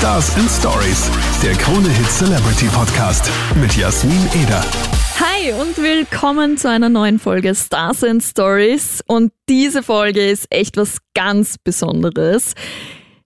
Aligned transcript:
Stars 0.00 0.34
and 0.36 0.50
Stories, 0.50 1.10
der 1.42 1.52
Krone 1.52 1.90
Hit 1.90 2.10
Celebrity 2.10 2.68
Podcast 2.68 3.30
mit 3.60 3.76
Jasmin 3.76 4.30
Eder. 4.32 4.64
Hi 5.20 5.52
und 5.52 5.76
willkommen 5.76 6.56
zu 6.56 6.70
einer 6.70 6.88
neuen 6.88 7.18
Folge 7.18 7.54
Stars 7.54 8.02
and 8.02 8.22
Stories. 8.22 9.04
Und 9.06 9.30
diese 9.50 9.82
Folge 9.82 10.26
ist 10.26 10.46
echt 10.48 10.78
was 10.78 11.00
ganz 11.12 11.58
Besonderes. 11.58 12.54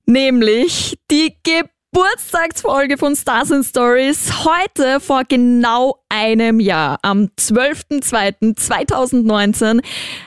Nämlich 0.07 0.99
die 1.13 1.37
Geburtstagsfolge 1.45 2.99
von 2.99 3.15
Stars 3.15 3.53
and 3.53 3.65
Stories. 3.65 4.45
Heute 4.45 4.99
vor 4.99 5.23
genau 5.29 6.01
einem 6.09 6.59
Jahr, 6.59 6.99
am 7.03 7.29
12.02.2019, 7.39 9.81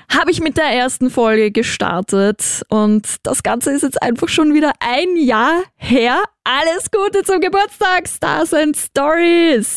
habe 0.09 0.32
ich 0.32 0.39
mit 0.39 0.55
der 0.55 0.71
ersten 0.71 1.09
Folge 1.09 1.52
gestartet. 1.52 2.64
Und 2.70 3.18
das 3.23 3.43
Ganze 3.43 3.71
ist 3.71 3.82
jetzt 3.82 4.02
einfach 4.02 4.29
schon 4.29 4.54
wieder 4.54 4.71
ein 4.79 5.18
Jahr 5.18 5.64
her. 5.75 6.23
Alles 6.50 6.89
Gute 6.89 7.23
zum 7.23 7.41
Geburtstag, 7.41 8.07
Stars 8.07 8.54
and 8.54 8.78
Stories! 8.78 9.75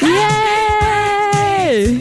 Yay! 0.00 2.00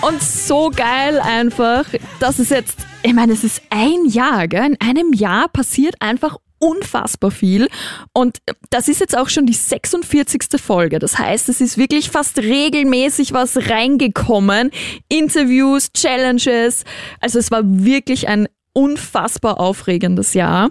Und 0.00 0.22
so 0.22 0.70
geil 0.70 1.20
einfach, 1.20 1.84
dass 2.20 2.38
es 2.38 2.48
jetzt, 2.48 2.78
ich 3.02 3.12
meine, 3.12 3.34
es 3.34 3.44
ist 3.44 3.60
ein 3.68 4.06
Jahr, 4.06 4.48
gell? 4.48 4.64
In 4.64 4.80
einem 4.80 5.12
Jahr 5.12 5.46
passiert 5.48 5.96
einfach 6.00 6.38
unfassbar 6.58 7.30
viel. 7.30 7.68
Und 8.14 8.38
das 8.70 8.88
ist 8.88 9.00
jetzt 9.00 9.18
auch 9.18 9.28
schon 9.28 9.44
die 9.44 9.52
46. 9.52 10.58
Folge. 10.58 10.98
Das 10.98 11.18
heißt, 11.18 11.50
es 11.50 11.60
ist 11.60 11.76
wirklich 11.76 12.08
fast 12.08 12.38
regelmäßig 12.38 13.34
was 13.34 13.68
reingekommen. 13.68 14.70
Interviews, 15.10 15.92
Challenges. 15.92 16.84
Also 17.20 17.38
es 17.38 17.50
war 17.50 17.60
wirklich 17.62 18.26
ein 18.26 18.48
unfassbar 18.72 19.60
aufregendes 19.60 20.34
Jahr. 20.34 20.70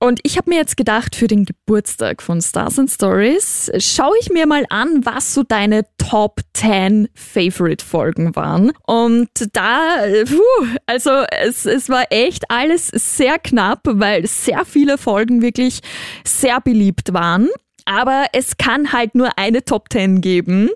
Und 0.00 0.20
ich 0.22 0.36
habe 0.36 0.50
mir 0.50 0.56
jetzt 0.56 0.76
gedacht, 0.76 1.16
für 1.16 1.26
den 1.26 1.44
Geburtstag 1.44 2.22
von 2.22 2.40
Stars 2.40 2.78
and 2.78 2.88
Stories 2.88 3.70
schaue 3.78 4.14
ich 4.20 4.30
mir 4.30 4.46
mal 4.46 4.64
an, 4.70 5.04
was 5.04 5.34
so 5.34 5.42
deine 5.42 5.82
Top 5.98 6.40
10 6.54 7.08
Favorite 7.14 7.84
Folgen 7.84 8.36
waren. 8.36 8.70
Und 8.86 9.28
da, 9.52 9.96
puh, 10.24 10.66
also 10.86 11.10
es, 11.42 11.66
es 11.66 11.88
war 11.88 12.04
echt 12.10 12.48
alles 12.48 12.88
sehr 12.88 13.40
knapp, 13.40 13.80
weil 13.84 14.24
sehr 14.28 14.64
viele 14.64 14.98
Folgen 14.98 15.42
wirklich 15.42 15.80
sehr 16.24 16.60
beliebt 16.60 17.12
waren. 17.12 17.48
Aber 17.84 18.26
es 18.32 18.56
kann 18.56 18.92
halt 18.92 19.16
nur 19.16 19.36
eine 19.36 19.64
Top 19.64 19.86
10 19.90 20.20
geben. 20.20 20.70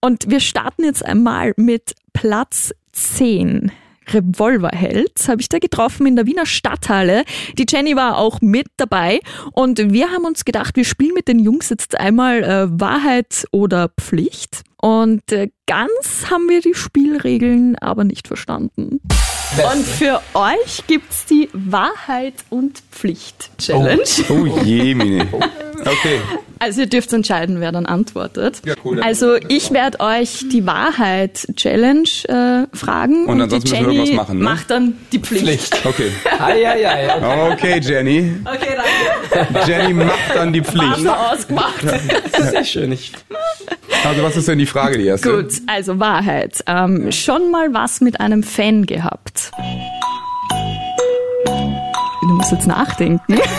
Und 0.00 0.30
wir 0.30 0.40
starten 0.40 0.84
jetzt 0.84 1.04
einmal 1.04 1.54
mit 1.56 1.94
Platz 2.12 2.72
10. 2.92 3.72
Revolverheld 4.12 5.28
habe 5.28 5.40
ich 5.40 5.48
da 5.48 5.58
getroffen 5.58 6.06
in 6.06 6.16
der 6.16 6.26
Wiener 6.26 6.46
Stadthalle. 6.46 7.24
Die 7.58 7.66
Jenny 7.68 7.96
war 7.96 8.18
auch 8.18 8.40
mit 8.40 8.66
dabei 8.76 9.20
und 9.52 9.92
wir 9.92 10.10
haben 10.10 10.24
uns 10.24 10.44
gedacht, 10.44 10.76
wir 10.76 10.84
spielen 10.84 11.14
mit 11.14 11.28
den 11.28 11.38
Jungs 11.38 11.68
jetzt 11.68 11.98
einmal 11.98 12.42
äh, 12.42 12.80
Wahrheit 12.80 13.46
oder 13.52 13.90
Pflicht. 14.00 14.62
Und 14.80 15.30
äh, 15.32 15.50
ganz 15.66 16.26
haben 16.30 16.48
wir 16.48 16.60
die 16.60 16.74
Spielregeln 16.74 17.76
aber 17.76 18.04
nicht 18.04 18.28
verstanden. 18.28 19.00
Und 19.72 19.84
für 19.84 20.20
euch 20.34 20.86
gibt's 20.86 21.26
die 21.26 21.48
Wahrheit 21.52 22.34
und 22.50 22.82
Pflicht 22.90 23.50
Challenge. 23.58 24.02
Oh, 24.28 24.34
oh 24.34 24.64
je, 24.64 24.94
Mini. 24.94 25.22
Okay. 25.80 26.20
Also 26.58 26.82
ihr 26.82 26.86
dürft 26.86 27.12
entscheiden, 27.12 27.60
wer 27.60 27.72
dann 27.72 27.86
antwortet. 27.86 28.60
Ja, 28.66 28.74
cool, 28.84 28.96
dann 28.96 29.04
also 29.06 29.36
ich 29.48 29.72
werde 29.72 29.98
euch 30.00 30.44
die 30.52 30.66
Wahrheit 30.66 31.48
Challenge 31.56 32.08
äh, 32.28 32.76
fragen 32.76 33.24
Und 33.24 33.38
die 33.38 33.44
ansonsten 33.44 33.70
müssen 33.70 33.86
wir 33.86 33.92
Jenny 33.92 33.94
irgendwas 33.96 34.26
machen, 34.26 34.38
ne? 34.38 34.44
macht 34.44 34.70
dann 34.70 34.98
die 35.10 35.18
Pflicht. 35.18 35.86
Okay. 35.86 36.12
Ei, 36.38 36.68
ei, 36.68 36.88
ei, 36.88 37.16
okay. 37.16 37.52
Okay, 37.52 37.80
Jenny. 37.82 38.32
Okay, 38.44 38.76
danke. 39.30 39.70
Jenny 39.70 39.94
macht 39.94 40.34
dann 40.34 40.52
die 40.52 40.62
Pflicht. 40.62 40.86
Partner 40.86 41.30
ausgemacht. 41.32 41.84
Sehr 42.38 42.64
schön. 42.64 42.98
Also 44.04 44.22
was 44.22 44.36
ist 44.36 44.48
denn 44.48 44.58
die 44.58 44.66
Frage, 44.70 44.98
die 44.98 45.06
erste? 45.06 45.30
Gut, 45.42 45.52
also 45.66 45.98
Wahrheit. 45.98 46.62
Ähm, 46.66 47.10
schon 47.12 47.50
mal 47.50 47.72
was 47.74 48.00
mit 48.00 48.20
einem 48.20 48.42
Fan 48.42 48.86
gehabt? 48.86 49.50
Du 52.22 52.28
musst 52.28 52.52
jetzt 52.52 52.66
nachdenken. 52.66 53.38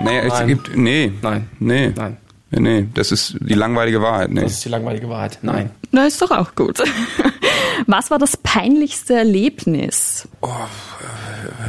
Nee, 0.00 0.18
es 0.20 0.32
Nein. 0.32 0.46
gibt, 0.48 0.76
nee. 0.76 1.12
Nein. 1.20 1.48
Nee. 1.58 1.92
Nein. 1.94 2.16
Nee, 2.50 2.86
das 2.94 3.12
ist 3.12 3.36
die 3.40 3.54
langweilige 3.54 4.00
Wahrheit, 4.00 4.30
nee. 4.30 4.40
Das 4.42 4.52
ist 4.52 4.64
die 4.64 4.70
langweilige 4.70 5.08
Wahrheit. 5.10 5.38
Nein. 5.42 5.70
Na, 5.90 6.06
ist 6.06 6.22
doch 6.22 6.30
auch 6.30 6.54
gut. 6.54 6.78
Was 7.86 8.10
war 8.10 8.18
das 8.18 8.36
peinlichste 8.38 9.14
Erlebnis? 9.14 10.26
Oh, 10.40 10.48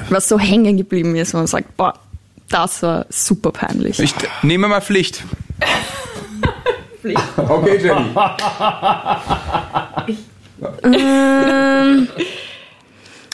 Was 0.10 0.30
so 0.30 0.40
hängen 0.40 0.78
geblieben 0.78 1.16
ist, 1.16 1.34
wo 1.34 1.38
man 1.40 1.48
sagt, 1.48 1.76
boah, 1.76 1.96
das 2.50 2.82
war 2.82 3.06
super 3.10 3.52
peinlich. 3.52 4.00
Ich 4.00 4.14
nehme 4.42 4.68
mal 4.70 4.82
Pflicht. 4.82 5.24
Okay, 7.38 7.78
Jenny. 7.78 8.14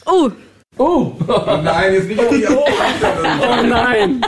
Oh, 0.05 0.31
Oh, 0.77 1.13
Nein, 1.63 1.93
jetzt 1.93 2.07
nicht 2.09 2.19
die 2.31 2.45
oh 2.49 3.63
nein. 3.63 4.21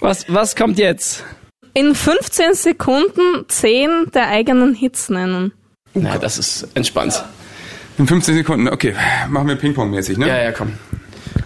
Was, 0.00 0.24
was 0.28 0.54
kommt 0.54 0.78
jetzt? 0.78 1.24
In 1.74 1.94
15 1.94 2.54
Sekunden 2.54 3.44
10 3.48 4.12
der 4.14 4.28
eigenen 4.28 4.74
Hits 4.74 5.10
nennen. 5.10 5.52
Na, 5.94 6.16
das 6.18 6.38
ist 6.38 6.68
entspannt. 6.74 7.24
In 7.98 8.06
15 8.06 8.36
Sekunden, 8.36 8.68
okay. 8.68 8.94
Machen 9.28 9.48
wir 9.48 9.56
Ping-Pong-mäßig, 9.56 10.18
ne? 10.18 10.28
Ja, 10.28 10.40
ja, 10.40 10.52
komm. 10.52 10.74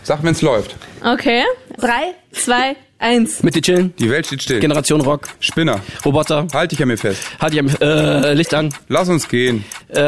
Sag, 0.02 0.22
wenn's 0.22 0.42
läuft. 0.42 0.76
Okay. 1.02 1.44
3, 1.78 2.14
2, 2.32 2.76
1. 3.02 3.42
Mit 3.42 3.54
dir 3.54 3.62
chillen. 3.62 3.92
Die 3.98 4.08
Welt 4.08 4.26
steht 4.26 4.42
still. 4.42 4.60
Generation 4.60 5.00
Rock. 5.00 5.22
Spinner. 5.40 5.80
Roboter. 6.04 6.46
Halt 6.54 6.72
dich 6.72 6.80
an 6.80 6.88
mir 6.88 6.96
fest. 6.96 7.20
Halt 7.40 7.52
ihr 7.54 7.64
äh, 7.80 8.32
Licht 8.34 8.54
an. 8.54 8.72
Lass 8.88 9.08
uns 9.08 9.28
gehen. 9.28 9.64
Äh, 9.94 10.00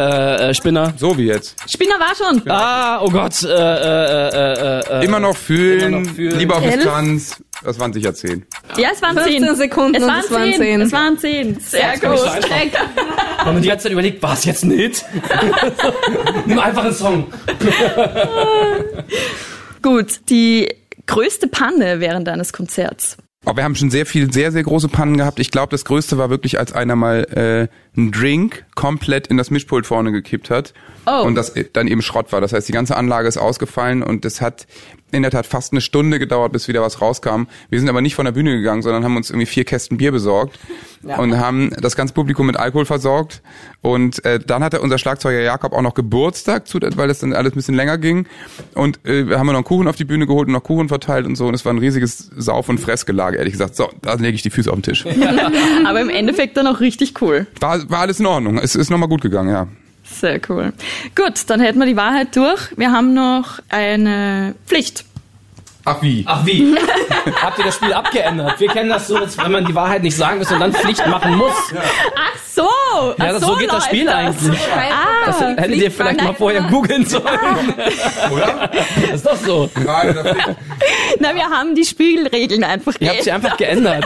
äh, 0.50 0.55
Spinner. 0.55 0.94
So 0.97 1.19
wie 1.19 1.27
jetzt. 1.27 1.56
Spinner 1.69 1.94
war 1.99 2.15
schon. 2.15 2.49
Ah, 2.49 3.00
oh 3.03 3.10
Gott. 3.10 3.43
Äh, 3.43 3.49
äh, 3.49 4.28
äh, 4.28 4.81
äh, 4.81 5.00
äh. 5.00 5.05
Immer 5.05 5.21
noch 5.21 5.37
fühlen, 5.37 5.81
Immer 5.81 6.00
noch 6.00 6.10
fühlen. 6.15 6.38
lieber 6.38 6.56
auf 6.56 6.65
Elf. 6.65 6.75
Distanz. 6.77 7.37
Das 7.65 7.78
waren 7.81 7.93
sicher 7.93 8.15
10. 8.15 8.44
Ja, 8.77 8.91
es 8.93 9.00
waren 9.00 9.15
15 9.16 9.43
zehn. 9.43 9.56
Sekunden 9.56 9.94
Es 9.94 10.03
waren 10.06 10.21
es 10.21 10.31
waren 10.31 10.53
zehn. 10.53 10.59
zehn. 10.61 10.81
Es 10.82 10.93
waren 10.93 11.19
zehn. 11.19 11.61
Sehr 11.61 11.94
ich 11.94 12.00
gut. 12.00 12.19
Haben 13.38 13.56
wir 13.56 13.61
die 13.62 13.69
ganze 13.69 13.84
Zeit 13.84 13.93
überlegt, 13.93 14.22
war 14.22 14.34
es 14.34 14.44
jetzt 14.44 14.65
ein 14.65 14.71
Hit? 14.72 15.05
Nimm 16.47 16.59
einfach 16.59 16.84
einen 16.84 16.94
Song. 16.94 17.26
Gut, 19.82 20.21
die 20.28 20.69
größte 21.06 21.48
Panne 21.48 22.00
während 22.00 22.28
eines 22.28 22.53
Konzerts. 22.53 23.16
Aber 23.44 23.59
wir 23.59 23.65
haben 23.65 23.75
schon 23.75 23.91
sehr 23.91 24.06
viel, 24.06 24.32
sehr, 24.32 24.53
sehr 24.53 24.62
große 24.62 24.88
Pannen 24.88 25.19
gehabt. 25.19 25.38
Ich 25.38 25.50
glaube, 25.50 25.70
das 25.70 25.84
Größte 25.84 26.16
war 26.16 26.31
wirklich, 26.31 26.59
als 26.59 26.72
einer 26.72 26.97
mal 26.97 27.26
äh, 27.31 27.98
einen 27.98 28.10
Drink 28.10 28.65
komplett 28.75 29.26
in 29.26 29.37
das 29.37 29.50
Mischpult 29.50 29.87
vorne 29.87 30.12
gekippt 30.12 30.48
hat. 30.48 30.72
Oh. 31.06 31.22
Und 31.25 31.34
das 31.34 31.50
äh, 31.50 31.66
dann 31.70 31.87
eben 31.87 32.00
Schrott 32.00 32.32
war. 32.32 32.41
Das 32.41 32.54
heißt, 32.54 32.66
die 32.69 32.72
ganze 32.72 32.97
Anlage 32.97 33.28
ist 33.28 33.37
ausgefallen 33.37 34.03
und 34.03 34.25
das 34.25 34.41
hat 34.41 34.66
in 35.12 35.22
der 35.22 35.31
Tat 35.31 35.47
fast 35.47 35.72
eine 35.72 35.82
Stunde 35.82 36.19
gedauert, 36.19 36.53
bis 36.53 36.69
wieder 36.69 36.81
was 36.81 37.03
rauskam. 37.03 37.44
Wir 37.69 37.78
sind 37.78 37.88
aber 37.88 38.00
nicht 38.00 38.14
von 38.14 38.25
der 38.25 38.32
Bühne 38.32 38.56
gegangen, 38.56 38.82
sondern 38.82 39.04
haben 39.04 39.16
uns 39.16 39.28
irgendwie 39.28 39.47
vier 39.47 39.64
Kästen 39.64 39.98
Bier 39.98 40.10
besorgt 40.10 40.59
und 41.04 41.38
haben 41.38 41.70
das 41.81 41.97
ganze 41.97 42.15
Publikum 42.15 42.47
mit 42.47 42.56
Alkohol 42.56 42.84
versorgt. 42.84 43.42
Und 43.82 44.25
äh, 44.25 44.38
dann 44.38 44.65
hatte 44.65 44.81
unser 44.81 44.98
Schlagzeuger 44.98 45.41
Jakob 45.41 45.72
auch 45.72 45.82
noch 45.82 45.94
Geburtstag, 45.94 46.66
zu, 46.66 46.78
weil 46.81 47.09
das 47.09 47.19
dann 47.19 47.32
alles 47.32 47.53
ein 47.53 47.56
bisschen 47.56 47.75
länger 47.75 47.98
ging. 47.98 48.26
Und 48.75 49.04
äh, 49.04 49.28
wir 49.28 49.38
haben 49.38 49.47
noch 49.47 49.54
einen 49.54 49.64
Kuchen 49.64 49.88
auf 49.88 49.97
die 49.97 50.04
Bühne 50.04 50.26
geholt 50.26 50.48
und 50.48 50.54
noch 50.54 50.62
Kuchen 50.62 50.88
verteilt 50.88 51.26
und 51.26 51.37
so. 51.37 51.47
Und 51.47 51.54
es 51.54 51.64
war 51.64 51.72
ein 51.72 51.78
riesiges 51.78 52.31
Sauf- 52.37 52.69
und 52.69 52.78
Fressgelage, 52.78 53.37
ehrlich 53.37 53.53
gesagt. 53.53 53.76
So, 53.76 53.91
da 54.03 54.14
lege 54.14 54.34
ich 54.34 54.43
die 54.43 54.50
Füße 54.50 54.70
auf 54.70 54.76
den 54.76 54.82
Tisch. 54.82 55.04
Aber 55.87 56.00
im 56.00 56.10
Endeffekt 56.10 56.56
dann 56.56 56.66
auch 56.66 56.81
richtig 56.81 57.20
cool. 57.20 57.47
War, 57.60 57.88
war 57.91 58.00
alles 58.00 58.20
in 58.20 58.26
Ordnung. 58.26 58.59
Es 58.59 58.75
ist 58.75 58.91
nochmal 58.91 59.09
gut 59.09 59.20
gegangen, 59.20 59.50
ja. 59.50 59.66
Sehr 60.04 60.41
cool. 60.48 60.72
Gut, 61.14 61.34
dann 61.47 61.60
hätten 61.60 61.78
wir 61.78 61.87
die 61.87 61.97
Wahrheit 61.97 62.37
durch. 62.37 62.76
Wir 62.76 62.93
haben 62.93 63.14
noch 63.14 63.60
eine 63.70 64.54
Pflicht. 64.66 65.04
Ach 65.87 66.00
wie? 66.00 66.25
Ach 66.27 66.45
wie? 66.47 66.75
Habt 67.43 67.58
ihr 67.58 67.64
das 67.67 67.75
Spiel 67.75 67.93
abgeändert? 67.93 68.58
Wir 68.58 68.69
kennen 68.69 68.88
das 68.88 69.06
so, 69.06 69.19
dass 69.19 69.37
wenn 69.38 69.53
man 69.53 69.64
die 69.67 69.75
Wahrheit 69.75 70.03
nicht 70.03 70.17
sagen 70.17 70.38
muss 70.38 70.50
und 70.50 70.61
dann 70.61 70.73
Pflicht 70.73 71.06
machen 71.06 71.35
muss. 71.37 71.53
Ach 71.75 72.38
so! 72.50 72.62
Ja, 72.62 73.14
ach 73.19 73.26
das, 73.32 73.41
so 73.41 73.47
so 73.49 73.56
geht 73.56 73.70
das 73.73 73.85
Spiel 73.85 74.06
das. 74.06 74.14
eigentlich. 74.14 74.58
Ah, 74.75 75.26
Das 75.26 75.41
hättet 75.41 75.75
ihr 75.76 75.91
vielleicht 75.91 76.23
mal 76.23 76.35
vorher 76.35 76.62
googeln 76.62 77.05
sollen. 77.05 77.25
Oder? 78.31 78.70
Das 78.73 79.14
ist 79.14 79.26
doch 79.26 79.37
so. 79.37 79.70
Nein, 79.85 80.14
das 80.14 80.26
Pflicht. 80.26 80.56
Na, 81.20 81.35
wir 81.35 81.44
haben 81.50 81.75
die 81.75 81.85
Spielregeln 81.85 82.64
einfach 82.64 82.94
Ihr 83.00 83.11
habt 83.11 83.23
sie 83.23 83.31
geändert. 83.31 83.44
einfach 83.44 83.56
geändert. 83.58 84.05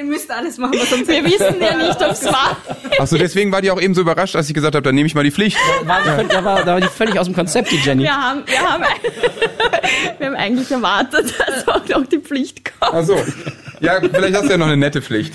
Ihr 0.00 0.06
müsst 0.06 0.30
alles 0.30 0.56
machen, 0.56 0.78
was 0.80 0.90
uns 0.94 1.06
Wir 1.06 1.22
wissen 1.22 1.60
ja 1.60 1.76
nicht, 1.76 2.02
ob 2.02 2.12
es 2.12 2.24
war. 2.24 2.56
Ach 2.98 3.06
so, 3.06 3.18
deswegen 3.18 3.52
war 3.52 3.60
die 3.60 3.70
auch 3.70 3.78
eben 3.78 3.94
so 3.94 4.00
überrascht, 4.00 4.34
als 4.34 4.48
ich 4.48 4.54
gesagt 4.54 4.74
habe, 4.74 4.82
dann 4.82 4.94
nehme 4.94 5.06
ich 5.06 5.14
mal 5.14 5.24
die 5.24 5.30
Pflicht. 5.30 5.58
War, 5.84 6.02
da, 6.02 6.42
war, 6.42 6.64
da 6.64 6.72
war 6.72 6.80
die 6.80 6.86
völlig 6.86 7.18
aus 7.18 7.26
dem 7.26 7.34
Konzept, 7.34 7.70
die 7.70 7.76
Jenny. 7.76 8.04
Wir 8.04 8.16
haben, 8.16 8.42
wir 8.46 8.60
haben, 8.60 8.84
wir 10.18 10.26
haben 10.26 10.36
eigentlich 10.36 10.70
erwartet, 10.70 11.34
dass 11.38 11.68
auch 11.68 11.86
noch 11.86 12.06
die 12.06 12.16
Pflicht 12.16 12.64
kommt. 12.64 12.94
Ach 12.94 13.04
so. 13.04 13.14
Ja, 13.80 14.00
vielleicht 14.00 14.36
hast 14.36 14.44
du 14.44 14.52
ja 14.52 14.56
noch 14.56 14.68
eine 14.68 14.78
nette 14.78 15.02
Pflicht. 15.02 15.34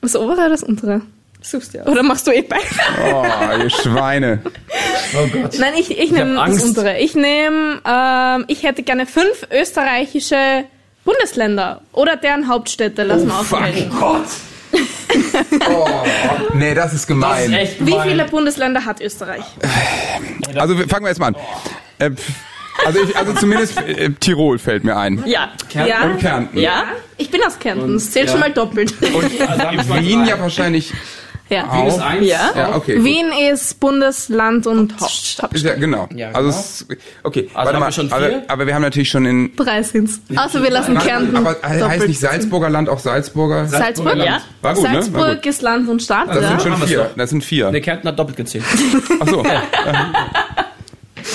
Das 0.00 0.14
obere 0.14 0.34
oder 0.34 0.50
das 0.50 0.62
untere? 0.62 1.02
Suchst 1.40 1.74
ja. 1.74 1.84
Oder 1.86 2.04
machst 2.04 2.28
du 2.28 2.30
eh 2.30 2.42
beide? 2.42 2.62
Oh, 3.12 3.24
ihr 3.60 3.70
Schweine. 3.70 4.40
Oh 5.16 5.26
Gott. 5.26 5.58
Nein, 5.58 5.74
ich, 5.76 5.98
ich 5.98 6.12
nehme 6.12 6.34
das 6.34 6.62
untere. 6.62 6.98
Ich 7.00 7.16
nehme, 7.16 7.80
ähm, 7.84 8.44
ich 8.46 8.62
hätte 8.62 8.84
gerne 8.84 9.04
fünf 9.06 9.48
österreichische 9.50 10.64
Bundesländer 11.06 11.80
oder 11.92 12.16
deren 12.16 12.46
Hauptstädte. 12.48 13.04
Lass 13.04 13.24
mal 13.24 13.42
Fuck 13.42 13.60
aufzählen. 13.62 13.90
Gott. 13.98 14.26
Nee, 16.54 16.74
das 16.74 16.86
ist 16.86 16.92
Das 16.92 17.00
ist 17.02 17.06
gemein. 17.06 17.50
Wie 17.78 17.84
gemein. 17.90 18.08
viele 18.08 18.24
Bundesländer 18.26 18.84
hat 18.84 19.00
Österreich? 19.00 19.44
Also 20.54 20.76
wir- 20.78 20.88
fangen 20.88 21.04
wir 21.04 21.08
jetzt 21.10 21.18
mal 21.18 21.28
an. 21.28 21.36
Äh, 21.98 22.10
also, 22.84 23.00
ich, 23.02 23.16
also 23.16 23.32
zumindest 23.34 23.78
äh, 23.80 24.10
Tirol 24.20 24.58
fällt 24.58 24.84
mir 24.84 24.96
ein. 24.96 25.22
Ja. 25.26 25.50
Ja. 25.72 26.02
Und 26.04 26.18
Kärnten. 26.18 26.58
Ja? 26.58 26.84
Ich 27.16 27.30
bin 27.30 27.40
aus 27.46 27.58
Kärnten. 27.58 27.94
Das 27.94 28.10
zählt 28.10 28.28
schon 28.30 28.40
mal 28.40 28.52
doppelt. 28.52 28.92
Also 29.00 29.70
wir 29.70 29.84
mal 29.84 30.02
Wien 30.02 30.26
ja 30.26 30.38
wahrscheinlich 30.38 30.92
ja. 31.48 31.72
Wien 31.72 31.86
ist 31.86 31.98
eins. 32.00 32.26
Ja. 32.26 32.50
Ja, 32.56 32.76
okay. 32.76 32.96
gut. 32.96 33.04
Wien 33.04 33.26
ist 33.52 33.78
Bundesland 33.80 34.66
und 34.66 34.94
Hauptstadt. 35.00 35.56
Ja, 35.58 35.74
genau. 35.74 36.08
Ja, 36.14 36.28
Also, 36.32 36.48
genau. 36.50 36.60
es, 36.60 36.86
okay, 37.22 37.42
Also 37.42 37.54
warte 37.54 37.72
haben 37.72 37.80
mal. 37.80 37.86
wir 37.86 37.92
schon 37.92 38.12
aber, 38.12 38.28
vier? 38.28 38.44
aber 38.48 38.66
wir 38.66 38.74
haben 38.74 38.82
natürlich 38.82 39.10
schon 39.10 39.26
in. 39.26 39.54
Drei 39.56 39.82
sind's. 39.82 40.20
Also 40.34 40.62
wir 40.62 40.70
lassen 40.70 40.98
Kärnten 40.98 41.36
aber 41.36 41.56
heißt 41.62 41.80
doppelt 41.82 42.08
nicht 42.08 42.20
Salzburger 42.20 42.70
Land 42.70 42.88
auch 42.88 42.98
Salzburger? 42.98 43.66
Salzburg? 43.66 44.16
Ja. 44.16 44.40
War 44.62 44.74
gut, 44.74 44.82
ne? 44.84 44.88
War 44.88 45.02
Salzburg 45.02 45.34
gut. 45.36 45.46
ist 45.46 45.62
Land 45.62 45.88
und 45.88 46.02
Stadt. 46.02 46.28
Das 46.28 46.40
ja. 46.42 46.48
sind 46.48 46.62
schon 46.62 46.76
vier. 46.88 47.10
Das 47.16 47.30
sind 47.30 47.44
vier. 47.44 47.70
Der 47.70 47.80
Kärntner 47.80 48.10
hat 48.10 48.18
doppelt 48.18 48.36
gezählt. 48.36 48.64
Ach 49.20 49.28
so. 49.28 49.44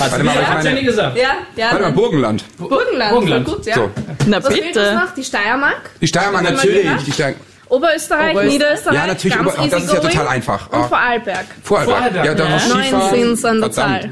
Hat 0.00 0.10
Warte 0.10 0.24
mal, 0.24 0.30
aber 0.32 0.40
ich 0.40 0.48
ja 0.48 0.54
meine- 0.54 0.74
nie 0.80 0.86
gesagt. 0.86 1.16
ja, 1.18 1.28
ja. 1.54 1.66
Warte 1.70 1.82
mal, 1.82 1.92
Burgenland. 1.92 2.44
Burgenland. 2.56 3.10
Burgenland. 3.12 3.46
Gut, 3.46 3.66
ja. 3.66 3.74
So. 3.74 3.90
Na 4.26 4.42
Was 4.42 4.54
bitte. 4.54 4.94
noch? 4.94 5.14
Die 5.14 5.22
Steiermark? 5.22 5.90
Die 6.00 6.06
Steiermark 6.06 6.44
natürlich. 6.44 6.86
Die 7.04 7.12
Steiermark. 7.12 7.40
Oberösterreich, 7.72 8.30
Oberösterreich. 8.32 8.52
Niederösterreich. 8.52 8.94
Ja, 8.98 9.06
natürlich, 9.06 9.36
ganz 9.36 9.52
aber 9.54 9.62
auch 9.62 9.68
das 9.68 9.84
ist 9.84 9.92
ja 9.92 10.00
total 10.00 10.28
einfach. 10.28 10.68
Und 10.70 10.78
Ah. 10.78 10.88
Vorarlberg. 10.88 11.46
Vorarlberg. 11.62 11.96
Vorarlberg, 11.98 12.26
Ja, 12.26 12.34
da 12.34 12.48
ja. 12.48 12.58
Skifahren. 12.58 13.14
sind's 13.14 13.44
an 13.44 13.60
der. 13.60 13.70
Zahl. 13.72 14.10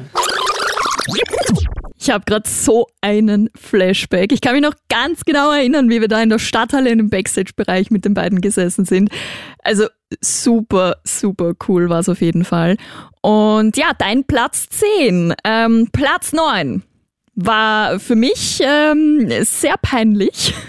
Ich 2.02 2.08
habe 2.10 2.24
gerade 2.24 2.48
so 2.48 2.86
einen 3.02 3.50
Flashback. 3.54 4.32
Ich 4.32 4.40
kann 4.40 4.54
mich 4.54 4.62
noch 4.62 4.74
ganz 4.88 5.24
genau 5.24 5.50
erinnern, 5.52 5.90
wie 5.90 6.00
wir 6.00 6.08
da 6.08 6.22
in 6.22 6.30
der 6.30 6.38
Stadthalle 6.38 6.88
in 6.90 6.96
dem 6.98 7.10
Backstage-Bereich 7.10 7.90
mit 7.90 8.06
den 8.06 8.14
beiden 8.14 8.40
gesessen 8.40 8.86
sind. 8.86 9.10
Also 9.62 9.86
super, 10.22 10.96
super 11.04 11.52
cool 11.68 11.90
war 11.90 12.00
es 12.00 12.08
auf 12.08 12.22
jeden 12.22 12.44
Fall. 12.44 12.76
Und 13.20 13.76
ja, 13.76 13.90
dein 13.98 14.24
Platz 14.24 14.68
10. 14.70 15.34
Ähm, 15.44 15.88
Platz 15.92 16.32
9 16.32 16.82
war 17.34 18.00
für 18.00 18.16
mich 18.16 18.60
ähm, 18.64 19.30
sehr 19.42 19.74
peinlich. 19.82 20.54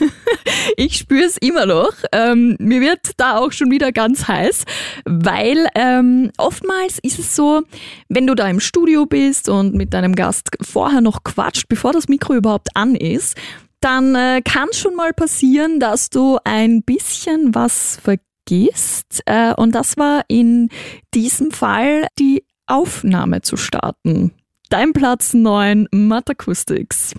Ich 0.78 0.98
spüre 0.98 1.26
es 1.26 1.38
immer 1.38 1.66
noch. 1.66 1.94
Ähm, 2.12 2.56
mir 2.60 2.82
wird 2.82 3.12
da 3.18 3.38
auch 3.38 3.52
schon 3.52 3.72
wieder 3.72 3.92
ganz 3.92 4.28
heiß, 4.28 4.64
weil 5.06 5.68
ähm, 5.76 6.32
oftmals 6.38 7.00
ist 7.02 7.20
es 7.20 7.36
so, 7.36 7.62
wenn 8.10 8.28
du 8.28 8.36
da 8.36 8.48
im 8.48 8.60
Studio 8.60 9.06
bist 9.06 9.50
und 9.50 9.76
mit 9.76 9.94
deinem 9.94 10.16
Gast 10.16 10.50
vorher 10.62 11.02
noch 11.02 11.24
quatscht, 11.24 11.68
bevor 11.68 11.94
das 11.94 12.08
Mikro 12.08 12.36
überhaupt 12.36 12.70
an 12.76 12.96
ist, 12.96 13.38
dann 13.82 14.16
äh, 14.16 14.42
kann 14.44 14.70
schon 14.74 14.96
mal 14.96 15.14
passieren, 15.14 15.80
dass 15.80 16.10
du 16.10 16.38
ein 16.44 16.84
bisschen 16.84 17.54
was 17.56 18.00
vergisst. 18.02 19.22
Äh, 19.26 19.54
und 19.56 19.74
das 19.74 19.98
war 19.98 20.24
in 20.28 20.70
diesem 21.14 21.52
Fall 21.52 22.08
die 22.20 22.44
Aufnahme 22.68 23.42
zu 23.42 23.58
starten. 23.58 24.34
Dein 24.70 24.94
Platz 24.94 25.34
9, 25.34 25.88
Matt 25.92 26.30
Acoustics. 26.30 27.14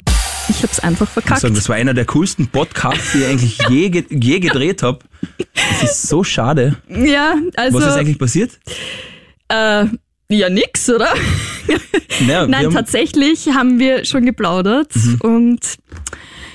Ich 0.49 0.62
hab's 0.62 0.81
einfach 0.81 1.06
Ich 1.06 1.15
muss 1.17 1.25
verkackt. 1.25 1.41
sagen, 1.41 1.55
das 1.55 1.69
war 1.69 1.77
einer 1.77 1.94
der 1.94 2.05
coolsten 2.06 2.49
Podcasts, 2.49 3.12
die 3.12 3.19
ich 3.19 3.27
eigentlich 3.27 3.59
je, 3.69 4.05
je 4.11 4.41
gedreht 4.41 4.83
habe. 4.83 4.99
Das 5.55 5.83
ist 5.91 6.09
so 6.09 6.25
schade. 6.25 6.77
ja, 6.89 7.35
also 7.56 7.79
Was 7.79 7.87
ist 7.87 7.93
eigentlich 7.97 8.19
passiert? 8.19 8.59
äh, 9.49 9.87
ja 10.29 10.49
nix, 10.50 10.89
oder? 10.91 11.09
Naja, 12.27 12.47
Nein, 12.47 12.67
haben, 12.67 12.75
tatsächlich 12.75 13.49
haben 13.49 13.79
wir 13.79 14.05
schon 14.05 14.25
geplaudert 14.27 14.93
und 15.21 15.61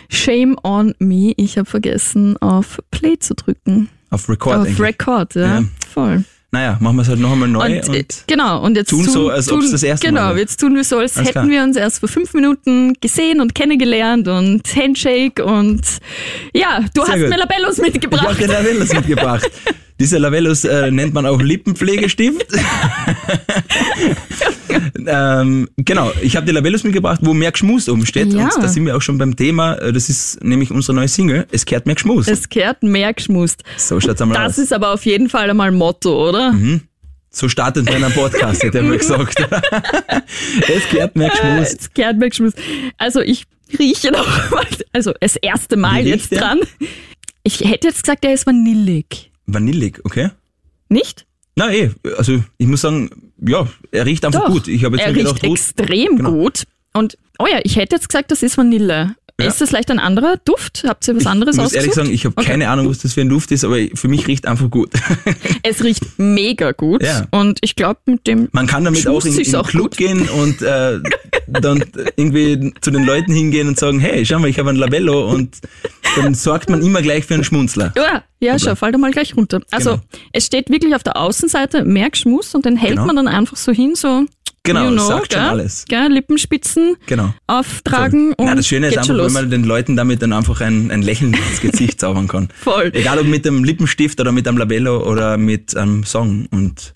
shame 0.10 0.56
on 0.64 0.94
me, 1.00 1.34
ich 1.36 1.58
habe 1.58 1.68
vergessen 1.70 2.38
auf 2.38 2.80
Play 2.92 3.18
zu 3.20 3.34
drücken. 3.36 3.90
auf 4.12 4.30
Record 4.30 4.56
auf 4.60 4.66
eigentlich. 4.68 4.80
Record, 4.80 5.36
ja, 5.36 5.60
Ja. 5.60 5.64
voll. 5.92 6.24
Naja, 6.58 6.76
machen 6.80 6.96
wir 6.96 7.02
es 7.04 7.08
halt 7.08 7.20
noch 7.20 7.32
einmal 7.34 7.48
neu 7.50 7.66
Und, 7.68 7.90
und, 7.90 7.96
äh, 7.96 8.04
genau, 8.26 8.64
und 8.64 8.76
jetzt 8.78 8.90
tun 8.90 9.04
tun, 9.04 9.14
so, 9.14 9.30
als 9.30 9.46
tun, 9.46 9.60
ob's 9.60 9.70
das 9.70 9.84
erste 9.84 10.08
Genau, 10.08 10.22
Mal 10.22 10.30
wäre. 10.30 10.40
jetzt 10.40 10.60
tun 10.60 10.74
wir 10.76 10.84
so, 10.84 10.98
als 10.98 11.16
Alles 11.16 11.30
hätten 11.30 11.42
klar. 11.42 11.50
wir 11.50 11.64
uns 11.64 11.78
erst 11.78 12.00
vor 12.00 12.10
fünf 12.10 12.34
Minuten 12.34 12.94
gesehen 13.00 13.42
und 13.42 13.54
kennengelernt 13.54 14.28
und 14.28 14.64
Handshake 14.76 15.46
und 15.46 15.82
ja, 16.56 16.80
du 16.96 17.06
Sehr 17.06 17.14
hast 17.14 17.22
gut. 17.22 17.30
mir 17.30 17.38
Labellos 17.38 17.74
ich 17.78 17.84
habe 17.84 17.92
mitgebracht. 17.92 18.40
den 18.42 18.48
Lavellus 18.50 18.92
mitgebracht. 18.92 19.52
Dieser 20.00 20.20
Lavellus 20.20 20.64
äh, 20.64 20.92
nennt 20.92 21.14
man 21.14 21.26
auch 21.26 21.42
Lippenpflegestift. 21.42 22.46
ähm, 25.08 25.68
genau, 25.78 26.12
ich 26.22 26.36
habe 26.36 26.46
die 26.46 26.52
Lavellus 26.52 26.84
mitgebracht, 26.84 27.20
wo 27.24 27.34
mehr 27.34 27.52
Geschmus 27.52 27.90
oben 27.90 28.06
steht. 28.06 28.32
Ja. 28.34 28.44
Und 28.54 28.64
da 28.64 28.68
sind 28.68 28.86
wir 28.86 28.96
auch 28.96 29.02
schon 29.02 29.18
beim 29.18 29.36
Thema. 29.36 29.76
Äh, 29.76 29.92
Das 29.94 30.10
ist 30.10 30.44
nämlich 30.44 30.72
unsere 30.72 30.96
neue 30.96 31.08
Single. 31.08 31.48
Es 31.52 31.66
kehrt 31.66 31.86
mehr 31.86 31.96
Geschmus. 31.96 32.28
Es 32.28 32.48
kehrt 32.50 32.84
mehr 32.84 33.14
geschmust. 33.14 33.64
so 33.78 34.00
schaut's 34.00 34.22
einmal 34.22 34.38
Das 34.38 34.54
aus. 34.54 34.58
ist 34.66 34.74
aber 34.74 34.94
auf 34.94 35.06
jeden 35.06 35.30
Fall 35.30 35.50
einmal 35.50 35.72
Motto, 35.72 36.30
oder? 36.30 36.54
So 37.30 37.50
startet 37.50 37.86
man 37.86 38.04
einen 38.04 38.14
Podcast, 38.14 38.64
hätte 38.64 38.80
er 38.80 38.84
mal 38.84 38.98
gesagt. 38.98 39.36
es 40.68 40.84
kehrt 40.90 41.16
mehr 41.16 41.30
Geschmus. 41.30 41.72
Jetzt 41.72 41.96
kehrt 41.96 42.18
mehr 42.18 42.30
geschmust. 42.30 42.58
Also 42.98 43.22
ich 43.22 43.46
rieche 43.78 44.12
noch 44.12 44.52
mal, 44.52 44.66
also 44.94 45.14
das 45.20 45.36
erste 45.38 45.76
Mal 45.76 46.06
jetzt 46.08 46.32
der? 46.32 46.40
dran. 46.40 46.60
Ich 47.44 47.62
hätte 47.62 47.88
jetzt 47.88 48.04
gesagt, 48.04 48.26
er 48.26 48.34
ist 48.34 48.46
vanillig. 48.48 49.32
Vanillig, 49.48 50.00
okay? 50.04 50.30
Nicht? 50.90 51.26
Na 51.56 51.74
eh, 51.74 51.90
also 52.18 52.44
ich 52.58 52.68
muss 52.68 52.82
sagen, 52.82 53.10
ja, 53.46 53.68
er 53.92 54.06
riecht 54.06 54.24
einfach 54.26 54.46
Doch. 54.46 54.52
gut. 54.54 54.68
Ich 54.68 54.84
habe 54.86 54.98
jetzt 54.98 55.08
er 55.08 55.16
riecht 55.16 55.26
gedacht, 55.26 55.42
gut, 55.42 55.52
extrem 55.52 56.18
Genau. 56.18 56.32
gut. 56.32 56.64
Und, 56.94 57.18
oh 57.40 57.46
ja, 57.52 57.60
ich 57.64 57.76
hätte 57.78 57.96
jetzt 57.96 58.08
gesagt, 58.10 58.30
das 58.32 58.44
ist 58.44 58.58
Vanille. 58.58 59.16
Ja. 59.40 59.48
Ist 59.48 59.62
das 59.62 59.70
vielleicht 59.70 59.92
ein 59.92 60.00
anderer 60.00 60.38
Duft? 60.46 60.84
Habt 60.88 61.08
ihr 61.08 61.16
was 61.16 61.28
anderes 61.28 61.56
ich 61.56 61.62
muss 61.62 61.66
ausgesucht? 61.68 61.76
ehrlich 61.84 61.94
sagen, 61.96 62.12
ich 62.12 62.26
habe 62.26 62.34
Okay. 62.38 62.48
keine 62.48 62.70
Ahnung, 62.70 62.90
was 62.90 62.98
das 63.00 63.14
für 63.14 63.22
ein 63.22 63.30
Duft 63.30 63.52
ist, 63.52 63.64
aber 63.64 63.78
für 63.94 64.08
mich 64.08 64.26
riecht 64.28 64.48
einfach 64.48 64.68
gut. 64.72 64.90
Es 65.64 65.84
riecht 65.84 66.04
mega 66.18 66.72
gut. 66.72 67.04
Ja. 67.04 67.28
Und 67.30 67.60
ich 67.62 67.76
glaube, 67.76 68.00
mit 68.06 68.26
dem 68.26 68.50
Man 68.52 68.66
kann 68.66 68.84
damit 68.84 69.08
auch 69.08 69.24
in, 69.26 69.38
in 69.38 69.44
den 69.52 69.64
Club 69.64 69.84
gut. 69.92 69.98
gehen 69.98 70.28
und 70.28 70.62
äh, 70.64 71.00
dann 71.48 71.84
irgendwie 72.16 72.74
zu 72.82 72.92
den 72.92 73.04
Leuten 73.06 73.34
hingehen 73.34 73.68
und 73.68 73.80
sagen, 73.80 74.00
hey, 74.00 74.26
schau 74.26 74.40
mal, 74.40 74.50
ich 74.50 74.60
habe 74.60 74.70
ein 74.70 74.76
Labello 74.76 75.30
und 75.30 75.58
dann 76.16 76.34
sorgt 76.34 76.70
man 76.70 76.82
immer 76.82 77.02
gleich 77.02 77.26
für 77.26 77.34
einen 77.36 77.44
Schmunzler. 77.44 77.94
Ja, 77.96 78.24
ja, 78.40 78.60
schau, 78.60 78.76
fall 78.76 78.92
da 78.92 78.98
mal 78.98 79.12
gleich 79.12 79.36
runter. 79.36 79.62
Also, 79.72 79.92
Genau. 79.92 80.02
es 80.34 80.46
steht 80.46 80.70
wirklich 80.70 80.94
auf 80.96 81.04
der 81.04 81.18
Außenseite 81.18 81.86
mehr 81.86 82.10
Geschmus 82.10 82.54
und 82.56 82.66
den 82.66 82.76
hält 82.78 82.92
Genau. 82.94 83.06
man 83.06 83.16
dann 83.16 83.28
einfach 83.28 83.58
so 83.58 83.72
hin, 83.72 83.96
so, 83.96 84.26
Genau, 84.64 84.86
you 84.86 84.92
know, 84.92 85.08
sagt 85.08 85.32
schon 85.34 85.42
gell? 85.42 85.50
alles. 85.50 85.86
Gell, 85.88 86.12
Lippenspitzen 86.12 86.96
Genau. 87.06 87.34
auftragen 87.48 88.34
und 88.34 88.46
Na, 88.48 88.56
das 88.56 88.68
Schöne 88.68 88.88
ist 88.88 88.98
einfach, 88.98 89.16
schon 89.16 89.18
wenn 89.26 89.32
man 89.34 89.50
den 89.50 89.64
Leuten 89.64 89.96
damit 89.96 90.22
dann 90.22 90.34
einfach 90.34 90.60
ein, 90.62 90.92
ein 90.92 91.02
Lächeln 91.02 91.34
ins 91.34 91.62
Gesicht 91.62 92.00
zaubern 92.02 92.28
kann. 92.28 92.50
Voll. 92.62 92.92
Egal 92.94 93.18
ob 93.20 93.28
mit 93.28 93.46
dem 93.46 93.64
Lippenstift 93.64 94.20
oder 94.20 94.32
mit 94.34 94.46
einem 94.48 94.58
Labello 94.58 95.10
oder 95.10 95.38
mit 95.38 95.76
einem 95.78 96.04
Song. 96.04 96.48
Und 96.52 96.94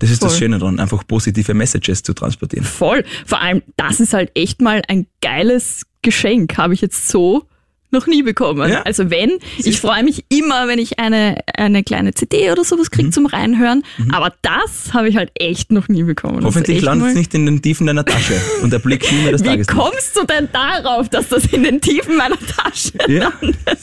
das 0.00 0.10
ist 0.10 0.22
das 0.22 0.32
Voll. 0.32 0.38
Schöne 0.40 0.58
daran, 0.58 0.80
einfach 0.80 1.06
positive 1.06 1.54
Messages 1.54 2.02
zu 2.02 2.14
transportieren. 2.14 2.64
Voll. 2.64 3.04
Vor 3.26 3.40
allem, 3.40 3.62
das 3.76 4.00
ist 4.00 4.12
halt 4.12 4.32
echt 4.34 4.60
mal 4.60 4.82
ein 4.88 5.06
geiles 5.20 5.86
Geschenk, 6.02 6.56
habe 6.56 6.74
ich 6.74 6.80
jetzt 6.80 7.08
so 7.08 7.46
noch 7.92 8.06
nie 8.06 8.22
bekommen. 8.22 8.70
Ja. 8.70 8.82
Also 8.82 9.10
wenn, 9.10 9.38
ich 9.58 9.80
freue 9.80 10.02
mich 10.04 10.24
immer, 10.28 10.68
wenn 10.68 10.78
ich 10.78 10.98
eine, 10.98 11.38
eine 11.56 11.82
kleine 11.82 12.14
CD 12.14 12.50
oder 12.50 12.64
sowas 12.64 12.86
Mhm. 12.90 12.94
kriege 12.96 13.10
zum 13.10 13.26
Reinhören, 13.26 13.82
aber 14.12 14.32
das 14.42 14.92
habe 14.94 15.08
ich 15.08 15.16
halt 15.16 15.30
echt 15.34 15.72
noch 15.72 15.88
nie 15.88 16.02
bekommen. 16.02 16.38
Ist 16.38 16.44
Hoffentlich 16.44 16.76
echt 16.78 16.84
landet 16.86 17.08
es 17.10 17.14
nicht 17.14 17.34
in 17.34 17.46
den 17.46 17.62
Tiefen 17.62 17.86
deiner 17.86 18.04
Tasche 18.04 18.34
und 18.62 18.72
erblickt 18.72 19.10
nie 19.12 19.22
mehr 19.22 19.32
das 19.32 19.42
Wie 19.42 19.48
Tageslicht. 19.48 19.70
kommst 19.78 20.16
du 20.16 20.24
denn 20.24 20.48
darauf, 20.52 21.08
dass 21.08 21.28
das 21.28 21.44
in 21.46 21.62
den 21.62 21.80
Tiefen 21.80 22.16
meiner 22.16 22.38
Tasche 22.38 22.92
Ja, 23.08 23.32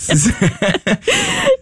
ist, 0.08 0.32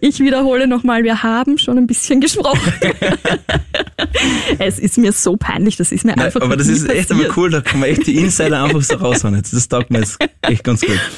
Ich 0.00 0.20
wiederhole 0.20 0.66
nochmal, 0.66 1.04
wir 1.04 1.22
haben 1.22 1.58
schon 1.58 1.78
ein 1.78 1.86
bisschen 1.86 2.20
gesprochen. 2.20 2.72
es 4.58 4.78
ist 4.78 4.98
mir 4.98 5.12
so 5.12 5.36
peinlich, 5.36 5.76
das 5.76 5.92
ist 5.92 6.04
mir 6.04 6.12
Nein, 6.16 6.26
einfach 6.26 6.40
aber 6.40 6.50
noch 6.50 6.56
das 6.58 6.68
ist 6.68 6.82
echt 6.88 7.08
passiert. 7.08 7.10
einmal 7.12 7.30
cool, 7.36 7.50
da 7.50 7.60
kann 7.60 7.80
man 7.80 7.88
echt 7.88 8.06
die 8.06 8.16
Insider 8.16 8.62
einfach 8.64 8.82
so 8.82 8.94
raushauen. 8.96 9.40
Das 9.50 9.68
taugt 9.68 9.90
mir 9.90 10.00
jetzt 10.00 10.18
echt 10.42 10.64
ganz 10.64 10.80
gut. 10.80 10.98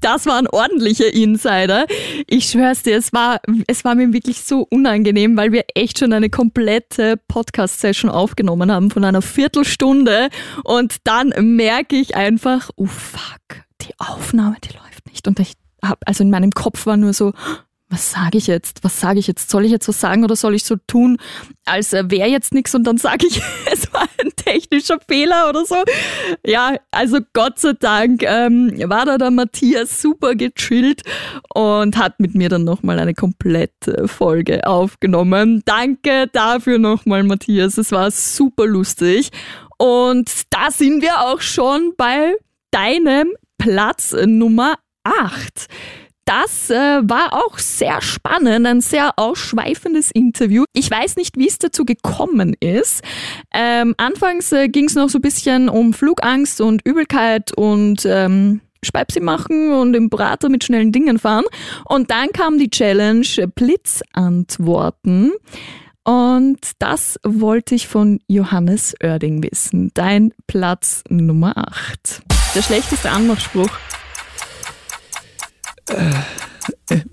Das 0.00 0.26
war 0.26 0.36
ein 0.36 0.48
ordentlicher 0.48 1.12
Insider. 1.12 1.86
Ich 2.26 2.46
schwör's 2.46 2.82
dir, 2.82 2.96
es 2.96 3.12
war, 3.12 3.40
es 3.66 3.84
war 3.84 3.94
mir 3.94 4.12
wirklich 4.12 4.40
so 4.42 4.66
unangenehm, 4.68 5.36
weil 5.36 5.52
wir 5.52 5.64
echt 5.74 5.98
schon 5.98 6.12
eine 6.12 6.28
komplette 6.28 7.16
Podcast-Session 7.28 8.10
aufgenommen 8.10 8.72
haben 8.72 8.90
von 8.90 9.04
einer 9.04 9.22
Viertelstunde 9.22 10.28
und 10.64 10.96
dann 11.04 11.32
merke 11.56 11.96
ich 11.96 12.16
einfach, 12.16 12.70
oh 12.76 12.86
fuck, 12.86 13.62
die 13.82 13.94
Aufnahme, 13.98 14.56
die 14.64 14.76
läuft 14.76 15.06
nicht. 15.06 15.28
Und 15.28 15.38
ich 15.38 15.52
hab, 15.84 16.00
also 16.06 16.24
in 16.24 16.30
meinem 16.30 16.50
Kopf 16.50 16.86
war 16.86 16.96
nur 16.96 17.12
so, 17.12 17.32
was 17.92 18.10
sage 18.10 18.38
ich 18.38 18.46
jetzt? 18.46 18.82
Was 18.82 18.98
sage 18.98 19.18
ich 19.18 19.26
jetzt? 19.26 19.50
Soll 19.50 19.66
ich 19.66 19.70
jetzt 19.70 19.86
was 19.86 20.00
sagen 20.00 20.24
oder 20.24 20.34
soll 20.34 20.54
ich 20.54 20.64
so 20.64 20.76
tun, 20.86 21.18
als 21.66 21.92
äh, 21.92 22.10
wäre 22.10 22.28
jetzt 22.28 22.54
nichts 22.54 22.74
und 22.74 22.84
dann 22.84 22.96
sage 22.96 23.26
ich, 23.26 23.40
es 23.72 23.92
war 23.92 24.08
ein 24.22 24.30
technischer 24.34 24.98
Fehler 25.06 25.50
oder 25.50 25.66
so? 25.66 25.76
Ja, 26.44 26.76
also 26.90 27.18
Gott 27.34 27.58
sei 27.58 27.74
Dank 27.78 28.22
ähm, 28.22 28.72
war 28.86 29.04
da 29.04 29.18
der 29.18 29.30
Matthias 29.30 30.00
super 30.00 30.34
gechillt 30.34 31.02
und 31.54 31.98
hat 31.98 32.18
mit 32.18 32.34
mir 32.34 32.48
dann 32.48 32.64
nochmal 32.64 32.98
eine 32.98 33.14
komplette 33.14 34.08
Folge 34.08 34.66
aufgenommen. 34.66 35.62
Danke 35.66 36.28
dafür 36.32 36.78
nochmal, 36.78 37.24
Matthias. 37.24 37.76
Es 37.76 37.92
war 37.92 38.10
super 38.10 38.66
lustig. 38.66 39.30
Und 39.76 40.30
da 40.48 40.70
sind 40.70 41.02
wir 41.02 41.20
auch 41.20 41.42
schon 41.42 41.92
bei 41.98 42.36
deinem 42.70 43.34
Platz 43.58 44.16
Nummer 44.24 44.76
8. 45.04 45.68
Das 46.24 46.70
äh, 46.70 47.00
war 47.02 47.32
auch 47.32 47.58
sehr 47.58 48.00
spannend, 48.00 48.66
ein 48.66 48.80
sehr 48.80 49.12
ausschweifendes 49.16 50.10
Interview. 50.12 50.64
Ich 50.72 50.90
weiß 50.90 51.16
nicht, 51.16 51.36
wie 51.36 51.48
es 51.48 51.58
dazu 51.58 51.84
gekommen 51.84 52.54
ist. 52.60 53.02
Ähm, 53.52 53.94
anfangs 53.96 54.52
äh, 54.52 54.68
ging 54.68 54.86
es 54.86 54.94
noch 54.94 55.08
so 55.08 55.18
ein 55.18 55.22
bisschen 55.22 55.68
um 55.68 55.92
Flugangst 55.92 56.60
und 56.60 56.86
Übelkeit 56.86 57.52
und 57.56 58.06
ähm, 58.06 58.60
Speipsi 58.84 59.20
machen 59.20 59.72
und 59.72 59.94
im 59.94 60.10
Prater 60.10 60.48
mit 60.48 60.64
schnellen 60.64 60.92
Dingen 60.92 61.18
fahren. 61.18 61.44
Und 61.84 62.10
dann 62.10 62.30
kam 62.32 62.58
die 62.58 62.70
Challenge 62.70 63.26
Blitzantworten. 63.54 65.32
Und 66.04 66.58
das 66.80 67.18
wollte 67.22 67.76
ich 67.76 67.86
von 67.86 68.18
Johannes 68.26 68.94
Oerding 69.02 69.42
wissen. 69.42 69.92
Dein 69.94 70.32
Platz 70.48 71.04
Nummer 71.08 71.56
8. 71.56 72.22
Der 72.56 72.62
schlechteste 72.62 73.10
Anmachspruch. 73.10 73.70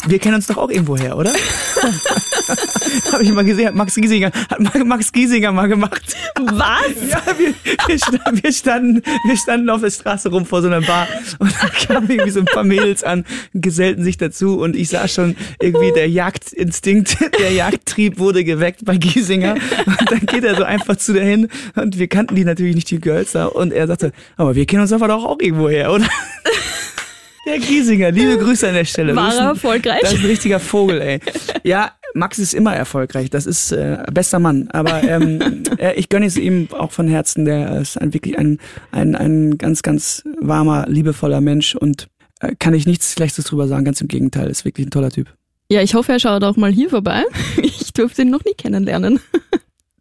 Wir 0.08 0.20
kennen 0.20 0.36
uns 0.36 0.48
doch 0.48 0.58
auch 0.58 0.70
irgendwo 0.70 0.98
her, 0.98 1.18
oder? 1.18 1.32
Habe 3.12 3.24
ich 3.24 3.32
mal 3.32 3.46
gesehen, 3.46 3.68
hat 3.68 3.76
Max 3.76 3.96
Giesinger, 3.96 4.32
hat 4.50 4.86
Max 4.86 5.12
Giesinger 5.12 5.52
mal 5.52 5.68
gemacht. 5.68 6.16
Was? 6.36 6.80
Ja, 7.10 7.22
wir, 7.38 7.54
wir, 7.88 7.98
standen, 7.98 8.44
wir, 8.44 8.52
standen, 8.52 9.02
wir 9.26 9.38
standen 9.38 9.70
auf 9.70 9.82
der 9.82 9.90
Straße 9.90 10.30
rum 10.30 10.46
vor 10.46 10.62
so 10.62 10.68
einer 10.68 10.82
Bar 10.82 11.08
und 11.40 11.52
da 11.62 11.68
kamen 11.68 12.10
irgendwie 12.10 12.30
so 12.30 12.40
ein 12.40 12.46
paar 12.46 12.64
Mädels 12.64 13.04
an, 13.04 13.26
gesellten 13.54 14.04
sich 14.04 14.18
dazu 14.18 14.60
und 14.60 14.76
ich 14.76 14.90
sah 14.90 15.08
schon 15.08 15.36
irgendwie 15.60 15.92
der 15.92 16.08
Jagdinstinkt, 16.10 17.18
der 17.40 17.52
Jagdtrieb 17.52 18.20
wurde 18.20 18.44
geweckt 18.44 18.86
bei 18.86 18.98
Giesinger 18.98 19.56
und 19.86 20.12
dann 20.12 20.26
geht 20.26 20.44
er 20.44 20.56
so 20.56 20.64
einfach 20.64 20.98
zu 20.98 21.14
der 21.14 21.26
hin 21.26 21.48
und 21.76 21.98
wir 21.98 22.08
kannten 22.08 22.36
die 22.36 22.46
natürlich 22.46 22.76
nicht, 22.76 22.92
die 22.92 23.00
Girls 23.00 23.32
da 23.32 23.46
und 23.46 23.74
er 23.74 23.88
sagte, 23.88 24.12
aber 24.38 24.56
wir 24.56 24.66
kennen 24.66 24.82
uns 24.82 24.94
aber 24.94 25.08
doch 25.08 25.26
auch 25.26 25.40
irgendwo 25.40 25.70
her, 25.70 25.92
oder? 25.92 26.08
Der 27.50 27.58
Giesinger, 27.58 28.12
liebe 28.12 28.38
Grüße 28.38 28.68
an 28.68 28.76
der 28.76 28.86
Stelle. 28.86 29.16
War 29.16 29.34
er 29.34 29.48
erfolgreich? 29.50 30.02
Das 30.02 30.14
ist 30.14 30.20
ein 30.20 30.26
richtiger 30.26 30.60
Vogel, 30.60 31.02
ey. 31.02 31.20
Ja, 31.64 31.94
Max 32.14 32.38
ist 32.38 32.54
immer 32.54 32.76
erfolgreich. 32.76 33.32
Das 33.32 33.48
ist 33.48 33.72
äh, 33.72 34.04
bester 34.14 34.38
Mann. 34.38 34.70
Aber 34.70 35.02
ähm, 35.02 35.64
äh, 35.80 35.94
ich 35.96 36.10
gönne 36.10 36.28
es 36.28 36.38
ihm 36.38 36.68
auch 36.72 36.92
von 36.92 37.08
Herzen. 37.08 37.46
Der 37.46 37.82
ist 37.82 38.00
ein, 38.00 38.14
wirklich 38.14 38.38
ein, 38.38 38.60
ein, 38.92 39.16
ein 39.16 39.58
ganz, 39.58 39.82
ganz 39.82 40.24
warmer, 40.40 40.86
liebevoller 40.88 41.42
Mensch 41.42 41.74
und 41.74 42.08
äh, 42.40 42.54
kann 42.60 42.76
ich 42.76 42.86
nichts 42.86 43.14
Schlechtes 43.14 43.46
drüber 43.46 43.68
sagen. 43.68 43.84
Ganz 43.84 44.00
im 44.00 44.08
Gegenteil, 44.08 44.48
ist 44.52 44.64
wirklich 44.64 44.86
ein 44.86 44.92
toller 44.92 45.10
Typ. 45.10 45.34
Ja, 45.72 45.82
ich 45.82 45.96
hoffe, 45.96 46.12
er 46.12 46.20
schaut 46.20 46.44
auch 46.44 46.56
mal 46.56 46.72
hier 46.72 46.90
vorbei. 46.90 47.24
Ich 47.64 47.94
durfte 47.94 48.22
ihn 48.22 48.30
noch 48.30 48.46
nie 48.46 48.54
kennenlernen. 48.54 49.20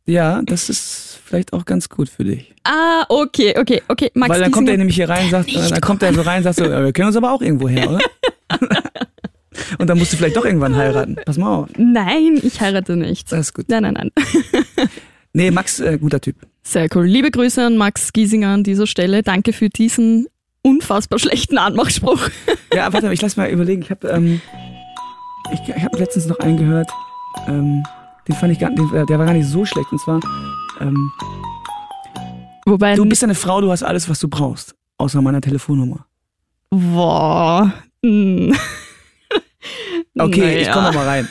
Ja, 0.05 0.43
das 0.43 0.69
ist 0.69 1.08
vielleicht 1.29 1.53
auch 1.53 1.65
ganz 1.65 1.89
gut 1.89 2.09
für 2.09 2.25
dich. 2.25 2.55
Ah, 2.65 3.05
okay, 3.09 3.55
okay, 3.59 3.83
okay. 3.89 4.11
Max 4.15 4.31
Weil 4.31 4.41
dann 4.41 4.51
kommt 4.51 4.69
er 4.69 4.77
nämlich 4.77 4.97
hier 4.97 5.09
rein 5.09 5.27
und 5.27 5.31
sagt, 5.31 5.47
Nicht 5.55 5.71
dann 5.71 5.81
kommt 5.81 6.03
er 6.03 6.13
so 6.15 6.23
rein 6.23 6.39
und 6.39 6.45
sagt 6.45 6.57
so, 6.57 6.65
äh, 6.65 6.85
wir 6.85 6.93
kennen 6.93 7.09
uns 7.09 7.17
aber 7.17 7.33
auch 7.33 7.43
irgendwo 7.43 7.69
her, 7.69 7.91
oder? 7.91 8.01
und 9.79 9.89
dann 9.89 9.99
musst 9.99 10.13
du 10.13 10.17
vielleicht 10.17 10.37
doch 10.37 10.45
irgendwann 10.45 10.75
heiraten. 10.75 11.17
Pass 11.25 11.39
mal 11.39 11.55
auf. 11.55 11.69
Nein, 11.77 12.41
ich 12.43 12.61
heirate 12.61 12.97
nicht. 12.97 13.31
Das 13.31 13.41
ist 13.41 13.55
gut. 13.55 13.67
Nein, 13.69 13.83
nein, 13.83 13.95
nein. 13.95 14.11
Nee, 15.35 15.51
Max, 15.51 15.79
äh, 15.79 15.99
guter 15.99 16.21
Typ. 16.21 16.37
Sehr 16.63 16.89
cool. 16.95 17.07
Liebe 17.07 17.31
Grüße 17.31 17.65
an 17.65 17.77
Max 17.77 18.13
Giesinger 18.13 18.49
an 18.49 18.65
dieser 18.65 18.87
Stelle. 18.87 19.23
Danke 19.23 19.53
für 19.53 19.69
diesen 19.69 20.27
unfassbar 20.63 21.19
schlechten 21.19 21.59
Anmachspruch. 21.59 22.29
Ja, 22.75 22.93
warte, 22.93 23.13
ich 23.13 23.23
lass 23.23 23.37
mal 23.37 23.49
überlegen. 23.49 23.83
Ich 23.83 23.91
habe 23.91 24.09
ähm, 24.09 24.41
ich, 25.53 25.61
ich 25.69 25.85
hab 25.85 25.97
letztens 25.99 26.27
noch 26.27 26.39
einen 26.41 26.57
gehört. 26.57 26.91
Ähm, 27.47 27.85
den 28.27 28.35
fand 28.35 28.53
ich 28.53 28.59
gar 28.59 28.71
den, 28.71 28.93
äh, 28.95 29.07
der 29.07 29.19
war 29.19 29.27
gar 29.27 29.35
nicht 29.35 29.49
so 29.49 29.65
schlecht. 29.65 29.91
Und 29.93 30.01
zwar, 30.01 30.21
ähm, 30.81 31.11
Wobei, 32.67 32.95
du 32.97 33.05
bist 33.07 33.25
eine 33.25 33.35
Frau, 33.35 33.61
du 33.61 33.71
hast 33.71 33.83
alles, 33.83 34.09
was 34.09 34.21
du 34.21 34.29
brauchst. 34.29 34.75
Außer 34.99 35.23
meiner 35.23 35.41
Telefonnummer. 35.41 36.07
boah. 36.71 37.73
hm. 38.05 38.55
Okay, 40.21 40.41
Naja. 40.41 40.59
ich 40.61 40.71
komme 40.73 40.93
mal 40.93 41.07
rein. 41.07 41.29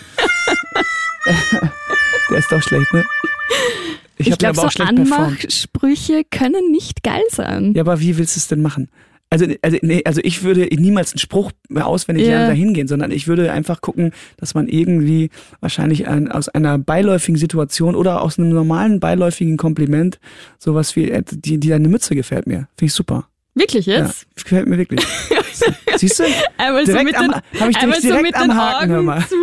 der 2.30 2.38
ist 2.38 2.52
doch 2.52 2.62
schlecht, 2.62 2.94
ne? 2.94 3.04
Ich, 4.18 4.28
Ich, 4.30 4.38
glaube, 4.38 4.60
aber 4.60 4.68
auch 4.68 4.72
so. 4.72 4.84
Anmachsprüche 4.84 6.24
können 6.30 6.72
nicht 6.72 7.04
geil 7.04 7.24
sein. 7.30 7.74
Ja, 7.76 7.82
aber 7.82 8.00
wie 8.00 8.18
willst 8.18 8.36
du 8.36 8.40
es 8.40 8.48
denn 8.48 8.62
machen? 8.62 8.90
Also, 9.30 9.46
also, 9.62 9.78
nee, 9.82 10.02
also 10.06 10.22
ich 10.24 10.44
würde 10.44 10.62
niemals 10.74 11.12
einen 11.12 11.20
Spruch 11.20 11.52
auswendig 11.76 12.26
Ja. 12.28 12.32
lernen, 12.34 12.48
dahin 12.48 12.74
gehen, 12.74 12.88
sondern 12.88 13.12
ich 13.12 13.28
würde 13.28 13.52
einfach 13.52 13.82
gucken, 13.82 14.14
dass 14.38 14.54
man 14.54 14.70
irgendwie 14.70 15.32
wahrscheinlich 15.60 16.08
ein, 16.08 16.32
aus 16.32 16.48
einer 16.48 16.78
beiläufigen 16.78 17.38
Situation 17.38 17.96
oder 17.96 18.22
aus 18.22 18.40
einem 18.40 18.50
normalen 18.50 19.02
beiläufigen 19.02 19.58
Kompliment 19.58 20.20
sowas 20.60 20.96
wie, 20.96 21.12
äh, 21.12 21.24
die, 21.30 21.58
die 21.60 21.68
deine 21.70 21.90
Mütze 21.90 22.16
gefällt 22.16 22.48
mir. 22.48 22.70
Finde 22.78 22.86
ich 22.86 22.94
super. 22.94 23.28
Wirklich 23.54 23.86
Ja, 23.88 24.06
jetzt? 24.06 24.28
gefällt 24.36 24.68
mir 24.68 24.78
wirklich. 24.78 25.06
Siehst 25.98 26.20
du? 26.20 26.24
Einmal 26.58 26.86
so 26.86 26.92
Direkt 26.94 27.06
mit 27.06 27.18
am- 27.18 27.32
den, 27.32 27.60
hab 27.60 27.70
ich 27.70 27.78
einmal 27.78 27.96
dich 28.00 28.04
so 28.04 28.16
direkt 28.16 28.24
mit 28.28 28.36
am 28.36 28.48
den 28.50 28.56
Haken, 28.56 28.92
Augen 28.96 29.06
mal. 29.06 29.26
zu. 29.28 29.36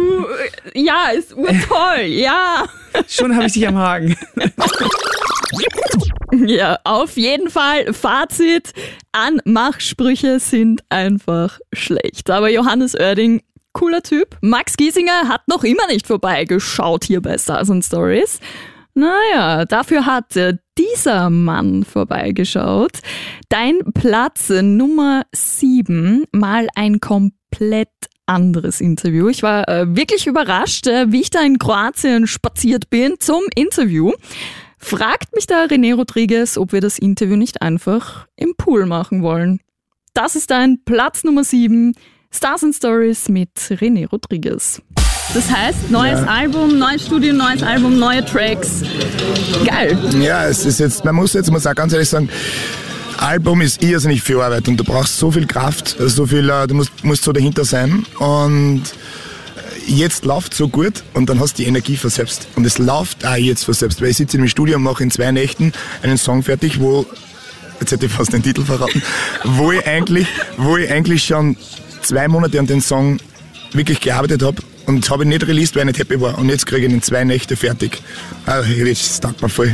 Ja, 0.74 1.08
ist 1.14 1.34
urtoll, 1.36 2.04
ja. 2.06 2.64
Schon 3.08 3.34
habe 3.34 3.46
ich 3.46 3.52
dich 3.52 3.66
am 3.68 3.76
Haken. 3.76 4.16
Ja, 6.46 6.78
auf 6.84 7.16
jeden 7.16 7.50
Fall. 7.50 7.92
Fazit: 7.92 8.72
Anmachsprüche 9.12 10.40
sind 10.40 10.82
einfach 10.88 11.58
schlecht. 11.72 12.30
Aber 12.30 12.50
Johannes 12.50 12.94
Oerding, 12.94 13.42
cooler 13.72 14.02
Typ. 14.02 14.36
Max 14.40 14.76
Giesinger 14.76 15.28
hat 15.28 15.46
noch 15.48 15.64
immer 15.64 15.86
nicht 15.86 16.06
vorbeigeschaut 16.06 17.04
hier 17.04 17.22
bei 17.22 17.38
Stars 17.38 17.70
and 17.70 17.84
Stories. 17.84 18.40
Naja, 18.94 19.64
dafür 19.64 20.06
hat 20.06 20.36
äh, 20.36 20.56
dieser 20.78 21.28
Mann 21.28 21.84
vorbeigeschaut. 21.84 22.98
Dein 23.48 23.80
Platz 23.92 24.50
äh, 24.50 24.62
Nummer 24.62 25.24
7, 25.32 26.24
mal 26.30 26.68
ein 26.76 27.00
komplett 27.00 27.88
anderes 28.26 28.80
Interview. 28.80 29.28
Ich 29.28 29.42
war 29.42 29.68
äh, 29.68 29.96
wirklich 29.96 30.28
überrascht, 30.28 30.86
äh, 30.86 31.10
wie 31.10 31.22
ich 31.22 31.30
da 31.30 31.42
in 31.42 31.58
Kroatien 31.58 32.28
spaziert 32.28 32.88
bin 32.88 33.16
zum 33.18 33.42
Interview. 33.56 34.12
Fragt 34.84 35.34
mich 35.34 35.46
da 35.46 35.64
René 35.64 35.94
Rodriguez, 35.94 36.58
ob 36.58 36.72
wir 36.72 36.82
das 36.82 36.98
Interview 36.98 37.36
nicht 37.36 37.62
einfach 37.62 38.26
im 38.36 38.54
Pool 38.54 38.84
machen 38.84 39.22
wollen. 39.22 39.60
Das 40.12 40.36
ist 40.36 40.50
dein 40.50 40.78
Platz 40.84 41.24
Nummer 41.24 41.42
7, 41.42 41.94
Stars 42.30 42.64
and 42.64 42.74
Stories 42.74 43.30
mit 43.30 43.48
René 43.70 44.06
Rodriguez. 44.06 44.82
Das 45.32 45.50
heißt, 45.50 45.90
neues 45.90 46.20
Album, 46.28 46.78
neues 46.78 47.06
Studio, 47.06 47.32
neues 47.32 47.62
Album, 47.62 47.98
neue 47.98 48.22
Tracks. 48.26 48.82
Geil. 49.64 49.98
Ja, 50.20 50.44
es 50.44 50.66
ist 50.66 50.80
jetzt, 50.80 51.02
man 51.02 51.14
muss 51.14 51.32
jetzt, 51.32 51.50
muss 51.50 51.66
auch 51.66 51.74
ganz 51.74 51.94
ehrlich 51.94 52.10
sagen, 52.10 52.28
Album 53.16 53.62
ist 53.62 53.82
irrsinnig 53.82 54.22
viel 54.22 54.38
Arbeit 54.38 54.68
und 54.68 54.76
du 54.76 54.84
brauchst 54.84 55.16
so 55.16 55.30
viel 55.30 55.46
Kraft, 55.46 55.96
so 55.98 56.26
viel, 56.26 56.50
äh, 56.50 56.66
du 56.66 56.74
musst, 56.74 56.92
musst 57.02 57.24
so 57.24 57.32
dahinter 57.32 57.64
sein 57.64 58.04
und 58.18 58.82
jetzt 59.86 60.24
läuft 60.24 60.54
so 60.54 60.68
gut 60.68 61.02
und 61.14 61.28
dann 61.28 61.40
hast 61.40 61.58
du 61.58 61.62
die 61.62 61.68
Energie 61.68 61.96
von 61.96 62.10
selbst. 62.10 62.48
Und 62.56 62.64
es 62.64 62.78
läuft 62.78 63.24
auch 63.24 63.36
jetzt 63.36 63.64
von 63.64 63.74
selbst, 63.74 64.00
weil 64.00 64.10
ich 64.10 64.16
sitze 64.16 64.36
im 64.36 64.48
Studio 64.48 64.76
und 64.76 64.82
mache 64.82 65.02
in 65.02 65.10
zwei 65.10 65.30
Nächten 65.32 65.72
einen 66.02 66.18
Song 66.18 66.42
fertig, 66.42 66.80
wo, 66.80 67.06
jetzt 67.80 67.92
hätte 67.92 68.06
ich 68.06 68.12
fast 68.12 68.32
den 68.32 68.42
Titel 68.42 68.64
verraten, 68.64 69.02
wo 69.44 69.72
ich 69.72 69.86
eigentlich, 69.86 70.26
wo 70.56 70.76
ich 70.76 70.90
eigentlich 70.90 71.24
schon 71.24 71.56
zwei 72.02 72.28
Monate 72.28 72.58
an 72.58 72.66
den 72.66 72.80
Song 72.80 73.18
wirklich 73.72 74.00
gearbeitet 74.00 74.42
habe 74.42 74.62
und 74.86 75.04
das 75.04 75.10
habe 75.10 75.22
ich 75.24 75.28
nicht 75.28 75.46
released, 75.46 75.74
weil 75.76 75.82
ich 75.82 75.86
nicht 75.96 75.98
happy 75.98 76.20
war. 76.20 76.38
Und 76.38 76.48
jetzt 76.48 76.66
kriege 76.66 76.82
ich 76.82 76.90
ihn 76.90 76.96
in 76.96 77.02
zwei 77.02 77.24
Nächte 77.24 77.56
fertig. 77.56 78.02
Also, 78.46 78.68
das 78.84 79.20
taugt 79.20 79.42
mir 79.42 79.48
voll. 79.48 79.72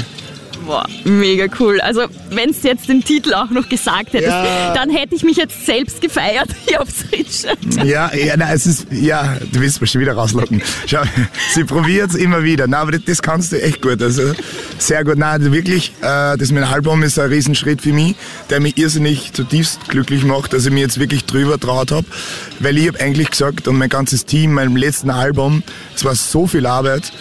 Boah, 0.71 0.87
mega 1.05 1.47
cool. 1.59 1.81
Also, 1.81 2.03
wenn 2.31 2.51
es 2.51 2.63
jetzt 2.63 2.89
den 2.89 3.03
Titel 3.03 3.35
auch 3.35 3.51
noch 3.51 3.69
gesagt 3.69 4.13
hättest, 4.13 4.31
Ja. 4.31 4.73
dann 4.73 4.89
hätte 4.89 5.17
ich 5.17 5.25
mich 5.25 5.37
jetzt 5.37 5.67
selbst 5.67 6.01
gefeiert 6.01 6.49
hier 6.67 6.81
aufs 6.81 7.05
Ritschert. 7.11 7.59
Ja, 7.85 8.15
ja, 8.15 8.37
nein, 8.37 8.53
es 8.55 8.67
ist, 8.67 8.87
ja, 8.93 9.37
du 9.53 9.61
willst 9.61 9.81
mich 9.81 9.91
schon 9.91 10.01
wieder 10.01 10.13
rauslocken. 10.13 10.63
Schau, 10.87 11.03
sie 11.55 11.65
probiert 11.65 12.11
es 12.11 12.17
immer 12.17 12.45
wieder. 12.45 12.69
Nein, 12.69 12.81
aber 12.81 12.93
das, 12.93 13.03
das 13.05 13.21
kannst 13.23 13.51
du 13.51 13.61
echt 13.61 13.83
gut. 13.83 14.01
Also, 14.01 14.33
sehr 14.79 15.03
gut. 15.05 15.19
Nein, 15.19 15.41
also 15.41 15.53
wirklich, 15.53 15.93
äh, 16.03 16.37
das 16.37 16.53
mit 16.53 16.63
dem 16.63 16.69
Album 16.73 17.03
ist 17.03 17.19
ein 17.19 17.29
Riesenschritt 17.31 17.83
für 17.83 17.93
mich, 17.93 18.15
der 18.49 18.61
mich 18.61 18.79
irrsinnig 18.79 19.33
zutiefst 19.33 19.89
glücklich 19.89 20.23
macht, 20.23 20.53
dass 20.53 20.67
ich 20.67 20.73
mir 20.73 20.81
jetzt 20.81 21.01
wirklich 21.01 21.25
drüber 21.25 21.59
traut 21.59 21.91
habe. 21.91 22.07
Weil 22.61 22.79
ich 22.79 22.87
habe 22.87 23.01
eigentlich 23.01 23.31
gesagt, 23.31 23.67
und 23.67 23.77
mein 23.77 23.89
ganzes 23.89 24.25
Team, 24.25 24.53
meinem 24.53 24.77
letzten 24.77 25.11
Album, 25.11 25.65
es 25.97 26.05
war 26.05 26.15
so 26.15 26.47
viel 26.47 26.67
Arbeit, 26.67 27.13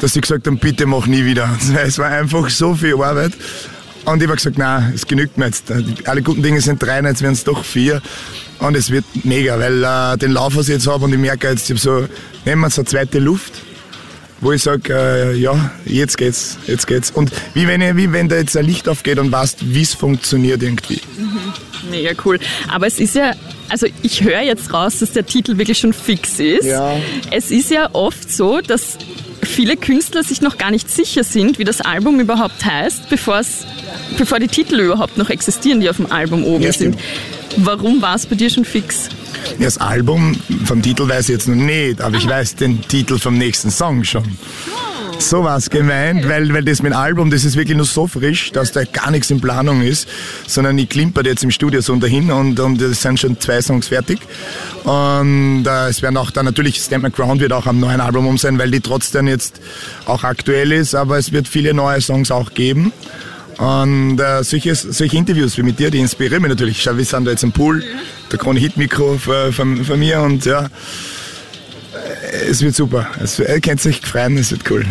dass 0.00 0.12
sie 0.12 0.20
gesagt 0.20 0.46
haben, 0.46 0.58
bitte 0.58 0.86
mach 0.86 1.06
nie 1.06 1.24
wieder. 1.24 1.48
Es 1.84 1.98
war 1.98 2.08
einfach 2.08 2.48
so 2.50 2.74
viel 2.74 2.94
Arbeit. 2.94 3.32
Und 4.04 4.22
ich 4.22 4.28
habe 4.28 4.36
gesagt, 4.36 4.56
nein, 4.56 4.92
es 4.94 5.06
genügt 5.06 5.36
mir 5.36 5.46
jetzt. 5.46 5.70
Alle 6.04 6.22
guten 6.22 6.42
Dinge 6.42 6.60
sind 6.60 6.82
drei, 6.82 7.00
jetzt 7.02 7.20
werden 7.20 7.34
es 7.34 7.44
doch 7.44 7.62
vier. 7.64 8.00
Und 8.58 8.74
es 8.74 8.90
wird 8.90 9.04
mega, 9.24 9.58
weil 9.58 9.84
äh, 9.84 10.16
den 10.16 10.32
Lauf, 10.32 10.56
was 10.56 10.68
ich 10.68 10.74
jetzt 10.74 10.86
habe, 10.86 11.04
und 11.04 11.12
ich 11.12 11.18
merke 11.18 11.48
jetzt, 11.48 11.70
ich 11.70 11.70
habe 11.70 11.80
so 11.80 12.08
nehmen 12.44 12.62
wir 12.62 12.70
so 12.70 12.80
eine 12.80 12.88
zweite 12.88 13.18
Luft, 13.18 13.52
wo 14.40 14.52
ich 14.52 14.62
sage, 14.62 14.94
äh, 14.94 15.36
ja, 15.36 15.70
jetzt 15.84 16.16
geht's, 16.16 16.56
jetzt 16.66 16.86
geht's. 16.86 17.10
Und 17.10 17.30
wie 17.54 17.66
wenn, 17.66 17.82
ich, 17.82 17.96
wie 17.96 18.10
wenn 18.12 18.28
da 18.28 18.36
jetzt 18.36 18.56
ein 18.56 18.64
Licht 18.64 18.88
aufgeht 18.88 19.18
und 19.18 19.30
weißt, 19.30 19.74
wie 19.74 19.82
es 19.82 19.94
funktioniert 19.94 20.62
irgendwie. 20.62 21.00
Mega 21.90 22.12
cool. 22.24 22.38
Aber 22.68 22.86
es 22.86 22.98
ist 22.98 23.14
ja, 23.14 23.32
also 23.68 23.86
ich 24.02 24.22
höre 24.22 24.40
jetzt 24.40 24.72
raus, 24.72 25.00
dass 25.00 25.12
der 25.12 25.26
Titel 25.26 25.58
wirklich 25.58 25.78
schon 25.78 25.92
fix 25.92 26.38
ist. 26.40 26.64
Ja. 26.64 26.96
Es 27.30 27.50
ist 27.50 27.70
ja 27.70 27.90
oft 27.92 28.32
so, 28.32 28.60
dass 28.60 28.96
viele 29.58 29.76
Künstler 29.76 30.22
sich 30.22 30.40
noch 30.40 30.56
gar 30.56 30.70
nicht 30.70 30.88
sicher 30.88 31.24
sind, 31.24 31.58
wie 31.58 31.64
das 31.64 31.80
Album 31.80 32.20
überhaupt 32.20 32.64
heißt, 32.64 33.08
bevor 33.10 34.38
die 34.38 34.46
Titel 34.46 34.78
überhaupt 34.78 35.18
noch 35.18 35.30
existieren, 35.30 35.80
die 35.80 35.90
auf 35.90 35.96
dem 35.96 36.12
Album 36.12 36.44
oben 36.44 36.62
Ja, 36.62 36.72
sind. 36.72 36.96
Warum 37.56 38.00
war 38.00 38.14
es 38.14 38.24
bei 38.24 38.36
dir 38.36 38.50
schon 38.50 38.64
fix? 38.64 39.08
Ja, 39.58 39.64
Das 39.64 39.78
Album 39.78 40.36
vom 40.64 40.80
Titel 40.80 41.08
weiß 41.08 41.28
ich 41.28 41.32
jetzt 41.32 41.48
noch 41.48 41.56
nicht, 41.56 42.00
aber 42.00 42.16
ich 42.18 42.28
weiß 42.28 42.54
den 42.54 42.82
Titel 42.86 43.18
vom 43.18 43.36
nächsten 43.36 43.72
Song 43.72 44.04
schon. 44.04 44.22
So 44.22 44.30
es 45.18 45.70
gemeint, 45.70 46.28
weil, 46.28 46.52
weil 46.52 46.64
das 46.64 46.82
mit 46.82 46.92
Album, 46.92 47.30
das 47.30 47.44
ist 47.44 47.56
wirklich 47.56 47.76
nur 47.76 47.86
so 47.86 48.06
frisch, 48.06 48.52
dass 48.52 48.72
da 48.72 48.84
gar 48.84 49.10
nichts 49.10 49.30
in 49.30 49.40
Planung 49.40 49.82
ist, 49.82 50.08
sondern 50.46 50.78
ich 50.78 50.88
klimper 50.88 51.24
jetzt 51.24 51.42
im 51.42 51.50
Studio 51.50 51.80
so 51.80 51.94
dahin 51.96 52.30
und, 52.30 52.58
und 52.60 52.80
es 52.80 53.02
sind 53.02 53.18
schon 53.18 53.38
zwei 53.40 53.60
Songs 53.60 53.88
fertig. 53.88 54.20
Und 54.84 55.64
äh, 55.66 55.88
es 55.88 56.02
werden 56.02 56.16
auch 56.16 56.30
dann 56.30 56.44
natürlich, 56.44 56.76
Stand 56.76 57.02
My 57.02 57.10
Ground 57.10 57.40
wird 57.40 57.52
auch 57.52 57.66
am 57.66 57.80
neuen 57.80 58.00
Album 58.00 58.26
um 58.26 58.38
sein, 58.38 58.58
weil 58.58 58.70
die 58.70 58.80
trotzdem 58.80 59.26
jetzt 59.26 59.60
auch 60.06 60.24
aktuell 60.24 60.72
ist, 60.72 60.94
aber 60.94 61.18
es 61.18 61.32
wird 61.32 61.48
viele 61.48 61.74
neue 61.74 62.00
Songs 62.00 62.30
auch 62.30 62.54
geben. 62.54 62.92
Und 63.58 64.20
äh, 64.20 64.44
solche, 64.44 64.74
solche 64.76 65.16
Interviews 65.16 65.58
wie 65.58 65.62
mit 65.62 65.80
dir, 65.80 65.90
die 65.90 65.98
inspirieren 65.98 66.42
mich 66.42 66.50
natürlich. 66.50 66.80
Schau, 66.80 66.96
wir 66.96 67.04
sind 67.04 67.24
da 67.24 67.32
jetzt 67.32 67.42
im 67.42 67.50
Pool, 67.50 67.82
der 68.30 68.38
Krone 68.38 68.60
Hit-Mikro 68.60 69.18
von, 69.18 69.52
von, 69.52 69.84
von 69.84 69.98
mir 69.98 70.20
und 70.20 70.44
ja, 70.44 70.66
äh, 70.66 70.68
es 72.48 72.62
wird 72.62 72.74
super. 72.74 73.06
Es, 73.22 73.38
ihr 73.38 73.60
könnt 73.60 73.84
euch 73.86 74.00
freuen, 74.00 74.36
es 74.38 74.50
wird 74.50 74.62
cool. 74.70 74.84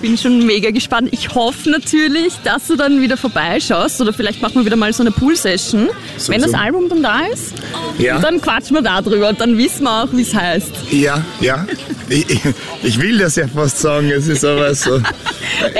Bin 0.00 0.16
schon 0.18 0.44
mega 0.46 0.70
gespannt. 0.70 1.08
Ich 1.12 1.34
hoffe 1.34 1.70
natürlich, 1.70 2.34
dass 2.44 2.66
du 2.66 2.76
dann 2.76 3.00
wieder 3.00 3.16
vorbeischaust 3.16 4.00
oder 4.00 4.12
vielleicht 4.12 4.42
machen 4.42 4.56
wir 4.56 4.64
wieder 4.66 4.76
mal 4.76 4.92
so 4.92 5.02
eine 5.02 5.10
Pool-Session. 5.12 5.88
So, 6.18 6.32
Wenn 6.32 6.40
das 6.42 6.50
so. 6.52 6.56
Album 6.56 6.88
dann 6.88 7.02
da 7.02 7.20
ist, 7.32 7.52
Ja. 7.98 8.18
dann 8.18 8.40
quatschen 8.40 8.76
wir 8.76 8.82
da 8.82 9.00
drüber 9.00 9.28
und 9.30 9.40
dann 9.40 9.56
wissen 9.58 9.84
wir 9.84 10.02
auch, 10.04 10.08
wie 10.12 10.22
es 10.22 10.34
heißt. 10.34 10.70
Ja, 10.90 11.24
ja. 11.40 11.66
Ich, 12.08 12.28
ich, 12.28 12.40
ich 12.82 13.00
will 13.00 13.18
das 13.18 13.36
ja 13.36 13.46
fast 13.48 13.78
sagen, 13.78 14.10
es 14.10 14.26
ist 14.28 14.44
aber 14.44 14.74
so. 14.74 15.00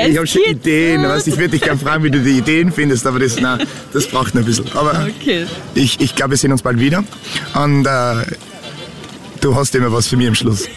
Ich 0.09 0.17
habe 0.17 0.27
schon 0.27 0.43
Ideen, 0.49 1.03
weißt, 1.03 1.27
ich 1.29 1.37
würde 1.37 1.51
dich 1.51 1.63
gerne 1.63 1.79
fragen, 1.81 2.05
wie 2.05 2.11
du 2.11 2.21
die 2.21 2.39
Ideen 2.39 2.71
findest, 2.73 3.07
aber 3.07 3.19
das, 3.19 3.37
na, 3.41 3.59
das 3.93 4.07
braucht 4.07 4.35
noch 4.35 4.43
ein 4.43 4.47
bisschen. 4.47 4.67
Aber 4.75 5.09
Okay. 5.21 5.47
ich, 5.75 5.99
ich 6.01 6.15
glaube, 6.15 6.33
wir 6.33 6.37
sehen 6.39 6.53
uns 6.53 6.63
bald 6.63 6.79
wieder. 6.79 7.03
Und 7.55 7.87
äh, 7.87 8.25
du 9.43 9.55
hast 9.55 9.75
immer 9.75 9.93
was 9.93 10.09
für 10.09 10.17
mich 10.17 10.29
am 10.29 10.35
Schluss. 10.35 10.69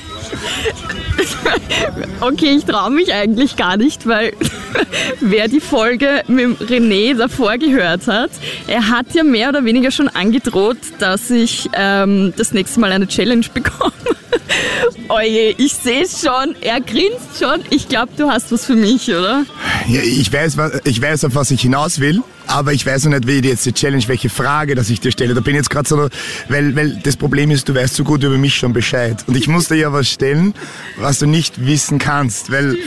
Okay, 2.20 2.58
ich 2.58 2.66
traue 2.66 2.92
mich 2.92 3.14
eigentlich 3.14 3.56
gar 3.56 3.78
nicht, 3.78 4.08
weil 4.08 4.34
wer 5.22 5.48
die 5.48 5.60
Folge 5.60 6.24
mit 6.28 6.60
René 6.60 7.16
davor 7.16 7.58
gehört 7.58 8.08
hat, 8.08 8.32
er 8.68 8.90
hat 8.90 9.14
ja 9.14 9.24
mehr 9.24 9.50
oder 9.50 9.64
weniger 9.64 9.92
schon 9.92 10.08
angedroht, 10.10 10.78
dass 11.00 11.30
ich 11.30 11.70
ähm, 11.74 12.34
das 12.36 12.54
nächste 12.54 12.80
Mal 12.80 12.92
eine 12.92 13.08
Challenge 13.08 13.46
bekomme. 13.54 13.94
Oje, 15.10 15.56
ich 15.58 15.74
sehe 15.74 16.04
es 16.04 16.22
schon, 16.22 16.56
er 16.62 16.82
grinst 16.82 17.40
schon. 17.40 17.62
Ich 17.70 17.88
glaube, 17.88 18.12
du 18.18 18.30
hast 18.30 18.52
was 18.52 18.66
für 18.66 18.76
mich, 18.76 19.10
oder? 19.10 19.46
Ja, 19.88 20.02
ich, 20.02 20.32
weiß, 20.32 20.58
ich 20.84 21.02
weiß, 21.02 21.26
auf 21.26 21.36
was 21.36 21.52
ich 21.52 21.62
hinaus 21.62 22.00
will, 22.00 22.24
aber 22.48 22.74
ich 22.74 22.86
weiß 22.86 23.06
noch 23.06 23.12
nicht, 23.12 23.28
wie 23.28 23.40
jetzt 23.48 23.66
die 23.66 23.74
Challenge, 23.74 24.04
welche 24.08 24.30
Frage, 24.30 24.76
dass 24.76 24.90
ich 24.90 25.00
dir 25.00 25.12
stelle. 25.12 25.34
Da 25.34 25.42
bin 25.42 25.54
ich 25.56 25.60
jetzt 25.60 25.70
gerade 25.70 25.88
so, 25.88 26.10
weil, 26.50 26.76
weil 26.76 27.00
das 27.04 27.18
Problem 27.18 27.52
ist, 27.52 27.68
du 27.70 27.76
weißt 27.76 27.96
so 27.96 28.04
gut 28.04 28.24
über 28.24 28.38
mich 28.38 28.56
schon 28.56 28.74
Bescheid. 28.74 29.24
Und 29.28 29.36
ich 29.38 29.48
muss 29.48 29.68
dir 29.68 29.76
ja 29.76 29.92
was 29.94 30.08
stellen, 30.10 30.54
was 30.98 31.20
du 31.20 31.26
nicht 31.26 31.66
wissen 31.66 32.00
kannst, 32.00 32.52
weil, 32.52 32.78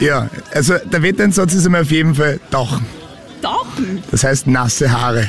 ja, 0.00 0.28
also 0.52 0.74
der 0.84 1.02
Wetteinsatz 1.02 1.54
ist 1.54 1.66
einmal 1.66 1.82
auf 1.82 1.90
jeden 1.90 2.14
Fall 2.14 2.40
tauchen. 2.50 2.84
Doch, 3.42 3.66
Das 4.10 4.24
heißt 4.24 4.46
nasse 4.46 4.90
Haare. 4.90 5.28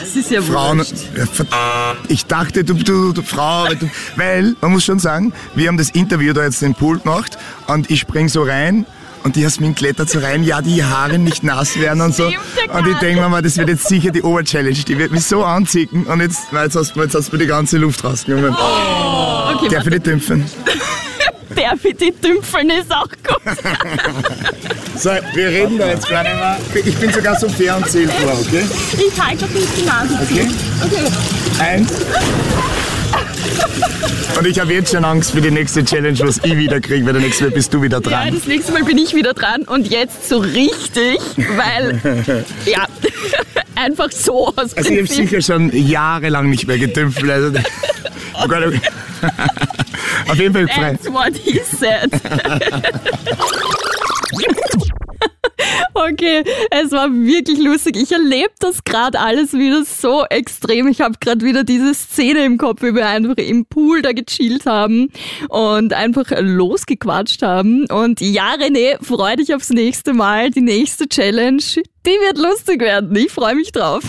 das 0.00 0.16
ist 0.16 0.30
ja 0.30 0.40
Frauen, 0.40 0.78
wurscht. 0.78 0.94
verd- 1.34 1.48
ich 2.08 2.24
dachte, 2.26 2.64
du, 2.64 2.74
du, 2.74 3.12
du 3.12 3.22
Frau, 3.22 3.66
du, 3.68 3.90
weil, 4.16 4.54
man 4.62 4.72
muss 4.72 4.84
schon 4.84 4.98
sagen, 4.98 5.32
wir 5.54 5.68
haben 5.68 5.76
das 5.76 5.90
Interview 5.90 6.32
da 6.32 6.44
jetzt 6.44 6.62
in 6.62 6.70
den 6.72 6.74
Pool 6.78 6.98
gemacht 6.98 7.36
und 7.66 7.90
ich 7.90 8.00
spring 8.00 8.28
so 8.28 8.42
rein 8.42 8.86
und 9.24 9.36
die 9.36 9.42
Jasmin 9.42 9.74
klettert 9.74 10.10
so 10.10 10.18
rein, 10.18 10.42
ja, 10.44 10.60
die 10.62 10.82
Haare 10.84 11.18
nicht 11.18 11.42
nass 11.44 11.78
werden 11.78 12.00
und 12.00 12.14
so. 12.14 12.26
Und 12.26 12.86
ich 12.88 12.96
denke 12.98 13.20
mir 13.22 13.28
mal, 13.28 13.42
das 13.42 13.56
wird 13.56 13.68
jetzt 13.68 13.88
sicher 13.88 14.10
die 14.10 14.22
Oberchallenge, 14.22 14.74
die 14.86 14.98
wird 14.98 15.12
mich 15.12 15.24
so 15.24 15.44
anziehen 15.44 16.04
und 16.06 16.20
jetzt, 16.20 16.40
jetzt 16.52 16.76
hast, 16.76 16.94
du- 16.96 17.02
jetzt 17.02 17.14
hast 17.14 17.28
du 17.32 17.36
mir 17.36 17.42
die 17.42 17.48
ganze 17.48 17.78
Luft 17.78 18.02
rausgenommen. 18.04 18.50
Okay, 18.54 19.68
Darf 19.68 19.84
ich 19.86 19.90
nicht 19.92 20.06
dümpfen? 20.06 20.44
der 21.56 21.76
für 21.76 21.92
die 21.92 22.12
Dümpfeln 22.12 22.70
ist 22.80 22.90
auch 22.90 23.06
gut. 23.08 23.56
So, 24.96 25.10
wir 25.34 25.48
reden 25.48 25.76
da 25.78 25.88
jetzt 25.88 26.08
gar 26.08 26.22
nicht 26.22 26.34
mehr. 26.34 26.56
Ich 26.86 26.96
bin 26.96 27.12
sogar 27.12 27.38
so 27.38 27.46
fair 27.48 27.76
und 27.76 27.88
zähl 27.90 28.08
vor, 28.08 28.32
okay? 28.40 28.64
Ich 28.94 29.20
halte 29.22 29.44
nicht 29.46 29.68
die 29.78 29.84
Nase 29.84 30.16
zu. 30.16 30.22
Okay? 30.34 30.48
Eins. 31.60 31.90
Und 34.38 34.46
ich 34.46 34.58
habe 34.58 34.72
jetzt 34.72 34.92
schon 34.92 35.04
Angst 35.04 35.32
für 35.32 35.40
die 35.40 35.50
nächste 35.50 35.84
Challenge, 35.84 36.18
was 36.20 36.38
ich 36.42 36.56
wieder 36.56 36.80
kriege, 36.80 37.04
weil 37.06 37.12
der 37.12 37.22
nächste 37.22 37.44
Mal 37.44 37.50
bist 37.50 37.72
du 37.74 37.82
wieder 37.82 38.00
Ja, 38.02 38.22
dran. 38.24 38.34
das 38.34 38.46
nächste 38.46 38.72
Mal 38.72 38.84
bin 38.84 38.98
ich 38.98 39.14
wieder 39.14 39.34
dran 39.34 39.62
und 39.62 39.88
jetzt 39.90 40.28
so 40.28 40.38
richtig, 40.38 41.18
weil, 41.56 42.00
ja, 42.66 42.86
einfach 43.74 44.10
so 44.10 44.48
aus 44.48 44.74
Also 44.74 44.90
ich 44.90 44.98
habe 44.98 45.06
sicher 45.06 45.42
schon 45.42 45.70
jahrelang 45.74 46.50
nicht 46.50 46.66
mehr 46.66 46.78
gedümpft. 46.78 47.22
Also, 47.28 47.58
oh 48.42 48.48
Gott, 48.48 48.64
okay. 48.66 48.80
Auf 50.28 50.36
jeden 50.36 50.52
Fall 50.54 50.68
frei. 50.68 50.92
That's 50.94 51.12
what 51.12 51.32
he 51.36 51.60
said. 51.78 52.10
Okay, 55.94 56.42
es 56.70 56.90
war 56.90 57.12
wirklich 57.12 57.58
lustig. 57.58 57.96
Ich 57.96 58.12
erlebe 58.12 58.52
das 58.58 58.82
gerade 58.82 59.20
alles 59.20 59.52
wieder 59.52 59.84
so 59.84 60.24
extrem. 60.24 60.88
Ich 60.88 61.00
habe 61.00 61.14
gerade 61.20 61.44
wieder 61.44 61.64
diese 61.64 61.94
Szene 61.94 62.44
im 62.44 62.58
Kopf, 62.58 62.82
wie 62.82 62.94
wir 62.94 63.06
einfach 63.06 63.36
im 63.36 63.66
Pool 63.66 64.02
da 64.02 64.12
gechillt 64.12 64.66
haben 64.66 65.10
und 65.48 65.92
einfach 65.92 66.30
losgequatscht 66.30 67.42
haben. 67.42 67.86
Und 67.90 68.20
ja, 68.20 68.54
René, 68.54 69.02
freu 69.02 69.36
dich 69.36 69.54
aufs 69.54 69.70
nächste 69.70 70.12
Mal. 70.14 70.50
Die 70.50 70.62
nächste 70.62 71.08
Challenge, 71.08 71.62
die 72.06 72.10
wird 72.10 72.38
lustig 72.38 72.80
werden. 72.80 73.14
Ich 73.14 73.30
freue 73.30 73.54
mich 73.54 73.72
drauf. 73.72 74.02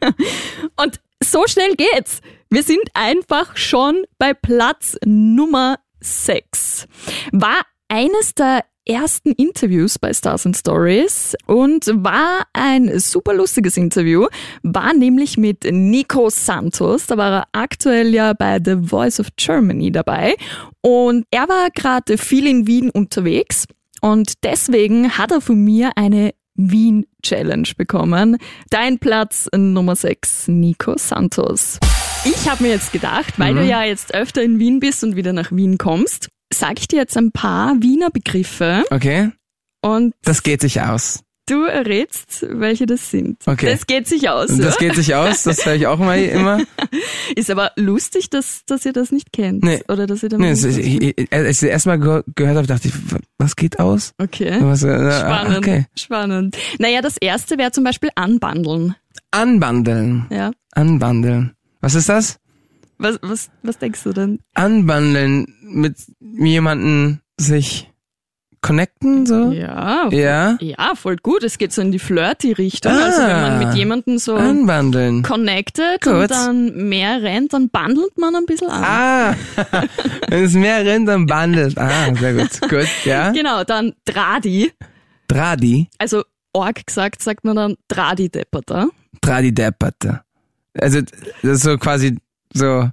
Und 0.76 1.00
so 1.22 1.44
schnell 1.46 1.74
geht's. 1.74 2.20
Wir 2.50 2.62
sind 2.62 2.88
einfach 2.94 3.56
schon 3.56 4.04
bei 4.18 4.34
Platz 4.34 4.96
Nummer 5.04 5.78
6. 6.00 6.86
War 7.32 7.62
eines 7.88 8.34
der 8.34 8.64
ersten 8.88 9.32
Interviews 9.32 9.98
bei 9.98 10.12
Stars 10.12 10.46
and 10.46 10.56
Stories 10.56 11.36
und 11.46 11.86
war 11.92 12.44
ein 12.52 12.98
super 12.98 13.34
lustiges 13.34 13.76
Interview, 13.76 14.26
war 14.62 14.94
nämlich 14.94 15.36
mit 15.36 15.64
Nico 15.70 16.30
Santos, 16.30 17.06
da 17.06 17.16
war 17.16 17.32
er 17.32 17.48
aktuell 17.52 18.14
ja 18.14 18.32
bei 18.32 18.58
The 18.64 18.76
Voice 18.82 19.20
of 19.20 19.28
Germany 19.36 19.92
dabei 19.92 20.36
und 20.80 21.26
er 21.30 21.48
war 21.48 21.68
gerade 21.74 22.16
viel 22.16 22.46
in 22.46 22.66
Wien 22.66 22.90
unterwegs 22.90 23.66
und 24.00 24.42
deswegen 24.42 25.18
hat 25.18 25.32
er 25.32 25.40
von 25.40 25.62
mir 25.62 25.92
eine 25.96 26.32
Wien 26.54 27.06
Challenge 27.22 27.68
bekommen. 27.76 28.36
Dein 28.70 28.98
Platz 28.98 29.48
Nummer 29.54 29.94
6, 29.94 30.48
Nico 30.48 30.96
Santos. 30.96 31.78
Ich 32.24 32.48
habe 32.48 32.64
mir 32.64 32.70
jetzt 32.70 32.92
gedacht, 32.92 33.38
weil 33.38 33.54
du 33.54 33.64
ja 33.64 33.84
jetzt 33.84 34.12
öfter 34.12 34.42
in 34.42 34.58
Wien 34.58 34.80
bist 34.80 35.04
und 35.04 35.14
wieder 35.14 35.32
nach 35.32 35.52
Wien 35.52 35.78
kommst, 35.78 36.28
sage 36.52 36.76
ich 36.78 36.88
dir 36.88 36.96
jetzt 36.96 37.16
ein 37.16 37.32
paar 37.32 37.74
Wiener 37.80 38.10
Begriffe 38.10 38.84
Okay, 38.90 39.30
und 39.82 40.14
das 40.22 40.42
geht 40.42 40.60
sich 40.60 40.80
aus. 40.80 41.22
du 41.46 41.62
errätst, 41.64 42.44
welche 42.50 42.84
das 42.86 43.10
sind. 43.10 43.38
Okay. 43.46 43.70
Das 43.70 43.86
geht 43.86 44.06
sich 44.06 44.28
aus. 44.28 44.48
Das 44.48 44.74
ja? 44.74 44.80
geht 44.80 44.96
sich 44.96 45.14
aus, 45.14 45.44
das 45.44 45.64
höre 45.64 45.74
ich 45.76 45.86
auch 45.86 45.98
mal 45.98 46.18
immer. 46.22 46.60
Ist 47.36 47.50
aber 47.50 47.72
lustig, 47.76 48.28
dass, 48.30 48.64
dass 48.66 48.84
ihr 48.84 48.92
das 48.92 49.12
nicht 49.12 49.32
kennt. 49.32 49.62
Nee. 49.64 49.82
Oder 49.88 50.06
dass 50.06 50.22
ihr 50.22 50.28
damit 50.28 50.46
Nee, 50.46 50.52
es 50.52 50.64
ist, 50.64 50.76
ich, 50.78 51.32
als 51.32 51.48
ich 51.48 51.60
das 51.60 51.62
erste 51.70 51.88
Mal 51.88 52.00
ge 52.00 52.22
gehört 52.34 52.56
habe, 52.58 52.66
dachte 52.66 52.88
ich, 52.88 53.12
wa- 53.12 53.18
was 53.38 53.56
geht 53.56 53.78
aus? 53.78 54.12
Okay. 54.18 54.58
Was, 54.60 54.82
äh, 54.82 54.88
ah, 54.90 55.20
Spannend. 55.20 55.58
Okay. 55.58 55.86
Spannend. 55.96 56.56
Naja, 56.78 57.00
das 57.00 57.16
erste 57.18 57.56
wäre 57.56 57.70
zum 57.72 57.84
Beispiel 57.84 58.10
anbandeln. 58.14 58.94
Anbandeln. 59.30 60.26
Ja. 60.30 60.50
Anbandeln. 60.72 61.52
Was 61.80 61.94
ist 61.94 62.08
das? 62.08 62.38
Was, 62.98 63.18
was, 63.22 63.50
was 63.62 63.78
denkst 63.78 64.02
du 64.04 64.12
denn? 64.12 64.40
Anbandeln 64.54 65.54
mit 65.62 65.96
jemanden 66.20 67.20
sich 67.38 67.90
connecten, 68.60 69.24
so? 69.24 69.52
Ja. 69.52 70.08
Ja. 70.10 70.56
Ja, 70.60 70.94
voll 70.96 71.14
gut. 71.16 71.44
Es 71.44 71.58
geht 71.58 71.72
so 71.72 71.80
in 71.80 71.92
die 71.92 72.00
Flirty-Richtung. 72.00 72.90
Also 72.92 73.20
wenn 73.22 73.40
man 73.40 73.52
Ah. 73.62 73.66
mit 73.66 73.74
jemandem 73.76 74.18
so 74.18 74.34
Anbandeln. 74.34 75.22
connected 75.22 76.00
Gut. 76.02 76.12
und 76.12 76.30
dann 76.32 76.88
mehr 76.88 77.22
rennt, 77.22 77.52
dann 77.52 77.68
bandelt 77.70 78.18
man 78.18 78.34
ein 78.34 78.46
bisschen 78.46 78.68
an. 78.68 78.82
Ah, 78.84 79.34
wenn 80.28 80.42
es 80.44 80.54
mehr 80.54 80.84
rennt, 80.84 81.06
dann 81.08 81.26
bandelt. 81.26 81.78
Ah, 81.78 82.12
sehr 82.16 82.34
gut. 82.34 82.60
Gut, 82.68 82.88
ja. 83.04 83.30
Genau, 83.30 83.62
dann 83.62 83.94
Dradi. 84.04 84.72
Dradi, 85.28 85.88
Also 85.98 86.24
Org 86.52 86.84
gesagt, 86.86 87.22
sagt 87.22 87.44
man 87.44 87.54
dann 87.54 87.76
Dradi-Depperter. 87.86 88.88
Dradi 89.20 89.52
depperte. 89.54 90.22
Also, 90.80 91.00
das 91.42 91.50
ist 91.58 91.62
so 91.62 91.76
quasi 91.78 92.16
so 92.54 92.90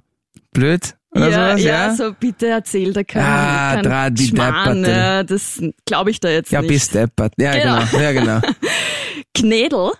blöd 0.52 0.94
Oder 1.10 1.28
ja, 1.28 1.48
sowas, 1.50 1.62
ja, 1.62 1.70
ja? 1.88 1.94
so 1.94 2.12
bitte 2.18 2.46
erzähl 2.48 2.92
da 2.92 3.04
keinen 3.04 3.24
Ah, 3.24 3.74
kein 3.74 3.84
dra- 3.86 4.10
die 4.10 4.26
Schmarrn, 4.28 4.84
ja, 4.84 5.22
das 5.22 5.60
glaube 5.84 6.10
ich 6.10 6.20
da 6.20 6.28
jetzt 6.28 6.50
Ja, 6.52 6.60
nicht. 6.62 6.68
bist 6.68 6.94
deppert. 6.94 7.32
Ja, 7.38 7.52
Genau. 7.52 7.84
genau. 7.90 8.02
Ja, 8.02 8.12
genau. 8.12 8.40
Knädel? 9.34 9.90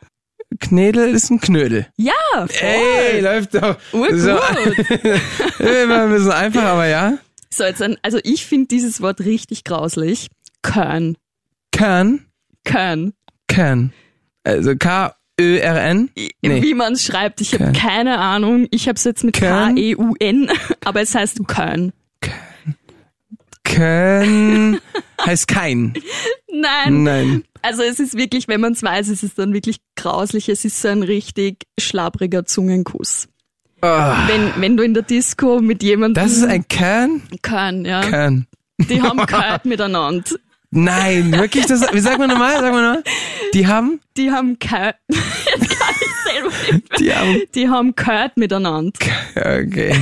Knädel 0.61 1.15
ist 1.15 1.31
ein 1.31 1.41
Knödel. 1.41 1.87
Ja, 1.97 2.13
Ey, 2.61 3.21
läuft 3.21 3.55
doch. 3.55 3.77
urgut. 3.93 4.19
So, 4.21 4.31
immer 5.59 6.03
ein 6.03 6.11
bisschen 6.13 6.33
einfach, 6.33 6.63
aber 6.63 6.87
ja. 6.87 7.19
So, 7.53 7.65
jetzt 7.65 7.83
ein, 7.83 7.97
also 8.03 8.19
ich 8.23 8.47
finde 8.47 8.69
dieses 8.69 9.01
Wort 9.03 9.21
richtig 9.21 9.65
grauslich. 9.65 10.29
Körn. 10.63 11.17
Kern, 11.73 12.27
Körn. 12.65 13.13
Kern. 13.49 13.93
Also 14.45 14.77
K-Ö-R-N. 15.39 16.11
Nee. 16.43 16.63
Wie 16.63 16.75
man 16.75 16.95
es 16.95 17.05
schreibt, 17.05 17.41
ich 17.41 17.55
habe 17.55 17.73
keine 17.73 18.19
Ahnung. 18.19 18.67
Ich 18.71 18.89
habe 18.89 18.97
es 18.97 19.05
jetzt 19.05 19.23
mit? 19.23 19.35
K-E-U-N, 19.35 20.51
aber 20.85 21.03
es 21.03 21.15
heißt 21.15 21.47
Körn. 21.47 21.93
Kern 23.65 24.79
heißt 25.25 25.49
kein. 25.49 25.95
Nein. 26.53 27.03
Nein. 27.03 27.45
Also 27.63 27.83
es 27.83 27.99
ist 28.01 28.17
wirklich, 28.17 28.49
wenn 28.49 28.61
man 28.61 28.73
es 28.73 28.83
weiß, 28.83 29.09
es 29.09 29.23
ist 29.23 29.39
dann 29.39 29.53
wirklich 29.53 29.79
grauslich. 29.97 30.49
Es 30.49 30.65
ist 30.65 30.81
so 30.81 30.89
ein 30.89 31.03
richtig 31.03 31.65
schlabriger 31.79 32.45
Zungenkuss. 32.45 33.29
Ah, 33.83 34.27
Wenn, 34.29 34.53
wenn 34.57 34.77
du 34.77 34.83
in 34.85 34.95
der 34.95 35.03
Disco 35.03 35.61
mit 35.61 35.83
jemandem... 35.83 36.23
das 36.23 36.33
ist 36.37 36.45
ein 36.45 36.67
Kern? 36.67 37.23
Körn, 37.43 37.85
ja. 37.85 38.01
Kern. 38.03 38.47
Die 38.79 39.03
haben 39.03 39.19
gehört 39.27 39.65
miteinander. 39.67 40.25
Nein, 40.71 41.33
wirklich? 41.33 41.67
Das, 41.67 41.93
wie 41.93 42.01
sagt 42.01 42.19
man 42.19 42.31
nochmal? 42.31 42.53
Sag 42.61 42.73
mal 42.73 42.83
nochmal. 42.83 43.05
Die 43.57 43.67
haben, 43.67 44.01
Die 44.19 44.31
haben 44.31 44.59
gehört... 44.59 44.97
Jetzt 45.09 45.79
kann 45.79 45.95
ich 45.99 46.31
selber 46.31 46.51
nicht. 46.73 47.01
die 47.01 47.15
haben, 47.15 47.43
Die 47.55 47.69
haben 47.71 47.97
gehört 47.97 48.37
miteinander. 48.37 48.93
okay. 49.35 49.97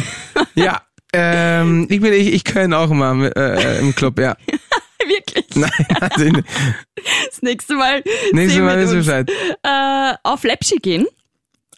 Ja, 0.57 0.83
ähm, 1.13 1.87
ich 1.89 2.01
bin, 2.01 2.13
ich, 2.15 2.33
ich 2.35 2.43
kann 2.43 2.73
auch 2.75 2.91
immer 2.91 3.15
mit, 3.15 3.37
äh, 3.37 3.79
im 3.79 3.95
Club, 3.95 4.19
ja. 4.19 4.37
Wirklich. 5.07 5.47
Nein, 5.55 5.71
also 6.01 6.25
nicht. 6.25 6.43
Das 7.29 7.43
nächste 7.43 7.75
Mal, 7.75 8.03
Nächstes 8.33 8.61
Mal 8.61 8.83
uns. 8.83 8.91
Bescheid. 8.91 9.31
Äh, 9.63 10.15
auf 10.25 10.43
Lepschi 10.43 10.77
gehen. 10.79 11.07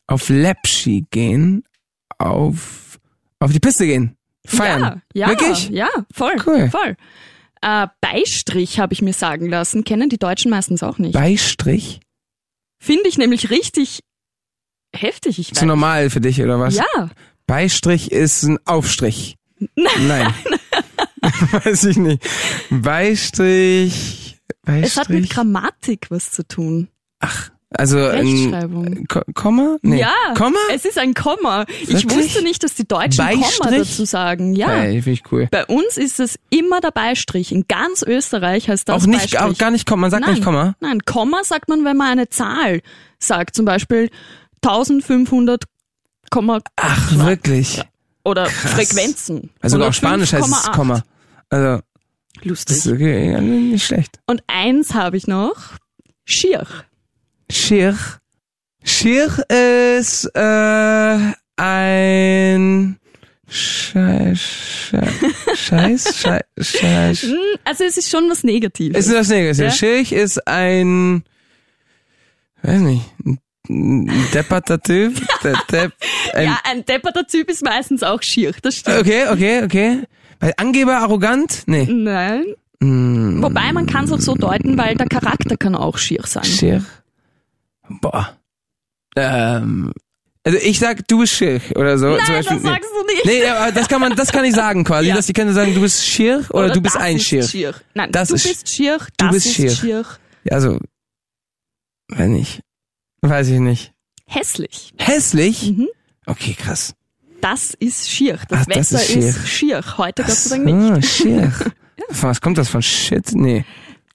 Auf 0.06 0.30
Lepschi 0.30 1.04
gehen, 1.10 1.62
auf, 2.16 2.98
auf 3.38 3.52
die 3.52 3.60
Piste 3.60 3.84
gehen, 3.84 4.16
feiern. 4.46 5.02
Ja, 5.12 5.26
ja, 5.26 5.28
Wirklich? 5.28 5.68
Ja, 5.68 5.88
voll. 6.14 6.36
Cool. 6.46 6.70
Voll. 6.70 6.96
Äh, 7.66 7.88
Beistrich 8.00 8.78
habe 8.78 8.92
ich 8.92 9.02
mir 9.02 9.12
sagen 9.12 9.48
lassen. 9.48 9.82
Kennen 9.82 10.08
die 10.08 10.18
Deutschen 10.18 10.52
meistens 10.52 10.84
auch 10.84 10.98
nicht. 10.98 11.14
Beistrich? 11.14 11.98
Finde 12.78 13.08
ich 13.08 13.18
nämlich 13.18 13.50
richtig 13.50 14.04
heftig. 14.94 15.40
Ich 15.40 15.50
weiß. 15.50 15.58
Zu 15.58 15.66
normal 15.66 16.10
für 16.10 16.20
dich, 16.20 16.40
oder 16.40 16.60
was? 16.60 16.76
Ja. 16.76 17.10
Beistrich 17.48 18.12
ist 18.12 18.44
ein 18.44 18.58
Aufstrich. 18.66 19.36
Nein. 19.74 20.32
Weiß 21.50 21.84
ich 21.84 21.96
nicht. 21.96 22.22
Beistrich, 22.70 24.38
Beistrich. 24.62 24.86
Es 24.86 24.96
hat 24.96 25.08
mit 25.08 25.30
Grammatik 25.30 26.06
was 26.10 26.30
zu 26.30 26.46
tun. 26.46 26.88
Also 27.78 27.98
Rechtschreibung. 27.98 29.06
Ko- 29.08 29.22
Komma? 29.34 29.76
Nee. 29.82 30.00
Ja, 30.00 30.12
Komma? 30.36 30.58
es 30.72 30.84
ist 30.84 30.98
ein 30.98 31.14
Komma. 31.14 31.64
Ich 31.82 31.88
Wirklich? 31.88 32.14
wusste 32.26 32.42
nicht, 32.42 32.62
dass 32.62 32.74
die 32.74 32.86
Deutschen 32.86 33.24
Komma 33.26 33.40
Beistrich? 33.40 33.78
dazu 33.78 34.04
sagen. 34.04 34.54
Ja. 34.54 34.68
Hey, 34.68 35.02
finde 35.02 35.10
ich 35.12 35.32
cool. 35.32 35.48
Bei 35.50 35.64
uns 35.66 35.96
ist 35.96 36.18
es 36.20 36.38
immer 36.50 36.80
der 36.80 36.90
Beistrich. 36.90 37.52
In 37.52 37.66
ganz 37.68 38.02
Österreich 38.02 38.68
heißt 38.68 38.88
das 38.88 39.02
Auch 39.02 39.06
nicht, 39.06 39.32
Beistrich. 39.32 39.40
auch 39.40 39.58
gar 39.58 39.70
nicht 39.70 39.86
Komma. 39.86 40.02
Man 40.02 40.10
sagt 40.10 40.24
Nein, 40.24 40.34
nicht 40.34 40.44
Komma. 40.44 40.74
Nein, 40.80 41.00
Komma 41.04 41.44
sagt 41.44 41.68
man, 41.68 41.84
wenn 41.84 41.96
man 41.96 42.08
eine 42.12 42.28
Zahl 42.28 42.82
sagt. 43.18 43.54
Zum 43.56 43.64
Beispiel 43.64 44.10
1500, 44.62 45.64
Komma 46.30 46.60
Ach, 46.76 47.12
wirklich? 47.24 47.82
oder 48.24 48.44
Krass. 48.46 48.72
Frequenzen. 48.72 49.50
Also 49.60 49.82
auf 49.82 49.94
Spanisch 49.94 50.32
heißt 50.32 50.46
es 50.48 50.64
5,8. 50.68 50.72
Komma. 50.72 51.02
Also, 51.48 51.82
das 52.36 52.44
Lustig. 52.44 52.76
ist 52.78 52.86
okay, 52.88 53.32
ja, 53.32 53.40
nicht 53.40 53.86
schlecht. 53.86 54.18
Und 54.26 54.42
eins 54.48 54.94
habe 54.94 55.16
ich 55.16 55.26
noch. 55.26 55.54
Schier. 56.24 56.66
Schir. 57.50 57.96
Schir 58.84 59.44
ist 59.48 60.24
äh, 60.34 61.18
ein 61.56 62.98
Scheiß, 63.48 64.40
Scheiß, 64.40 65.12
Scheiß, 65.56 66.44
Scheiß. 66.60 67.22
Hm, 67.22 67.36
Also 67.64 67.84
es 67.84 67.96
ist 67.96 68.10
schon 68.10 68.28
was 68.30 68.42
Negatives. 68.44 69.06
Ist 69.06 69.12
das 69.14 69.28
Negatives? 69.28 69.58
Ja. 69.58 69.70
Schirch 69.70 70.12
ist 70.12 70.46
ein, 70.48 71.22
weiß 72.62 72.80
nicht, 72.80 73.02
ein 73.68 74.10
depperter 74.34 74.80
Typ. 74.80 75.14
Der 75.42 75.54
Depp, 75.70 75.92
ein, 76.34 76.44
ja, 76.46 76.58
ein 76.64 76.84
depperter 76.84 77.26
Typ 77.26 77.48
ist 77.50 77.64
meistens 77.64 78.02
auch 78.02 78.22
schier. 78.22 78.52
Das 78.62 78.76
stimmt. 78.76 78.98
Okay, 78.98 79.28
okay, 79.30 79.62
okay. 79.64 80.02
Weil 80.40 80.52
Angeber 80.56 80.98
arrogant? 80.98 81.62
Nee. 81.66 81.86
Nein. 81.90 82.44
Hm, 82.82 83.42
Wobei 83.42 83.72
man 83.72 83.86
kann 83.86 84.04
es 84.04 84.12
auch 84.12 84.20
so 84.20 84.34
deuten, 84.34 84.76
weil 84.76 84.96
der 84.96 85.06
Charakter 85.06 85.56
kann 85.56 85.74
auch 85.74 85.98
schier 85.98 86.22
sein. 86.26 86.44
Schir. 86.44 86.84
Boah. 87.88 88.36
Ähm, 89.16 89.92
also 90.44 90.58
ich 90.58 90.78
sag, 90.78 91.06
du 91.08 91.18
bist 91.18 91.32
Schir 91.34 91.60
oder 91.74 91.98
so. 91.98 92.06
Nein, 92.16 92.20
zum 92.24 92.34
Beispiel. 92.34 92.56
das 92.56 92.62
sagst 92.62 92.90
du 92.94 93.06
nicht. 93.06 93.24
Nee, 93.24 93.46
aber 93.46 93.72
das 93.72 93.88
kann 93.88 94.00
man, 94.00 94.14
das 94.14 94.30
kann 94.30 94.44
ich 94.44 94.54
sagen 94.54 94.84
quasi, 94.84 95.08
Ja. 95.08 95.16
dass 95.16 95.26
die 95.26 95.32
Kinder 95.32 95.52
sagen, 95.52 95.74
du 95.74 95.80
bist 95.80 96.04
Schir 96.06 96.44
oder, 96.50 96.70
du 96.70 96.80
bist 96.80 96.94
das 96.94 97.02
ein 97.02 97.16
ist 97.16 97.24
Schir. 97.26 97.42
schier. 97.42 97.74
Nein, 97.94 98.12
Das 98.12 98.28
du 98.28 98.34
ist- 98.34 98.46
bist 98.46 98.68
schier, 98.68 98.98
du 98.98 99.06
das 99.18 99.32
bist 99.32 99.46
ist 99.46 99.54
schier. 99.54 99.70
schier. 99.74 100.04
Ja, 100.44 100.52
Also, 100.52 100.78
wenn 102.08 102.36
ich, 102.36 102.60
weiß 103.22 103.48
ich 103.48 103.58
nicht. 103.60 103.92
Hässlich. 104.28 104.92
Hässlich? 104.98 105.72
Mhm. 105.72 105.88
Okay, 106.26 106.54
krass. 106.54 106.94
Das 107.40 107.74
ist 107.74 108.08
schier. 108.10 108.38
Das 108.48 108.60
Ach, 108.62 108.66
das 108.66 108.92
Wetter 108.92 109.02
ist 109.02 109.10
schier. 109.10 109.28
ist 109.28 109.48
schier. 109.48 109.84
Heute 109.98 110.22
Gott 110.24 110.32
sei 110.32 110.56
Dank 110.58 110.68
Ah, 110.68 110.96
nicht. 110.96 111.08
Schir. 111.12 111.52
Von 112.10 112.30
was 112.30 112.40
kommt 112.40 112.58
das 112.58 112.68
von 112.68 112.82
Shit? 112.82 113.32
Nee. 113.34 113.64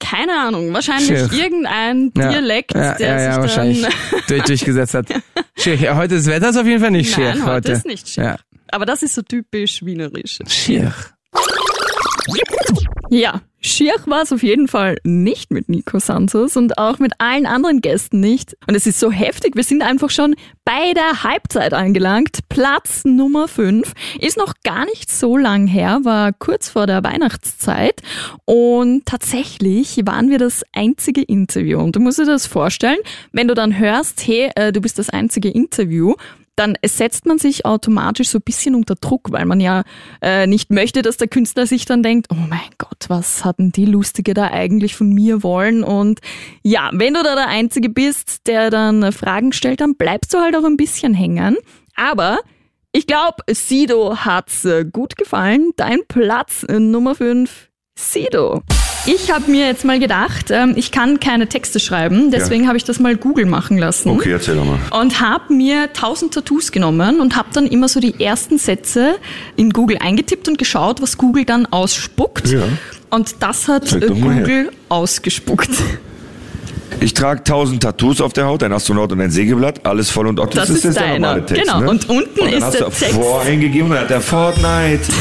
Keine 0.02 0.34
Ahnung. 0.34 0.74
Wahrscheinlich 0.74 1.08
Schier. 1.08 1.32
irgendein 1.32 2.12
Ja. 2.18 2.32
Dialekt, 2.32 2.74
ja, 2.74 2.96
der 2.96 3.08
ja, 3.08 3.22
ja, 3.22 3.34
sich 3.34 3.42
wahrscheinlich 3.42 3.82
dann... 3.84 3.92
durch, 4.28 4.44
durchgesetzt 4.44 4.94
hat. 4.96 5.06
Schir. 5.58 5.76
Ja, 5.76 5.96
heute 5.96 6.16
ist 6.16 6.28
das 6.28 6.34
Wetter 6.34 6.50
ist 6.50 6.58
auf 6.58 6.66
jeden 6.66 6.82
Fall 6.82 6.92
nicht. 6.92 7.18
Nein, 7.18 7.46
heute 7.46 7.72
ist 7.72 7.86
nicht 7.86 8.10
schier. 8.10 8.24
Ja. 8.24 8.36
Aber 8.72 8.86
das 8.86 9.04
ist 9.04 9.16
so 9.16 9.22
typisch 9.22 9.86
wienerisch. 9.86 10.40
Schir. 10.48 10.94
Ja, 13.13 13.41
schier 13.60 13.93
war 14.06 14.21
es 14.21 14.32
auf 14.32 14.41
jeden 14.41 14.69
Fall 14.69 14.95
nicht 15.04 15.52
mit 15.52 15.67
Nico 15.67 16.00
Santos 16.00 16.56
und 16.56 16.78
auch 16.78 16.97
mit 16.97 17.12
allen 17.17 17.45
anderen 17.45 17.82
Gästen 17.82 18.21
nicht. 18.21 18.56
Und 18.67 18.76
es 18.76 18.88
ist 18.88 19.02
so 19.02 19.12
heftig, 19.12 19.58
wir 19.58 19.65
sind 19.65 19.84
einfach 19.84 20.10
schon 20.10 20.34
bei 20.63 20.93
der 20.93 21.21
Halbzeit 21.26 21.74
angelangt. 21.74 22.39
Platz 22.47 23.04
Nummer 23.04 23.50
5 23.50 23.91
ist 24.21 24.38
noch 24.38 24.54
gar 24.63 24.86
nicht 24.86 25.12
so 25.12 25.36
lang 25.36 25.67
her, 25.67 26.00
war 26.04 26.32
kurz 26.32 26.69
vor 26.69 26.88
der 26.88 27.04
Weihnachtszeit 27.04 28.02
und 28.45 29.06
tatsächlich 29.06 29.97
waren 30.06 30.30
wir 30.30 30.38
das 30.38 30.63
einzige 30.71 31.21
Interview. 31.21 31.80
Und 31.80 31.97
du 31.97 32.00
musst 32.00 32.17
dir 32.17 32.26
das 32.26 32.47
vorstellen, 32.47 33.00
wenn 33.34 33.50
du 33.50 33.56
dann 33.56 33.78
hörst, 33.78 34.26
hey, 34.26 34.52
äh, 34.56 34.71
du 34.71 34.80
bist 34.80 34.97
das 34.97 35.10
einzige 35.10 35.50
Interview, 35.50 36.15
dann 36.62 36.78
setzt 36.86 37.26
man 37.26 37.39
sich 37.39 37.65
automatisch 37.65 38.30
so 38.30 38.38
ein 38.38 38.43
bisschen 38.43 38.76
unter 38.76 38.93
Druck, 38.93 39.32
weil 39.32 39.45
man 39.45 39.60
ja 39.60 39.82
äh, 40.21 40.45
nicht 40.45 40.69
möchte, 40.69 41.02
dass 41.02 41.17
der 41.17 41.28
Künstler 41.28 41.65
sich 41.65 41.86
dann 41.86 42.04
denkt, 42.04 42.28
oh 42.32 42.36
mein 42.36 42.69
Gott, 42.78 43.06
was 43.08 43.43
hatten 43.43 43.71
die 43.71 43.88
Lustige 43.88 44.36
da 44.36 44.52
eigentlich 44.52 44.95
von 44.95 45.10
mir 45.10 45.41
wollen? 45.41 45.84
Und 45.84 46.19
ja, 46.62 46.91
wenn 46.93 47.15
du 47.15 47.24
da 47.24 47.34
der 47.34 47.47
Einzige 47.47 47.89
bist, 47.89 48.45
der 48.45 48.69
dann 48.69 49.12
Fragen 49.12 49.54
stellt, 49.54 49.82
dann 49.82 49.95
bleibst 49.95 50.36
du 50.36 50.38
halt 50.38 50.56
auch 50.56 50.63
ein 50.63 50.78
bisschen 50.78 51.15
hängen. 51.15 51.58
Aber 51.95 52.39
ich 52.91 53.08
glaube, 53.08 53.43
Sido 53.50 54.17
hat's 54.17 54.63
äh, 54.63 54.86
gut 54.86 55.15
gefallen. 55.15 55.71
Dein 55.78 56.02
Platz 56.08 56.63
äh, 56.69 56.80
Nummer 56.80 57.15
5, 57.15 57.71
Sido. 57.97 58.62
Ich 59.06 59.32
habe 59.32 59.49
mir 59.49 59.65
jetzt 59.67 59.84
mal 59.84 59.99
gedacht, 59.99 60.51
ähm, 60.51 60.73
ich 60.75 60.91
kann 60.91 61.19
keine 61.19 61.47
Texte 61.47 61.80
schreiben, 61.80 62.30
deswegen 62.32 62.67
habe 62.67 62.77
ich 62.77 62.84
das 62.84 62.99
mal 62.99 63.15
Google 63.17 63.45
machen 63.45 63.77
lassen 63.80 64.10
Okay, 64.10 64.32
erzähl 64.32 64.56
doch 64.56 64.65
mal. 64.65 64.77
und 64.99 65.19
habe 65.19 65.54
mir 65.54 65.84
1000 65.88 66.34
Tattoos 66.36 66.71
genommen 66.71 67.19
und 67.19 67.36
habe 67.36 67.49
dann 67.51 67.65
immer 67.67 67.88
so 67.88 67.99
die 67.99 68.23
ersten 68.23 68.58
Sätze 68.60 69.15
in 69.56 69.71
Google 69.71 69.97
eingetippt 69.99 70.47
und 70.47 70.58
geschaut, 70.60 71.01
was 71.01 71.17
Google 71.17 71.45
dann 71.45 71.65
ausspuckt. 71.65 72.47
Ja. 72.49 72.62
Und 73.10 73.36
das 73.41 73.67
hat. 73.67 73.89
Google 74.08 74.71
ausgespuckt. 74.88 75.69
Ich 76.99 77.13
trage 77.15 77.43
tausend 77.43 77.82
Tattoos 77.82 78.21
auf 78.21 78.34
der 78.34 78.45
Haut, 78.45 78.62
ein 78.62 78.71
Astronaut 78.71 79.12
und 79.12 79.19
ein 79.19 79.32
Sägeblatt, 79.32 79.84
alles 79.86 80.12
voll 80.12 80.27
und 80.27 80.39
Otto. 80.39 80.56
Das 80.60 80.69
ist 80.69 80.84
der 80.84 80.93
deiner. 80.93 81.19
normale 81.19 81.45
Text, 81.45 81.63
Genau. 81.63 81.80
Ne? 81.82 81.89
Und 81.89 82.08
unten 82.10 82.39
und 82.39 82.47
dann 82.47 82.54
ist 82.54 82.63
hast 82.63 82.73
der 82.80 82.86
du 82.88 82.91
Text. 82.91 83.15
vor 83.15 83.41
eingegeben 83.41 83.88
und 83.88 83.93
dann 83.95 84.01
hat 84.04 84.10
der 84.12 84.21
Fortnite, 84.21 85.01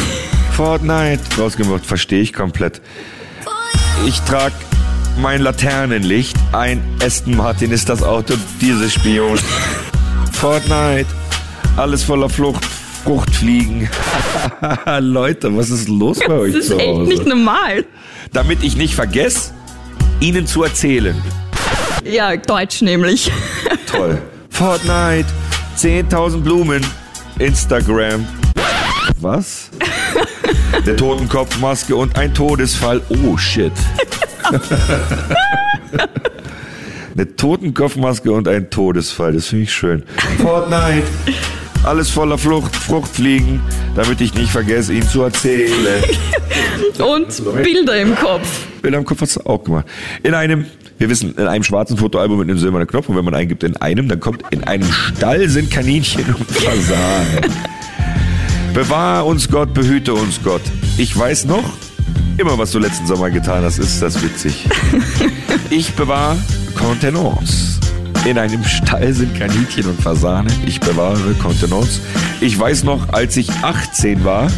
Fortnite 0.50 1.20
rausgemacht. 1.38 1.84
Verstehe 1.86 2.20
ich 2.20 2.32
komplett. 2.32 2.80
Ich 4.06 4.20
trage 4.20 4.54
mein 5.20 5.42
Laternenlicht, 5.42 6.36
ein 6.52 6.82
Aston 7.04 7.36
Martin 7.36 7.70
ist 7.72 7.88
das 7.88 8.02
Auto, 8.02 8.34
diese 8.60 8.88
Spion. 8.90 9.38
Fortnite, 10.32 11.06
alles 11.76 12.04
voller 12.04 12.28
Flucht, 12.30 12.64
Fruchtfliegen. 13.04 13.88
Leute, 15.00 15.54
was 15.56 15.70
ist 15.70 15.88
los 15.88 16.18
bei 16.26 16.32
euch 16.34 16.52
Das 16.54 16.62
ist 16.62 16.68
zu 16.70 16.78
echt 16.78 16.88
Hause? 16.88 17.08
nicht 17.10 17.26
normal. 17.26 17.84
Damit 18.32 18.62
ich 18.62 18.76
nicht 18.76 18.94
vergesse, 18.94 19.52
Ihnen 20.20 20.46
zu 20.46 20.62
erzählen. 20.62 21.20
Ja, 22.04 22.36
Deutsch 22.36 22.80
nämlich. 22.82 23.30
Toll. 23.86 24.20
Fortnite, 24.50 25.26
10.000 25.76 26.38
Blumen, 26.40 26.84
Instagram. 27.38 28.26
Was? 29.20 29.70
Eine 30.72 30.96
Totenkopfmaske 30.96 31.94
und 31.96 32.16
ein 32.16 32.34
Todesfall. 32.34 33.00
Oh 33.08 33.36
shit. 33.36 33.72
Eine 37.14 37.36
Totenkopfmaske 37.36 38.32
und 38.32 38.48
ein 38.48 38.70
Todesfall. 38.70 39.32
Das 39.32 39.46
finde 39.46 39.64
ich 39.64 39.72
schön. 39.72 40.02
Fortnite. 40.38 41.06
Alles 41.82 42.10
voller 42.10 42.36
Flucht, 42.36 42.76
Fruchtfliegen, 42.76 43.60
damit 43.96 44.20
ich 44.20 44.34
nicht 44.34 44.50
vergesse, 44.50 44.92
ihn 44.92 45.02
zu 45.02 45.22
erzählen. 45.22 46.04
Und 46.98 47.62
Bilder 47.62 47.98
im 47.98 48.14
Kopf. 48.14 48.66
Bilder 48.82 48.98
im 48.98 49.04
Kopf 49.04 49.22
hat's 49.22 49.38
auch 49.38 49.64
gemacht. 49.64 49.86
In 50.22 50.34
einem, 50.34 50.66
wir 50.98 51.08
wissen, 51.08 51.34
in 51.36 51.46
einem 51.46 51.64
schwarzen 51.64 51.96
Fotoalbum 51.96 52.38
mit 52.38 52.50
einem 52.50 52.58
silbernen 52.58 52.86
Knopf 52.86 53.08
und 53.08 53.16
wenn 53.16 53.24
man 53.24 53.34
eingibt 53.34 53.62
in 53.62 53.76
einem, 53.78 54.08
dann 54.08 54.20
kommt 54.20 54.42
in 54.50 54.62
einem 54.64 54.90
Stall 54.92 55.48
sind 55.48 55.70
Kaninchen 55.70 56.24
und 56.34 56.50
Fasanen. 56.50 57.50
Bewahr 58.74 59.26
uns 59.26 59.48
Gott, 59.48 59.74
behüte 59.74 60.14
uns 60.14 60.40
Gott. 60.42 60.62
Ich 60.96 61.16
weiß 61.16 61.46
noch, 61.46 61.64
immer 62.36 62.56
was 62.56 62.70
du 62.70 62.78
letzten 62.78 63.06
Sommer 63.06 63.30
getan 63.30 63.64
hast, 63.64 63.78
ist 63.78 64.00
das 64.00 64.22
witzig. 64.22 64.68
Ich 65.72 65.94
bewahre 65.94 66.36
Kontenance. 66.74 67.78
In 68.24 68.38
einem 68.38 68.64
Stall 68.64 69.12
sind 69.14 69.38
Kaninchen 69.38 69.86
und 69.86 70.02
Fasanen. 70.02 70.52
Ich 70.66 70.80
bewahre 70.80 71.32
Kontenance. 71.34 72.00
Ich 72.40 72.58
weiß 72.58 72.82
noch, 72.82 73.10
als 73.10 73.36
ich 73.36 73.48
18 73.62 74.24
war, 74.24 74.50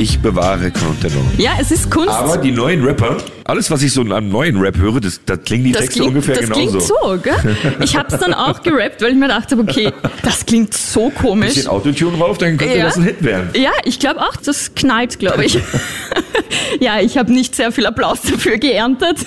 ich 0.00 0.18
bewahre 0.20 0.70
Kontenance. 0.70 1.20
Ja, 1.36 1.52
es 1.60 1.70
ist 1.70 1.90
Kunst. 1.90 2.08
Aber 2.08 2.38
die 2.38 2.52
neuen 2.52 2.82
Rapper, 2.82 3.18
alles 3.44 3.70
was 3.70 3.82
ich 3.82 3.92
so 3.92 4.00
an 4.00 4.30
neuen 4.30 4.58
Rap 4.58 4.78
höre, 4.78 4.98
das, 5.00 5.20
das 5.26 5.40
klingen 5.44 5.64
die 5.64 5.72
das 5.72 5.82
Texte 5.82 6.00
klingt, 6.00 6.14
ungefähr 6.14 6.36
das 6.36 6.44
genauso. 6.44 6.78
klingt 6.78 6.82
so, 6.82 7.18
gell? 7.22 7.56
Ich 7.82 7.96
hab's 7.96 8.18
dann 8.18 8.32
auch 8.32 8.62
gerappt, 8.62 9.02
weil 9.02 9.10
ich 9.10 9.16
mir 9.16 9.28
dachte, 9.28 9.58
okay, 9.58 9.92
das 10.22 10.46
klingt 10.46 10.72
so 10.74 11.10
komisch. 11.10 11.54
Bisschen 11.54 11.68
Autotune 11.68 12.16
drauf, 12.16 12.38
dann 12.38 12.56
könnte 12.56 12.78
Ja. 12.78 12.84
das 12.84 12.96
ein 12.96 13.04
Hit 13.04 13.22
werden. 13.22 13.50
Ja, 13.54 13.72
ich 13.84 13.98
glaube 14.00 14.20
auch, 14.20 14.36
das 14.36 14.74
knallt, 14.74 15.18
glaube 15.18 15.44
ich. 15.44 15.58
ja, 16.80 17.00
ich 17.00 17.18
habe 17.18 17.32
nicht 17.32 17.54
sehr 17.54 17.70
viel 17.70 17.84
Applaus 17.86 18.22
dafür 18.22 18.56
geerntet. 18.56 19.18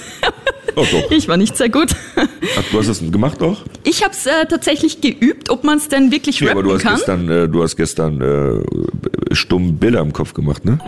Oh. 0.76 0.86
Ich 1.12 1.28
war 1.28 1.38
nicht 1.38 1.56
sehr 1.58 1.70
gut. 1.70 1.90
Ach, 2.16 2.64
du 2.72 2.80
hast 2.80 2.88
das 2.90 3.00
gemacht 3.00 3.42
auch? 3.42 3.62
Ich 3.84 4.04
habe 4.04 4.14
es 4.14 4.26
äh, 4.26 4.46
tatsächlich 4.48 5.02
geübt, 5.02 5.50
ob 5.50 5.64
man 5.64 5.78
es 5.78 5.88
denn 5.88 6.12
wirklich 6.12 6.40
Ja, 6.40 6.48
rappen 6.48 6.60
aber 6.60 6.68
du 6.70 6.76
hast 6.76 6.84
kann. 6.84 6.96
gestern, 6.96 7.30
äh, 7.30 7.48
du 7.50 7.64
hast 7.64 7.76
gestern 7.76 8.22
äh, 8.22 9.36
stumm 9.36 9.78
Bilder 9.78 10.00
im 10.02 10.14
Kopf 10.14 10.34
gemacht, 10.34 10.66
ne? 10.66 10.80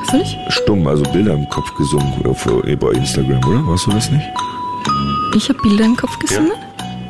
Was 0.00 0.10
soll 0.10 0.20
ich? 0.22 0.36
Stumm, 0.54 0.86
also 0.86 1.02
Bilder 1.04 1.34
im 1.34 1.48
Kopf 1.48 1.74
gesungen 1.76 2.12
auf, 2.26 2.46
äh, 2.66 2.76
bei 2.76 2.90
Instagram, 2.92 3.44
oder? 3.44 3.66
Warst 3.66 3.86
du 3.86 3.90
das 3.90 4.10
nicht? 4.10 4.24
Ich 5.36 5.48
habe 5.48 5.58
Bilder 5.62 5.84
im 5.84 5.96
Kopf 5.96 6.18
gesungen. 6.18 6.52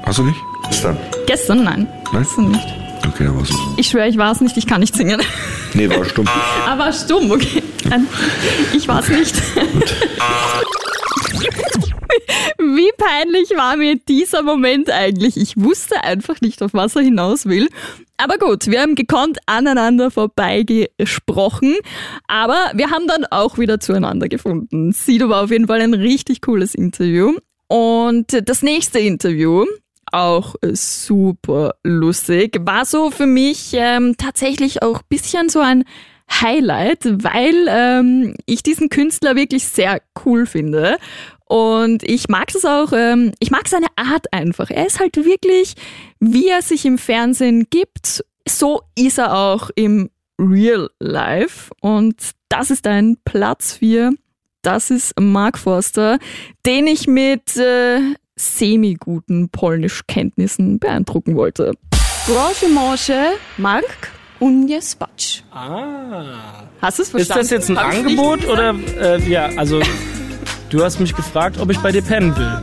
Hast 0.05 0.19
du 0.19 0.23
nicht? 0.25 0.39
Gestern. 0.69 0.97
Gestern, 1.27 1.65
nein. 1.65 1.87
Nein? 2.13 2.23
Gestern 2.23 2.51
nicht. 2.51 2.67
Okay, 3.07 3.25
dann 3.25 3.37
warst 3.39 3.53
du. 3.53 3.57
Ich 3.77 3.89
schwöre, 3.89 4.09
ich 4.09 4.17
war 4.17 4.33
es 4.33 4.41
nicht, 4.41 4.57
ich 4.57 4.67
kann 4.67 4.81
nicht 4.81 4.97
singen. 4.97 5.21
Nee, 5.75 5.89
war 5.91 6.05
stumm. 6.05 6.27
Aber 6.67 6.93
stumm, 6.93 7.31
okay. 7.31 7.63
Ich 8.75 8.89
war 8.89 9.01
es 9.01 9.09
nicht. 9.09 9.35
Wie 12.59 12.91
peinlich 12.97 13.51
war 13.57 13.77
mir 13.77 13.97
dieser 13.97 14.43
Moment 14.43 14.91
eigentlich? 14.91 15.37
Ich 15.37 15.57
wusste 15.57 16.03
einfach 16.05 16.41
nicht, 16.41 16.63
auf 16.63 16.75
was 16.75 16.97
er 16.97 17.03
hinaus 17.03 17.47
will. 17.47 17.69
Aber 18.17 18.39
gut, 18.39 18.67
wir 18.69 18.81
haben 18.81 18.95
gekonnt 18.95 19.39
aneinander 19.47 20.11
vorbeigesprochen, 20.11 21.77
aber 22.29 22.71
wir 22.75 22.91
haben 22.91 23.09
dann 23.09 23.25
auch 23.27 23.59
wieder 23.59 23.81
zueinander 23.81 24.29
gefunden. 24.29 24.93
Sido 24.93 25.29
war 25.29 25.45
auf 25.45 25.51
jeden 25.51 25.67
Fall 25.67 25.81
ein 25.81 25.95
richtig 25.95 26.41
cooles 26.41 26.75
Interview. 26.75 27.35
Und 27.67 28.49
das 28.49 28.63
nächste 28.63 29.01
Interview, 29.01 29.65
auch 30.13 30.55
super 30.73 31.75
lustig, 31.83 32.61
war 32.61 32.85
so 32.85 33.11
für 33.11 33.27
mich 33.27 33.71
ähm, 33.73 34.17
tatsächlich 34.17 34.83
auch 34.83 34.99
ein 34.99 35.07
bisschen 35.09 35.49
so 35.49 35.61
ein 35.61 35.85
Highlight, 36.31 37.05
weil 37.05 37.67
ähm, 37.69 38.35
ich 38.47 38.63
diesen 38.63 38.89
Künstler 38.89 39.37
wirklich 39.37 39.65
sehr 39.65 40.01
cool 40.25 40.47
finde. 40.47 40.97
Und 41.47 42.03
ich 42.03 42.29
mag 42.29 42.53
das 42.53 42.65
auch, 42.65 42.93
ähm, 42.93 43.33
ich 43.39 43.51
mag 43.51 43.69
seine 43.69 43.89
Art 43.97 44.33
einfach. 44.33 44.71
Er 44.71 44.87
ist 44.87 44.99
halt 45.01 45.17
wirklich, 45.17 45.75
wie 46.21 46.49
er 46.49 46.63
sich 46.63 46.85
im 46.87 46.99
Fernsehen 46.99 47.67
gibt, 47.71 48.25
so 48.49 48.83
ist 48.97 49.19
er 49.19 49.37
auch 49.37 49.71
im 49.75 50.11
Real 50.39 50.91
Life. 51.01 51.71
Und 51.81 52.31
das 52.49 52.71
ist 52.71 52.87
ein 52.87 53.17
Platz 53.25 53.75
4. 53.75 54.13
Das 54.63 54.91
ist 54.91 55.19
Mark 55.21 55.59
Forster, 55.59 56.19
den 56.65 56.87
ich 56.87 57.07
mit 57.07 57.57
äh, 57.57 58.01
semi-guten 58.37 59.51
Polnischkenntnissen 59.51 60.79
beeindrucken 60.79 61.37
wollte. 61.37 61.73
Proszę 62.27 62.69
może, 62.71 63.33
Mark 63.59 64.11
Unjespacz. 64.41 65.43
Ah. 65.53 66.65
Hast 66.81 66.99
du 66.99 67.03
es 67.03 67.09
Ist 67.09 67.11
verstanden? 67.11 67.41
das 67.43 67.51
jetzt 67.51 67.71
ein 67.71 67.79
Hab 67.79 67.93
Angebot 67.95 68.47
oder 68.49 68.75
äh, 68.99 69.21
ja, 69.29 69.51
also 69.57 69.81
du 70.75 70.83
hast 70.83 70.99
mich 70.99 71.15
gefragt, 71.15 71.59
ob 71.61 71.71
ich 71.71 71.79
bei 71.79 71.93
dir 71.93 72.03
pennen 72.03 72.37
will. 72.37 72.61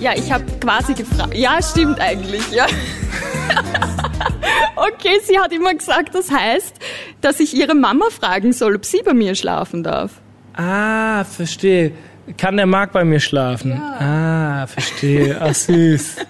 Ja, 0.00 0.12
ich 0.14 0.30
habe 0.30 0.44
quasi 0.60 0.94
gefragt. 0.94 1.34
Ja, 1.34 1.58
stimmt 1.60 2.00
eigentlich, 2.00 2.52
ja. 2.52 2.66
okay, 4.76 5.18
sie 5.24 5.38
hat 5.38 5.52
immer 5.52 5.74
gesagt, 5.74 6.14
das 6.14 6.30
heißt, 6.30 6.76
dass 7.20 7.40
ich 7.40 7.56
ihre 7.56 7.74
Mama 7.74 8.06
fragen 8.10 8.52
soll, 8.52 8.76
ob 8.76 8.84
sie 8.84 9.02
bei 9.04 9.12
mir 9.12 9.34
schlafen 9.34 9.82
darf. 9.82 10.12
Ah, 10.54 11.24
verstehe. 11.24 11.92
Kann 12.36 12.58
der 12.58 12.66
Marc 12.66 12.92
bei 12.92 13.04
mir 13.04 13.18
schlafen? 13.18 13.72
Ah, 13.72 14.66
verstehe. 14.66 15.36
Ach 15.40 15.54
süß. 15.54 16.16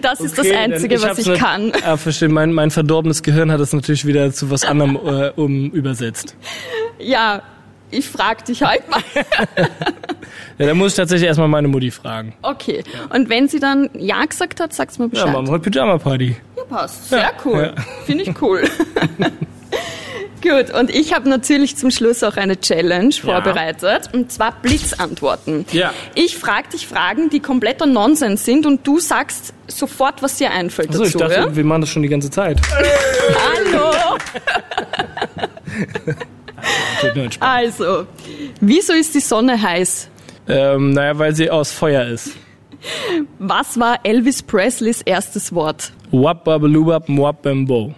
Das 0.00 0.20
ist 0.20 0.38
Okay, 0.38 0.48
das 0.48 0.56
Einzige, 0.56 1.02
was 1.02 1.08
hab's 1.10 1.26
ich 1.26 1.38
kann. 1.38 1.70
Ah, 1.84 1.98
verstehe. 1.98 2.30
Mein, 2.30 2.54
mein 2.54 2.70
verdorbenes 2.70 3.22
Gehirn 3.22 3.52
hat 3.52 3.60
das 3.60 3.74
natürlich 3.74 4.06
wieder 4.06 4.32
zu 4.32 4.50
was 4.50 4.64
anderem 4.64 4.96
äh, 4.96 5.28
um 5.36 5.70
übersetzt. 5.72 6.34
Ja, 6.98 7.42
ich 7.90 8.08
frag 8.08 8.44
dich 8.44 8.62
halt 8.62 8.88
mal. 8.90 9.02
Ja, 10.58 10.66
da 10.66 10.74
muss 10.74 10.92
ich 10.92 10.96
tatsächlich 10.96 11.26
erstmal 11.26 11.48
meine 11.48 11.68
Mutti 11.68 11.90
fragen. 11.90 12.34
Okay, 12.42 12.84
und 13.14 13.28
wenn 13.30 13.48
sie 13.48 13.58
dann 13.60 13.88
Ja 13.94 14.24
gesagt 14.26 14.60
hat, 14.60 14.74
sag's 14.74 14.98
mir 14.98 15.06
Ja, 15.06 15.10
Bescheid. 15.10 15.32
machen 15.32 15.46
wir 15.46 15.52
heute 15.52 15.70
Pyjama-Party. 15.70 16.36
Ja, 16.56 16.64
passt. 16.64 17.08
Sehr 17.08 17.18
Ja, 17.20 17.30
cool. 17.46 17.72
ja. 17.76 17.82
Finde 18.04 18.24
ich 18.24 18.42
cool. 18.42 18.62
Gut, 20.42 20.70
und 20.74 20.90
ich 20.90 21.14
habe 21.14 21.28
natürlich 21.28 21.76
zum 21.76 21.90
Schluss 21.90 22.22
auch 22.22 22.36
eine 22.36 22.60
Challenge 22.60 23.12
vorbereitet, 23.12 24.10
und 24.14 24.30
zwar 24.32 24.52
Blitzantworten. 24.62 25.64
Ja. 25.72 25.92
Ich 26.14 26.36
frage 26.38 26.68
dich 26.70 26.86
Fragen, 26.86 27.28
die 27.30 27.40
kompletter 27.40 27.86
Nonsens 27.86 28.44
sind 28.44 28.64
und 28.66 28.86
du 28.86 29.00
sagst 29.00 29.52
sofort, 29.66 30.22
was 30.22 30.36
dir 30.36 30.50
einfällt 30.50 30.90
Achso, 30.90 31.04
ich 31.04 31.12
dachte, 31.14 31.34
ja? 31.34 31.56
wir 31.56 31.64
machen 31.64 31.80
das 31.82 31.90
schon 31.90 32.02
die 32.02 32.08
ganze 32.08 32.30
Zeit. 32.30 32.60
Hallo! 33.72 34.18
Also, 37.40 38.06
wieso 38.60 38.92
ist 38.92 39.14
die 39.14 39.20
Sonne 39.20 39.60
heiß? 39.60 40.08
Ähm, 40.48 40.90
naja, 40.90 41.18
weil 41.18 41.34
sie 41.34 41.50
aus 41.50 41.72
Feuer 41.72 42.04
ist. 42.06 42.36
Was 43.38 43.78
war 43.78 44.00
Elvis 44.02 44.42
Presleys 44.42 45.02
erstes 45.02 45.54
Wort? 45.54 45.92
Wap 46.10 46.44
babelubab 46.44 47.08
mwap 47.08 47.42
bambo. 47.42 47.94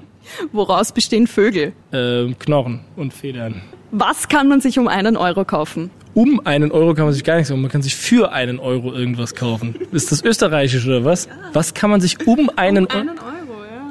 Woraus 0.52 0.92
bestehen 0.92 1.26
Vögel? 1.26 1.72
Ähm, 1.92 2.36
Knochen 2.38 2.80
und 2.96 3.12
Federn. 3.12 3.62
Was 3.90 4.28
kann 4.28 4.48
man 4.48 4.60
sich 4.60 4.78
um 4.78 4.88
einen 4.88 5.16
Euro 5.16 5.44
kaufen? 5.44 5.90
Um 6.14 6.40
einen 6.44 6.70
Euro 6.72 6.94
kann 6.94 7.04
man 7.04 7.14
sich 7.14 7.24
gar 7.24 7.36
nichts 7.36 7.48
kaufen. 7.50 7.62
Man 7.62 7.70
kann 7.70 7.82
sich 7.82 7.94
für 7.96 8.32
einen 8.32 8.58
Euro 8.58 8.92
irgendwas 8.92 9.34
kaufen. 9.34 9.74
Ist 9.92 10.12
das 10.12 10.22
österreichisch 10.22 10.86
oder 10.86 11.04
was? 11.04 11.28
Was 11.52 11.74
kann 11.74 11.90
man 11.90 12.00
sich 12.00 12.26
um 12.26 12.50
einen 12.56 12.86
Euro? 12.86 12.98
Euro, 12.98 13.06
ja. 13.06 13.41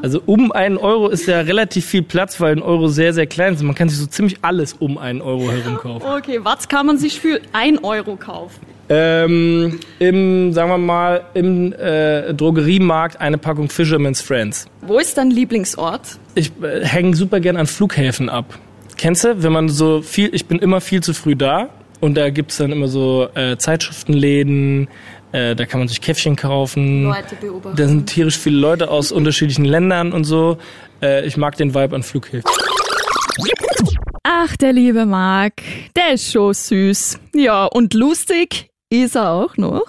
Also 0.01 0.21
um 0.25 0.51
einen 0.51 0.77
Euro 0.77 1.09
ist 1.09 1.27
ja 1.27 1.41
relativ 1.41 1.85
viel 1.85 2.01
Platz, 2.01 2.39
weil 2.39 2.55
ein 2.55 2.61
Euro 2.61 2.87
sehr, 2.87 3.13
sehr 3.13 3.27
klein 3.27 3.53
ist. 3.53 3.61
Man 3.61 3.75
kann 3.75 3.87
sich 3.89 3.99
so 3.99 4.07
ziemlich 4.07 4.37
alles 4.41 4.73
um 4.73 4.97
einen 4.97 5.21
Euro 5.21 5.51
herum 5.51 5.77
kaufen. 5.77 6.05
Okay, 6.17 6.39
was 6.41 6.67
kann 6.67 6.87
man 6.87 6.97
sich 6.97 7.19
für 7.19 7.39
ein 7.53 7.77
Euro 7.83 8.15
kaufen? 8.15 8.59
Ähm, 8.89 9.79
Im, 9.99 10.51
sagen 10.53 10.69
wir 10.69 10.77
mal, 10.77 11.21
im 11.33 11.71
äh, 11.73 12.33
Drogeriemarkt 12.33 13.21
eine 13.21 13.37
Packung 13.37 13.69
Fisherman's 13.69 14.21
Friends. 14.21 14.65
Wo 14.81 14.97
ist 14.97 15.17
dein 15.17 15.31
Lieblingsort? 15.31 16.17
Ich 16.35 16.51
äh, 16.61 16.85
hänge 16.85 17.15
super 17.15 17.39
gern 17.39 17.55
an 17.55 17.67
Flughäfen 17.67 18.27
ab. 18.27 18.57
Kennst 18.97 19.23
du, 19.23 19.43
wenn 19.43 19.53
man 19.53 19.69
so 19.69 20.01
viel, 20.01 20.29
ich 20.33 20.45
bin 20.45 20.59
immer 20.59 20.81
viel 20.81 21.01
zu 21.01 21.13
früh 21.13 21.35
da 21.35 21.69
und 22.01 22.15
da 22.17 22.29
gibt's 22.31 22.57
dann 22.57 22.71
immer 22.71 22.87
so 22.87 23.29
äh, 23.33 23.55
Zeitschriftenläden, 23.55 24.89
äh, 25.31 25.55
da 25.55 25.65
kann 25.65 25.79
man 25.79 25.87
sich 25.87 26.01
Käffchen 26.01 26.35
kaufen. 26.35 27.03
Leute 27.05 27.35
beobachten. 27.35 27.77
Da 27.77 27.87
sind 27.87 28.07
tierisch 28.07 28.37
viele 28.37 28.57
Leute 28.57 28.89
aus 28.89 29.11
unterschiedlichen 29.11 29.65
Ländern 29.65 30.11
und 30.13 30.23
so. 30.23 30.57
Äh, 31.01 31.25
ich 31.25 31.37
mag 31.37 31.57
den 31.57 31.73
Vibe 31.73 31.95
an 31.95 32.03
Flughäfen. 32.03 32.49
Ach, 34.23 34.55
der 34.57 34.73
liebe 34.73 35.05
Marc, 35.05 35.61
der 35.95 36.13
ist 36.13 36.31
schon 36.31 36.53
süß. 36.53 37.19
Ja, 37.33 37.65
und 37.65 37.93
lustig 37.93 38.70
ist 38.91 39.15
er 39.15 39.31
auch 39.31 39.57
noch. 39.57 39.87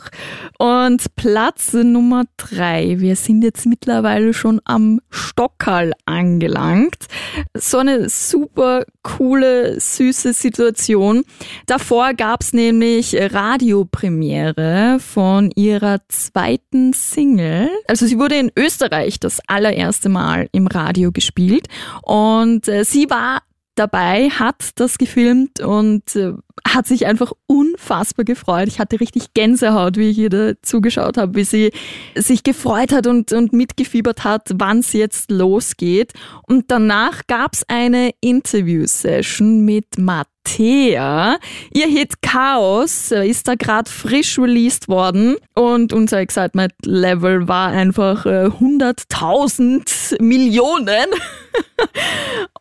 Und 0.59 1.15
Platz 1.17 1.73
Nummer 1.73 2.25
drei. 2.37 3.01
Wir 3.01 3.17
sind 3.17 3.43
jetzt 3.43 3.67
mittlerweile 3.67 4.33
schon 4.33 4.61
am 4.65 5.01
Stockerl 5.11 5.93
angelangt. 6.07 7.07
So 7.55 7.79
eine 7.79 8.09
super 8.09 8.85
coole, 9.03 9.81
süße 9.81 10.33
Situation. 10.33 11.25
Davor 11.67 12.15
gab's 12.15 12.53
nämlich 12.53 13.17
Radiopremiere 13.19 14.99
von 15.01 15.51
ihrer 15.57 15.99
zweiten 16.09 16.93
Single. 16.93 17.71
Also 17.89 18.07
sie 18.07 18.19
wurde 18.19 18.37
in 18.37 18.53
Österreich 18.57 19.19
das 19.19 19.41
allererste 19.49 20.09
Mal 20.09 20.49
im 20.53 20.69
Radio 20.69 21.11
gespielt 21.11 21.67
und 22.03 22.69
äh, 22.69 22.85
sie 22.85 23.11
war 23.11 23.43
dabei, 23.83 24.31
hat 24.31 24.71
das 24.77 24.97
gefilmt 24.97 25.61
und 25.61 26.15
äh, 26.15 26.33
hat 26.67 26.87
sich 26.87 27.07
einfach 27.07 27.33
unfassbar 27.47 28.25
gefreut. 28.25 28.69
Ich 28.69 28.79
hatte 28.79 29.01
richtig 29.01 29.35
Gänsehaut, 29.35 29.97
wie 29.97 30.11
ich 30.11 30.19
ihr 30.19 30.31
da 30.31 30.53
zugeschaut 30.63 31.17
habe, 31.17 31.35
wie 31.35 31.45
sie 31.45 31.73
sich 32.15 32.45
gefreut 32.45 32.93
hat 32.93 33.07
und, 33.07 33.33
und 33.33 33.53
mitgefiebert 33.53 34.23
hat, 34.25 34.51
wann 34.55 34.79
es 34.79 34.93
jetzt 34.93 35.31
losgeht. 35.31 36.13
Und 36.47 36.71
danach 36.71 37.23
gab's 37.27 37.65
eine 37.67 38.13
Interview-Session 38.21 39.65
mit 39.65 39.99
Mattea. 40.43 41.39
Ihr 41.73 41.87
Hit 41.87 42.21
Chaos 42.23 43.11
äh, 43.11 43.27
ist 43.29 43.49
da 43.49 43.55
gerade 43.55 43.91
frisch 43.91 44.39
released 44.39 44.89
worden 44.89 45.37
und 45.55 45.93
unser 45.93 46.19
Excitement-Level 46.19 47.49
war 47.49 47.69
einfach 47.69 48.27
äh, 48.27 48.47
100.000 48.47 50.23
Millionen. 50.23 51.07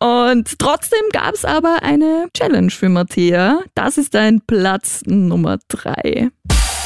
und 0.00 0.58
trotzdem 0.58 1.00
gab's 1.12 1.44
aber 1.44 1.82
eine 1.82 2.28
Challenge 2.36 2.70
für 2.70 2.88
Mattea. 2.88 3.60
Das 3.74 3.98
ist 3.98 4.14
ein 4.16 4.40
Platz 4.46 5.02
Nummer 5.06 5.58
drei. 5.68 6.30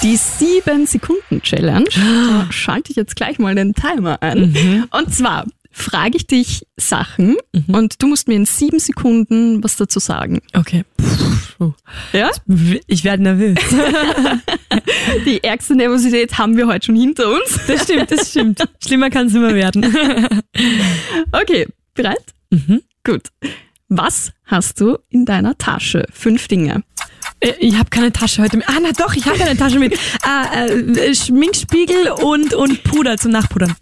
Die 0.02 0.18
7-Sekunden-Challenge. 0.18 1.86
Da 2.26 2.52
schalte 2.52 2.90
ich 2.90 2.96
jetzt 2.96 3.16
gleich 3.16 3.38
mal 3.38 3.54
den 3.54 3.74
Timer 3.74 4.22
ein. 4.22 4.88
Und 4.90 5.14
zwar 5.14 5.46
frage 5.78 6.16
ich 6.16 6.26
dich 6.26 6.66
Sachen 6.78 7.36
und 7.68 8.02
du 8.02 8.06
musst 8.06 8.28
mir 8.28 8.34
in 8.34 8.46
sieben 8.46 8.78
Sekunden 8.78 9.62
was 9.62 9.76
dazu 9.76 9.98
sagen. 9.98 10.40
Okay. 10.54 10.84
Ja? 12.12 12.30
Ich 12.86 13.04
werde 13.04 13.22
nervös. 13.22 13.58
Die 15.26 15.44
ärgste 15.44 15.74
Nervosität 15.74 16.38
haben 16.38 16.56
wir 16.56 16.66
heute 16.66 16.86
schon 16.86 16.96
hinter 16.96 17.28
uns. 17.28 17.60
Das 17.66 17.84
stimmt, 17.84 18.10
das 18.10 18.30
stimmt. 18.30 18.62
Schlimmer 18.82 19.10
kann 19.10 19.26
es 19.26 19.34
immer 19.34 19.54
werden. 19.54 19.84
Okay, 21.32 21.66
bereit? 21.94 22.24
Gut. 23.04 23.28
Was 23.88 24.32
hast 24.46 24.80
du 24.80 24.98
in 25.10 25.26
deiner 25.26 25.56
Tasche? 25.58 26.06
Fünf 26.12 26.48
Dinge. 26.48 26.82
Äh, 27.40 27.52
Ich 27.60 27.76
habe 27.78 27.90
keine 27.90 28.12
Tasche 28.12 28.42
heute 28.42 28.56
mit. 28.56 28.68
Ah, 28.68 28.78
na 28.80 28.92
doch, 28.92 29.14
ich 29.14 29.26
habe 29.26 29.42
eine 29.44 29.56
Tasche 29.56 29.78
mit. 29.78 29.92
Äh, 29.92 30.70
äh, 31.10 31.14
Schminkspiegel 31.14 32.10
und, 32.22 32.54
und 32.54 32.82
Puder 32.84 33.16
zum 33.18 33.32
Nachpudern. 33.32 33.74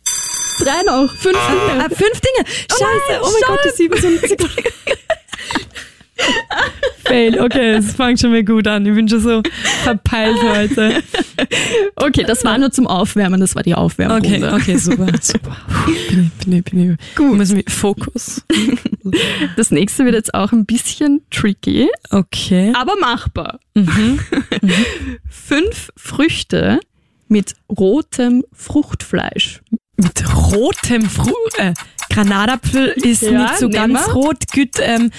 Drei 0.61 0.83
noch. 0.87 1.11
Fünf 1.17 1.38
Dinge. 1.49 1.85
Äh, 1.85 1.88
fünf 1.95 2.21
Dinge. 2.21 2.47
Scheiße. 2.47 3.21
Oh, 3.23 3.29
mein 3.33 3.43
Gott, 3.47 3.61
die 3.64 3.71
sieben 3.77 3.97
Sekunden. 4.01 4.51
Fail. 7.05 7.40
Okay, 7.40 7.73
es 7.75 7.95
fängt 7.97 8.21
schon 8.21 8.31
mal 8.31 8.45
gut 8.45 8.67
an. 8.69 8.87
Ich 8.87 8.95
bin 8.95 9.09
schon 9.09 9.21
so 9.21 9.43
verpeilt 9.83 10.38
heute. 10.43 11.03
Okay, 11.97 12.23
das 12.25 12.45
war 12.45 12.57
nur 12.57 12.71
zum 12.71 12.87
Aufwärmen. 12.87 13.40
Das 13.40 13.55
war 13.57 13.62
die 13.62 13.73
Okay, 13.75 13.81
Aufwärmrunde. 13.81 14.53
okay, 14.55 14.77
super, 14.79 15.09
super. 15.21 15.57
Bin 16.09 16.31
bin 16.47 16.62
bin. 16.62 16.99
Gut. 17.17 17.37
Müssen 17.37 17.57
wir 17.57 17.64
Fokus. 17.69 18.43
Das 19.57 19.71
nächste 19.71 20.05
wird 20.05 20.14
jetzt 20.14 20.33
auch 20.35 20.53
ein 20.53 20.64
bisschen 20.64 21.23
tricky, 21.31 21.88
Okay. 22.11 22.73
aber 22.75 22.97
machbar. 22.97 23.59
Fünf 25.29 25.90
Früchte 25.97 26.81
mit 27.29 27.55
rotem 27.69 28.45
Fruchtfleisch. 28.53 29.61
Mit 29.96 30.24
rotem 30.52 31.09
Fru 31.09 31.33
äh, 31.59 31.72
Granatapfel 32.11 32.88
ist 32.96 33.22
Ja, 33.22 33.30
nicht 33.42 33.59
so 33.59 33.68
ganz 33.68 34.07
wir. 34.07 34.12
rot. 34.12 34.38
Gut, 34.52 34.70
ähm, 34.80 35.11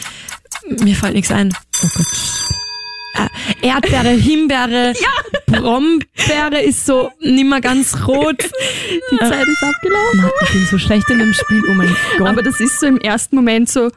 mir 0.67 0.95
fällt 0.95 1.13
nichts 1.15 1.31
ein. 1.31 1.53
Oh 1.83 1.87
Gott. 1.95 2.05
Äh, 3.61 3.67
Erdbeere, 3.67 4.09
Himbeere, 4.09 4.93
Brombeere 5.47 6.61
ist 6.61 6.85
so 6.85 7.11
nicht 7.21 7.45
mehr 7.45 7.61
ganz 7.61 7.95
rot. 8.07 8.43
Die 9.11 9.17
Zeit 9.17 9.47
ist 9.47 9.63
abgelaufen. 9.63 10.21
Mann, 10.21 10.31
ich 10.43 10.49
bin 10.51 10.65
so 10.69 10.77
schlecht 10.77 11.09
in 11.09 11.19
dem 11.19 11.33
Spiel. 11.33 11.63
Oh 11.69 11.73
mein 11.73 11.95
Gott. 12.17 12.27
Aber 12.27 12.43
das 12.43 12.59
ist 12.59 12.79
so 12.79 12.87
im 12.87 12.99
ersten 12.99 13.37
Moment 13.37 13.69
so, 13.69 13.89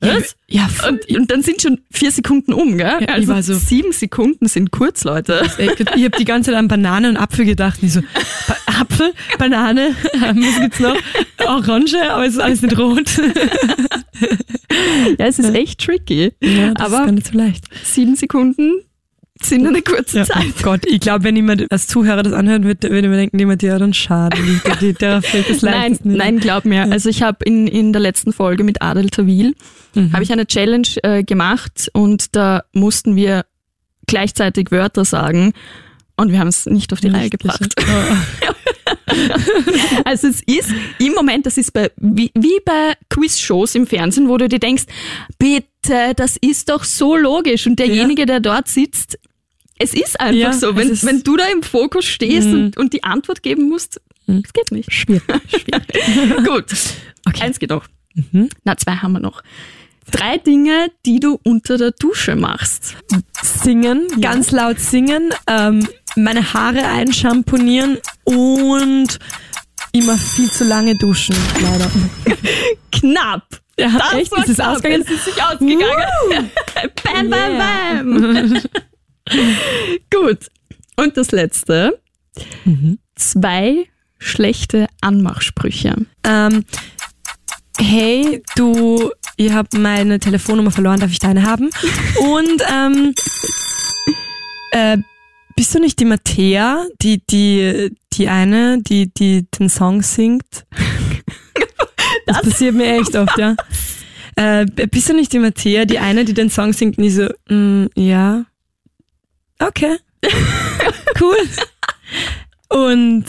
was? 0.00 0.34
ja, 0.48 0.68
Und, 0.88 1.08
und 1.16 1.30
dann 1.30 1.42
sind 1.42 1.60
schon 1.62 1.80
vier 1.90 2.10
Sekunden 2.10 2.52
um, 2.52 2.76
gell? 2.78 2.98
Ja, 3.00 3.08
also 3.14 3.34
so- 3.42 3.54
sieben 3.54 3.92
Sekunden 3.92 4.48
sind 4.48 4.70
kurz, 4.70 5.04
Leute. 5.04 5.40
Echt, 5.58 5.80
Ich 5.80 6.04
habe 6.04 6.16
die 6.18 6.24
ganze 6.24 6.50
Zeit 6.50 6.58
an 6.58 6.68
Banane 6.68 7.08
und 7.10 7.16
Apfel 7.16 7.44
gedacht. 7.44 7.78
Ich 7.82 7.92
so, 7.92 8.00
Apfel, 8.66 9.12
Banane, 9.38 9.94
was 10.14 10.60
gibt's 10.60 10.80
noch? 10.80 10.96
Orange, 11.46 11.96
aber 12.10 12.24
es 12.26 12.34
ist 12.34 12.40
alles 12.40 12.62
nicht 12.62 12.78
rot. 12.78 13.10
Ja, 15.18 15.26
es 15.26 15.38
ist 15.38 15.54
echt 15.54 15.80
tricky. 15.80 16.32
Ja, 16.40 16.74
das 16.74 16.86
Aber- 16.86 17.00
ist 17.00 17.04
gar 17.06 17.12
nicht 17.12 17.26
so 17.26 17.36
leicht. 17.38 17.64
Sieben 17.84 18.16
Sekunden 18.16 18.82
sind 19.42 19.66
eine 19.66 19.82
kurze 19.82 20.18
Ja, 20.18 20.24
Zeit. 20.24 20.44
oh 20.58 20.62
Gott, 20.62 20.80
ich 20.86 21.00
glaube, 21.00 21.24
wenn 21.24 21.36
jemand 21.36 21.70
als 21.70 21.86
Zuhörer 21.86 22.22
das 22.22 22.32
anhört, 22.32 22.64
wird, 22.64 22.82
würde 22.84 23.08
mir 23.08 23.16
denken, 23.16 23.38
jemand, 23.38 23.62
ja, 23.62 23.78
dann 23.78 23.92
schade. 23.94 24.36
Der, 24.80 24.92
der, 24.92 25.22
fällt 25.22 25.48
das 25.50 25.62
Nein, 25.62 25.92
nicht. 25.92 26.04
nein, 26.04 26.38
glaub 26.40 26.64
mir. 26.64 26.90
Also 26.90 27.08
ich 27.08 27.22
habe 27.22 27.44
in, 27.44 27.66
in 27.66 27.92
der 27.92 28.00
letzten 28.00 28.32
Folge 28.32 28.64
mit 28.64 28.82
Adel 28.82 29.08
Tawil 29.10 29.54
habe 30.12 30.22
ich 30.22 30.30
eine 30.32 30.46
Challenge 30.46 30.86
äh, 31.02 31.24
gemacht 31.24 31.90
und 31.92 32.36
da 32.36 32.62
mussten 32.72 33.16
wir 33.16 33.44
gleichzeitig 34.06 34.70
Wörter 34.70 35.04
sagen 35.04 35.52
und 36.16 36.30
wir 36.32 36.38
haben 36.38 36.48
es 36.48 36.66
nicht 36.66 36.92
auf 36.92 37.00
die 37.00 37.08
Reihe 37.08 37.22
Nicht 37.22 37.38
gebracht. 37.38 37.74
geschafft. 37.76 38.26
Also 40.04 40.28
es 40.28 40.40
ist 40.42 40.70
im 40.98 41.12
Moment, 41.14 41.44
das 41.46 41.56
ist 41.58 41.72
bei, 41.72 41.90
wie, 41.96 42.30
wie 42.34 42.60
bei 42.64 42.94
Quizshows 43.08 43.74
im 43.74 43.86
Fernsehen, 43.86 44.28
wo 44.28 44.36
du 44.36 44.48
dir 44.48 44.58
denkst, 44.60 44.84
bitte, 45.38 46.12
das 46.14 46.36
ist 46.40 46.68
doch 46.70 46.84
so 46.84 47.16
logisch. 47.16 47.66
Und 47.66 47.78
derjenige, 47.78 48.26
der 48.26 48.38
dort 48.40 48.68
sitzt, 48.68 49.18
es 49.80 49.94
ist 49.94 50.20
einfach 50.20 50.34
Ja, 50.36 50.52
so. 50.52 50.76
Wenn, 50.76 50.90
wenn 51.02 51.22
du 51.22 51.36
da 51.36 51.46
im 51.46 51.62
Fokus 51.64 52.04
stehst 52.04 52.46
Mhm. 52.48 52.54
und, 52.54 52.76
und 52.76 52.92
die 52.92 53.02
Antwort 53.02 53.42
geben 53.42 53.68
musst, 53.68 54.00
es 54.26 54.52
geht 54.52 54.70
nicht. 54.70 54.92
Schwierig. 54.92 55.22
Gut, 56.46 56.66
Okay. 57.26 57.42
eins 57.42 57.58
geht 57.58 57.70
noch. 57.70 57.84
Mhm. 58.14 58.48
Na, 58.64 58.76
zwei 58.76 58.92
haben 58.96 59.12
wir 59.12 59.20
noch. 59.20 59.42
Drei 60.10 60.38
Dinge, 60.38 60.88
die 61.06 61.20
du 61.20 61.38
unter 61.44 61.78
der 61.78 61.92
Dusche 61.92 62.34
machst. 62.36 62.96
Singen, 63.42 64.06
ganz 64.20 64.50
laut 64.50 64.80
singen, 64.80 65.30
ähm, 65.46 65.86
meine 66.16 66.52
Haare 66.52 66.82
einschamponieren 66.88 67.98
und 68.24 69.18
immer 69.92 70.16
viel 70.18 70.50
zu 70.50 70.64
lange 70.64 70.96
duschen, 70.96 71.36
leider. 71.62 71.90
Knapp. 72.92 73.46
Ja, 73.78 73.88
Das 73.98 74.12
echt? 74.14 74.32
Ist 74.38 74.48
es 74.48 74.60
ausgegangen? 74.60 75.04
Es 75.06 75.10
ist 75.10 75.24
sich 75.26 75.42
ausgegangen. 75.42 76.50
bam, 77.04 77.30
bam, 77.30 77.58
bam. 77.58 78.62
Gut. 80.10 80.48
Und 80.96 81.16
das 81.16 81.32
letzte. 81.32 81.98
Mhm. 82.64 82.98
Zwei 83.16 83.86
schlechte 84.18 84.86
Anmachsprüche. 85.00 85.96
Ähm, 86.24 86.64
hey, 87.78 88.42
du, 88.56 89.10
ich 89.36 89.52
habe 89.52 89.78
meine 89.78 90.20
Telefonnummer 90.20 90.70
verloren, 90.70 91.00
darf 91.00 91.10
ich 91.10 91.18
deine 91.18 91.42
haben? 91.44 91.70
Und 92.18 92.62
ähm, 92.70 93.14
äh, 94.72 94.98
bist 95.56 95.74
du 95.74 95.80
nicht 95.80 95.98
die 95.98 96.04
Mattea, 96.04 96.86
die, 97.02 97.22
die, 97.28 97.90
die 98.12 98.28
eine, 98.28 98.80
die, 98.82 99.12
die 99.12 99.46
den 99.58 99.68
Song 99.68 100.02
singt? 100.02 100.66
Das, 102.26 102.42
passiert 102.42 102.74
mir 102.74 103.00
echt 103.00 103.16
oft, 103.16 103.36
ja. 103.38 103.56
Äh, 104.36 104.64
bist 104.64 105.08
du 105.08 105.14
nicht 105.14 105.32
die 105.32 105.38
Mattea, 105.38 105.84
die 105.84 105.98
eine, 105.98 106.24
die 106.24 106.34
den 106.34 106.48
Song 106.48 106.72
singt? 106.72 106.96
Und 106.96 107.04
ich 107.04 107.14
so, 107.14 107.28
mm, 107.48 107.86
ja. 107.96 108.44
Okay. 109.60 109.96
cool. 111.20 111.36
Und 112.68 113.24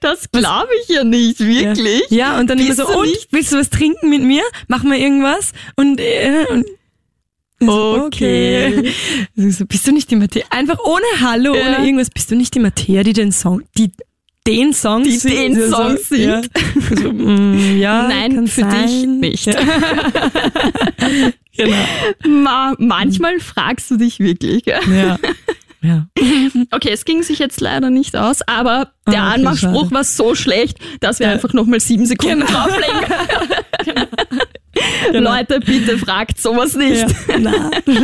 Das 0.00 0.30
glaube 0.30 0.68
ich 0.82 0.88
ja 0.94 1.04
nicht, 1.04 1.38
wirklich. 1.40 2.02
ja, 2.10 2.38
und 2.38 2.48
dann 2.48 2.58
immer 2.58 2.74
so, 2.74 2.86
und, 2.88 3.06
nicht- 3.08 3.28
willst 3.30 3.52
du 3.52 3.58
was 3.58 3.68
trinken 3.70 4.08
mit 4.08 4.22
mir? 4.22 4.42
Mach 4.68 4.82
mal 4.82 4.96
irgendwas. 4.96 5.52
Und, 5.76 6.00
äh, 6.00 6.46
und 6.50 6.66
so, 7.60 8.04
Okay. 8.06 8.74
okay. 8.78 9.50
So, 9.50 9.66
bist 9.66 9.86
du 9.86 9.92
nicht 9.92 10.10
die 10.10 10.16
Mattea? 10.16 10.44
Einfach 10.50 10.78
ohne 10.82 11.04
Hallo, 11.20 11.54
Ja. 11.54 11.60
ohne 11.76 11.84
irgendwas. 11.84 12.08
Bist 12.10 12.30
du 12.30 12.36
nicht 12.36 12.54
die 12.54 12.60
Mattea, 12.60 13.02
die 13.02 13.12
den 13.12 13.32
Song, 13.32 13.62
die 13.76 13.92
den 14.46 14.72
Song 14.72 15.02
Die 15.02 15.16
singt? 15.18 15.56
den 15.58 15.68
So, 15.70 15.76
Song 15.76 15.96
singt. 15.98 16.20
Ja, 16.24 16.40
so, 16.96 17.12
mm, 17.12 17.78
ja 17.78 18.08
Nein, 18.08 18.46
für 18.46 18.62
dich 18.62 18.70
sein. 18.72 19.20
nicht. 19.20 19.44
Ja. 19.44 19.60
genau. 21.54 21.76
Ma 22.26 22.74
manchmal 22.78 23.38
fragst 23.40 23.90
du 23.90 23.96
dich 23.98 24.18
wirklich. 24.20 24.64
Gell? 24.64 24.80
Ja. 24.90 25.18
Ja. 25.82 26.06
Okay, 26.72 26.90
es 26.92 27.04
ging 27.04 27.22
sich 27.22 27.38
jetzt 27.38 27.60
leider 27.60 27.90
nicht 27.90 28.14
aus, 28.16 28.42
aber 28.42 28.92
der 29.06 29.22
Ah, 29.22 29.28
okay, 29.28 29.34
Anmachspruch 29.36 29.82
schade. 29.84 29.94
war 29.94 30.04
so 30.04 30.34
schlecht, 30.34 30.78
dass 31.00 31.18
wir 31.18 31.26
Ja. 31.26 31.32
einfach 31.32 31.52
nochmal 31.52 31.80
sieben 31.80 32.06
Sekunden 32.06 32.40
Genau. 32.46 32.52
drauflegen. 32.66 33.14
Leute, 35.24 35.60
bitte 35.60 35.98
fragt 35.98 36.40
sowas 36.40 36.74
nicht. 36.74 37.06
ja. 37.28 37.70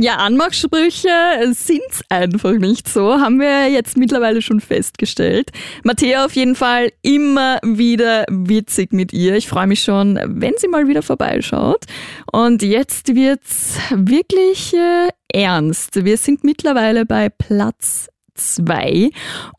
Ja, 0.00 0.14
Anmachsprüche 0.18 1.08
sind's 1.50 2.02
einfach 2.08 2.52
nicht 2.52 2.88
so, 2.88 3.14
haben 3.20 3.40
wir 3.40 3.68
jetzt 3.68 3.96
mittlerweile 3.96 4.42
schon 4.42 4.60
festgestellt. 4.60 5.50
Matthäa 5.82 6.24
auf 6.24 6.36
jeden 6.36 6.54
Fall 6.54 6.92
immer 7.02 7.58
wieder 7.64 8.24
witzig 8.30 8.92
mit 8.92 9.12
ihr. 9.12 9.34
Ich 9.34 9.48
freue 9.48 9.66
mich 9.66 9.82
schon, 9.82 10.20
wenn 10.24 10.54
sie 10.56 10.68
mal 10.68 10.86
wieder 10.86 11.02
vorbeischaut. 11.02 11.84
Und 12.30 12.62
jetzt 12.62 13.12
wird's 13.16 13.76
wirklich 13.90 14.72
äh, 14.72 15.08
ernst. 15.32 16.04
Wir 16.04 16.16
sind 16.16 16.44
mittlerweile 16.44 17.04
bei 17.04 17.28
Platz 17.28 18.08
2. 18.36 19.10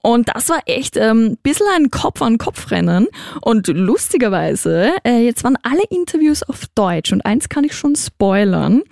Und 0.02 0.30
das 0.34 0.48
war 0.48 0.62
echt 0.68 0.96
ähm, 0.96 1.32
ein 1.32 1.38
bisschen 1.44 1.68
ein 1.76 1.92
Kopf-an-Kopf-Rennen. 1.92 3.08
Und 3.42 3.68
lustigerweise, 3.68 4.94
äh, 5.04 5.26
jetzt 5.26 5.44
waren 5.44 5.58
alle 5.64 5.84
Interviews 5.90 6.44
auf 6.44 6.62
Deutsch. 6.76 7.12
Und 7.12 7.26
eins 7.26 7.50
kann 7.50 7.66
ich 7.66 7.76
schon 7.76 7.98
spoilern. 7.98 8.84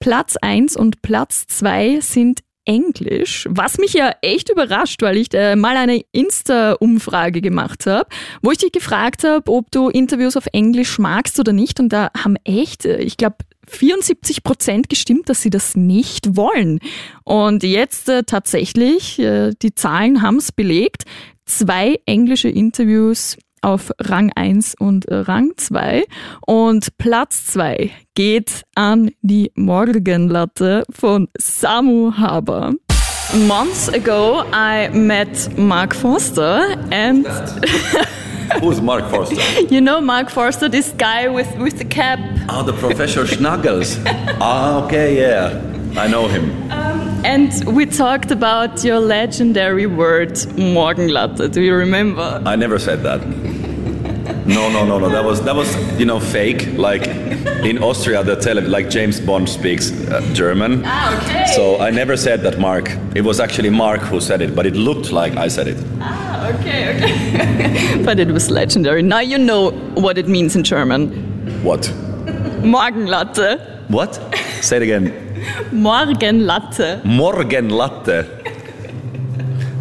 Platz 0.00 0.36
1 0.36 0.76
und 0.76 1.02
Platz 1.02 1.46
2 1.48 2.00
sind 2.00 2.40
Englisch, 2.68 3.46
was 3.50 3.78
mich 3.78 3.94
ja 3.94 4.12
echt 4.20 4.50
überrascht, 4.50 5.00
weil 5.00 5.16
ich 5.16 5.32
äh, 5.32 5.56
mal 5.56 5.76
eine 5.76 6.02
Insta-Umfrage 6.12 7.40
gemacht 7.40 7.86
habe, 7.86 8.06
wo 8.42 8.50
ich 8.50 8.58
dich 8.58 8.72
gefragt 8.72 9.24
habe, 9.24 9.50
ob 9.50 9.70
du 9.70 9.88
Interviews 9.88 10.36
auf 10.36 10.46
Englisch 10.52 10.98
magst 10.98 11.40
oder 11.40 11.54
nicht. 11.54 11.80
Und 11.80 11.88
da 11.88 12.10
haben 12.14 12.36
echt, 12.44 12.84
äh, 12.84 12.98
ich 12.98 13.16
glaube, 13.16 13.36
74 13.66 14.42
Prozent 14.42 14.90
gestimmt, 14.90 15.30
dass 15.30 15.40
sie 15.40 15.50
das 15.50 15.76
nicht 15.76 16.36
wollen. 16.36 16.80
Und 17.24 17.62
jetzt 17.62 18.10
äh, 18.10 18.22
tatsächlich, 18.24 19.18
äh, 19.18 19.52
die 19.62 19.74
Zahlen 19.74 20.20
haben 20.20 20.36
es 20.36 20.52
belegt, 20.52 21.04
zwei 21.46 22.00
englische 22.04 22.50
Interviews 22.50 23.38
auf 23.62 23.92
Rang 24.00 24.30
1 24.34 24.74
und 24.78 25.06
Rang 25.08 25.52
2. 25.56 26.04
Und 26.46 26.96
Platz 26.98 27.46
2 27.46 27.90
geht 28.14 28.62
an 28.74 29.10
die 29.22 29.52
Morgenlatte 29.54 30.84
von 30.90 31.28
Samu 31.38 32.12
Haber. 32.16 32.74
Months 33.46 33.88
ago, 33.90 34.42
I 34.54 34.88
met 34.90 35.28
Mark 35.58 35.94
Forster 35.94 36.78
and 36.90 37.26
Who's 38.60 38.80
Mark 38.80 39.10
Forster? 39.10 39.60
you 39.74 39.80
know 39.80 40.00
Mark 40.00 40.30
Forster, 40.30 40.68
this 40.68 40.92
guy 40.92 41.28
with, 41.28 41.54
with 41.58 41.78
the 41.78 41.84
cap. 41.84 42.18
Oh, 42.48 42.62
the 42.62 42.72
Professor 42.72 43.24
Schnuggles. 43.24 43.98
Ah, 44.40 44.84
okay, 44.84 45.18
yeah. 45.18 45.60
I 46.00 46.06
know 46.06 46.28
him. 46.28 46.50
And 47.24 47.52
we 47.76 47.86
talked 47.86 48.30
about 48.30 48.84
your 48.84 49.00
legendary 49.00 49.86
word, 49.86 50.34
Morgenlatte. 50.56 51.50
Do 51.52 51.60
you 51.60 51.74
remember? 51.74 52.40
I 52.46 52.54
never 52.54 52.78
said 52.78 53.02
that. 53.02 53.20
No, 54.46 54.70
no, 54.70 54.84
no, 54.86 54.98
no. 54.98 55.08
That 55.10 55.24
was 55.24 55.42
that 55.42 55.54
was 55.56 55.68
you 55.98 56.06
know 56.06 56.20
fake. 56.20 56.68
Like 56.78 57.06
in 57.64 57.82
Austria, 57.82 58.22
the 58.22 58.36
tele 58.36 58.60
like 58.62 58.88
James 58.88 59.20
Bond 59.20 59.48
speaks 59.48 59.90
uh, 59.90 60.20
German. 60.32 60.82
Ah, 60.86 61.16
okay. 61.18 61.52
So 61.54 61.80
I 61.80 61.90
never 61.90 62.16
said 62.16 62.42
that, 62.42 62.58
Mark. 62.58 62.90
It 63.16 63.22
was 63.24 63.40
actually 63.40 63.70
Mark 63.70 64.00
who 64.00 64.20
said 64.20 64.40
it, 64.40 64.54
but 64.54 64.64
it 64.66 64.74
looked 64.76 65.10
like 65.12 65.36
I 65.36 65.48
said 65.48 65.66
it. 65.68 65.76
Ah, 66.00 66.27
okay, 66.54 66.96
okay. 66.96 68.02
but 68.04 68.18
it 68.18 68.28
was 68.30 68.50
legendary. 68.50 69.02
Now 69.02 69.20
you 69.20 69.38
know 69.38 69.70
what 69.94 70.18
it 70.18 70.28
means 70.28 70.56
in 70.56 70.64
German. 70.64 71.10
What? 71.62 71.82
Morgenlatte. 72.62 73.88
What? 73.88 74.14
Say 74.60 74.76
it 74.76 74.82
again. 74.82 75.12
Morgenlatte. 75.70 77.02
Morgenlatte. 77.04 78.26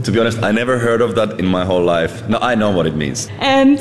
To 0.04 0.12
be 0.12 0.20
honest, 0.20 0.42
I 0.42 0.52
never 0.52 0.78
heard 0.78 1.02
of 1.02 1.16
that 1.16 1.40
in 1.40 1.46
my 1.46 1.66
whole 1.66 1.84
life. 1.84 2.28
No, 2.30 2.38
I 2.38 2.56
know 2.56 2.72
what 2.72 2.88
it 2.88 2.96
means. 2.96 3.28
And 3.40 3.80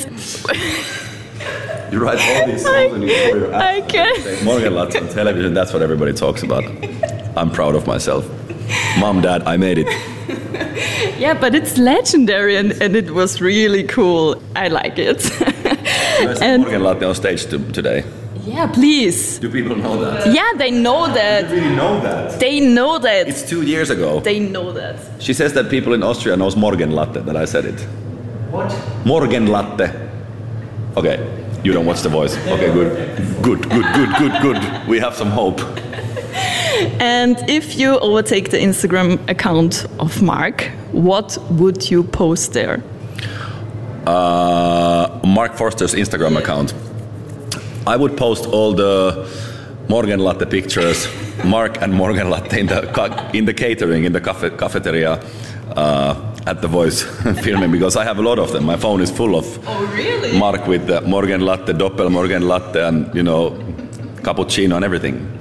You 1.93 2.01
write 2.01 2.19
all 2.19 2.47
these 2.47 2.63
songs 2.65 2.95
and 2.95 3.05
you 3.05 3.11
pour 3.29 3.39
your 3.39 3.55
I 3.55 3.81
can. 3.83 4.49
On 4.49 5.09
television, 5.09 5.55
that's 5.55 5.73
what 5.73 5.83
everybody 5.83 6.13
talks 6.13 6.43
about. 6.43 6.65
I'm 7.37 7.51
proud 7.51 7.77
of 7.77 7.87
myself. 7.87 8.29
Mom, 8.99 9.21
Dad, 9.21 9.43
I 9.47 9.57
made 9.57 9.79
it. 9.79 9.87
Yeah, 11.19 11.35
but 11.41 11.55
it's 11.55 11.79
legendary 11.79 12.57
and, 12.57 12.73
and 12.83 12.95
it 12.97 13.11
was 13.11 13.41
really 13.41 13.85
cool. 13.85 14.41
I 14.55 14.69
like 14.69 14.99
it. 14.99 15.19
There's 15.21 16.41
And- 16.43 16.65
Morgenlatte 16.65 17.07
on 17.09 17.15
stage 17.15 17.47
to, 17.47 17.59
today. 17.73 18.05
yeah, 18.45 18.67
please. 18.67 19.39
Do 19.39 19.51
people 19.51 19.77
know 19.77 19.99
that? 20.05 20.33
Yeah, 20.35 20.53
they 20.57 20.71
know 20.71 21.07
that. 21.13 21.51
really 21.51 21.75
know 21.75 22.01
that? 22.01 22.39
They 22.39 22.61
know 22.61 22.99
that. 22.99 23.29
It's 23.29 23.43
two 23.49 23.63
years 23.63 23.91
ago. 23.91 24.21
They 24.21 24.39
know 24.41 24.73
that. 24.73 24.97
She 25.23 25.33
says 25.35 25.53
that 25.55 25.69
people 25.71 25.95
in 25.95 26.03
Austria 26.03 26.37
knows 26.37 26.55
Morgenlatte, 26.55 27.25
that 27.25 27.37
I 27.37 27.45
said 27.47 27.65
it. 27.65 27.81
What? 28.51 28.71
Morgenlatte. 29.05 29.91
Okay, 30.97 31.19
you 31.65 31.73
don't 31.73 31.87
watch 31.87 32.01
The 32.03 32.09
Voice. 32.09 32.37
Okay, 32.47 32.73
good. 32.73 32.93
Good, 33.43 33.69
good, 33.71 33.85
good, 33.95 34.11
good, 34.19 34.43
good. 34.43 34.89
We 34.89 34.99
have 35.01 35.15
some 35.15 35.29
hope. 35.31 35.61
And 37.01 37.37
if 37.49 37.77
you 37.79 37.99
overtake 38.01 38.51
the 38.51 38.59
Instagram 38.59 39.19
account 39.29 39.87
of 39.99 40.21
Mark, 40.23 40.63
what 40.93 41.39
would 41.51 41.91
you 41.91 42.03
post 42.05 42.53
there? 42.53 42.83
uh, 44.07 45.21
Mark 45.25 45.55
Forster's 45.57 45.95
Instagram 45.95 46.37
account. 46.39 46.75
I 47.87 47.97
would 47.97 48.17
post 48.17 48.47
all 48.47 48.73
the 48.73 49.27
Morgan 49.89 50.21
Latte 50.21 50.45
pictures, 50.47 51.09
Mark 51.45 51.81
and 51.83 51.93
Morgan 51.93 52.31
Latte 52.31 52.61
in 52.61 52.67
the 52.67 53.31
in 53.35 53.45
the 53.47 53.55
catering 53.55 54.05
in 54.05 54.13
the 54.13 54.21
cafe, 54.21 54.51
cafeteria 54.51 55.13
uh, 55.77 56.15
at 56.47 56.61
the 56.63 56.69
Voice 56.69 57.03
filming 57.43 57.71
because 57.73 57.97
I 57.97 58.05
have 58.05 58.19
a 58.19 58.23
lot 58.23 58.39
of 58.39 58.53
them. 58.53 58.65
My 58.65 58.77
phone 58.77 59.01
is 59.03 59.11
full 59.11 59.35
of 59.37 59.47
Oh, 59.67 59.87
really? 59.95 60.39
Mark 60.39 60.67
with 60.67 60.87
the 60.87 61.01
Morgan 61.03 61.41
Latte, 61.41 61.73
Doppel 61.73 62.11
Morgan 62.11 62.47
Latte, 62.47 62.87
and 62.89 63.13
you 63.15 63.23
know, 63.23 63.51
cappuccino 64.23 64.77
and 64.77 64.85
everything. 64.85 65.39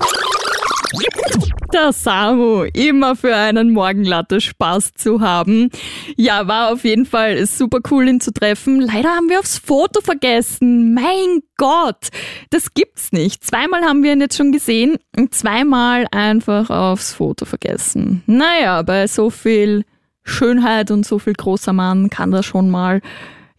Der 1.76 1.91
Samu, 1.91 2.63
immer 2.71 3.17
für 3.17 3.36
einen 3.36 3.71
Morgenlatte 3.71 4.39
Spaß 4.39 4.93
zu 4.93 5.19
haben. 5.19 5.69
Ja, 6.15 6.47
war 6.47 6.71
auf 6.71 6.86
jeden 6.86 7.05
Fall 7.05 7.45
super 7.47 7.80
cool, 7.91 8.07
ihn 8.07 8.21
zu 8.21 8.32
treffen. 8.32 8.80
Leider 8.80 9.09
haben 9.09 9.28
wir 9.28 9.39
aufs 9.39 9.57
Foto 9.57 9.99
vergessen. 9.99 10.93
Mein 10.93 11.41
Gott, 11.57 12.11
das 12.49 12.73
gibt's 12.73 13.11
nicht. 13.11 13.43
Zweimal 13.43 13.82
haben 13.82 14.03
wir 14.03 14.13
ihn 14.13 14.21
jetzt 14.21 14.38
schon 14.38 14.53
gesehen 14.53 14.99
und 15.17 15.36
zweimal 15.36 16.07
einfach 16.11 16.69
aufs 16.69 17.13
Foto 17.13 17.43
vergessen. 17.43 18.23
Naja, 18.26 18.82
bei 18.82 19.05
so 19.07 19.30
viel 19.30 19.84
Schönheit 20.23 20.91
und 20.91 21.05
so 21.05 21.19
viel 21.19 21.34
großer 21.34 21.73
Mann 21.73 22.09
kann 22.09 22.32
das 22.32 22.45
schon 22.45 22.69
mal 22.69 23.01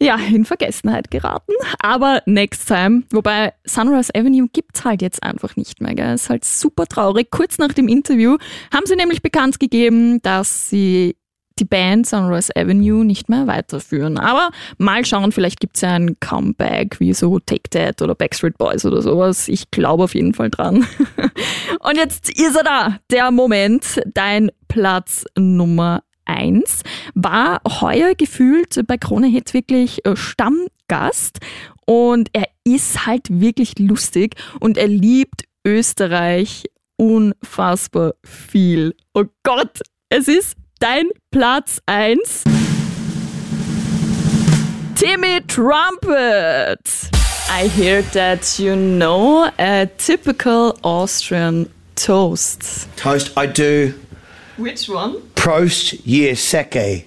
ja, 0.00 0.16
in 0.16 0.44
Vergessenheit 0.44 1.10
geraten. 1.10 1.52
Aber 1.78 2.22
next 2.26 2.68
time. 2.68 3.04
Wobei 3.10 3.54
Sunrise 3.64 4.14
Avenue 4.14 4.48
gibt's 4.52 4.84
halt 4.84 5.02
jetzt 5.02 5.22
einfach 5.22 5.56
nicht 5.56 5.80
mehr. 5.80 5.94
Gell? 5.94 6.14
Ist 6.14 6.30
halt 6.30 6.44
super 6.44 6.86
traurig. 6.86 7.30
Kurz 7.30 7.58
nach 7.58 7.72
dem 7.72 7.88
Interview 7.88 8.36
haben 8.72 8.86
sie 8.86 8.96
nämlich 8.96 9.22
bekannt 9.22 9.58
gegeben, 9.58 10.20
dass 10.22 10.68
sie 10.68 11.16
die 11.58 11.64
Band 11.64 12.06
Sunrise 12.06 12.54
Avenue 12.54 13.04
nicht 13.04 13.28
mehr 13.28 13.46
weiterführen. 13.46 14.18
Aber 14.18 14.50
mal 14.78 15.04
schauen, 15.04 15.32
vielleicht 15.32 15.60
gibt's 15.60 15.80
ja 15.80 15.94
ein 15.94 16.20
Comeback 16.20 17.00
wie 17.00 17.14
so 17.14 17.38
Take 17.38 17.70
That 17.70 18.02
oder 18.02 18.14
Backstreet 18.14 18.58
Boys 18.58 18.84
oder 18.84 19.00
sowas. 19.00 19.48
Ich 19.48 19.70
glaube 19.70 20.04
auf 20.04 20.14
jeden 20.14 20.34
Fall 20.34 20.50
dran. 20.50 20.86
Und 21.80 21.96
jetzt 21.96 22.28
ist 22.30 22.56
er 22.56 22.64
da, 22.64 22.98
der 23.10 23.30
Moment, 23.30 24.02
dein 24.12 24.50
Platz 24.68 25.24
Nummer 25.38 26.02
eins 26.26 26.82
war 27.14 27.60
heuer 27.80 28.14
gefühlt 28.14 28.80
bei 28.86 28.98
Krone 28.98 29.28
Hit 29.28 29.54
wirklich 29.54 30.04
äh, 30.04 30.16
Stammgast 30.16 31.38
und 31.86 32.28
er 32.32 32.48
ist 32.64 33.06
halt 33.06 33.40
wirklich 33.40 33.78
lustig 33.78 34.34
und 34.60 34.76
er 34.76 34.88
liebt 34.88 35.44
Österreich 35.64 36.64
unfassbar 36.96 38.14
viel. 38.24 38.94
Oh 39.14 39.24
Gott, 39.42 39.80
es 40.08 40.28
ist 40.28 40.56
dein 40.78 41.06
Platz 41.30 41.80
eins. 41.86 42.44
Timmy 44.94 45.40
Trumpet. 45.46 46.80
I 47.48 47.68
hear 47.68 48.02
that 48.12 48.58
you 48.58 48.74
know 48.74 49.48
a 49.58 49.86
typical 49.98 50.74
Austrian 50.82 51.68
toast. 51.94 52.88
Toast, 52.96 53.32
I 53.36 53.46
do. 53.46 53.94
Which 54.56 54.88
one? 54.88 55.20
Prost 55.34 55.94
je 56.04 56.34
seke. 56.34 57.04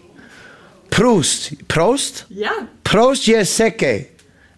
Prost. 0.90 1.56
Prost? 1.68 2.26
Yeah. 2.30 2.68
Prost 2.84 3.26
je 3.26 3.46
seke. 3.46 4.08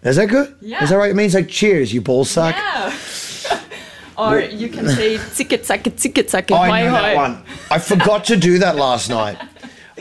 Is 0.04 0.16
that 0.16 0.28
good? 0.28 0.56
Yeah. 0.62 0.84
Is 0.84 0.89
that 0.89 0.98
right? 0.98 1.12
It 1.12 1.16
means 1.16 1.34
like 1.34 1.48
cheers, 1.48 1.94
you 1.94 2.02
ballsack. 2.02 2.54
Yeah. 2.54 3.60
or 4.18 4.39
you 4.39 4.70
can 4.70 4.89
say 4.89 5.18
zicke 5.18 5.60
zacke 5.60 5.92
zicke 5.94 6.24
zacke 6.30 6.58
I 6.58 6.84
know 6.84 6.92
that 6.92 7.16
one. 7.16 7.44
I 7.70 7.80
forgot 7.80 8.26
to 8.26 8.38
do 8.38 8.60
that 8.60 8.76
last 8.76 9.10
night. 9.10 9.38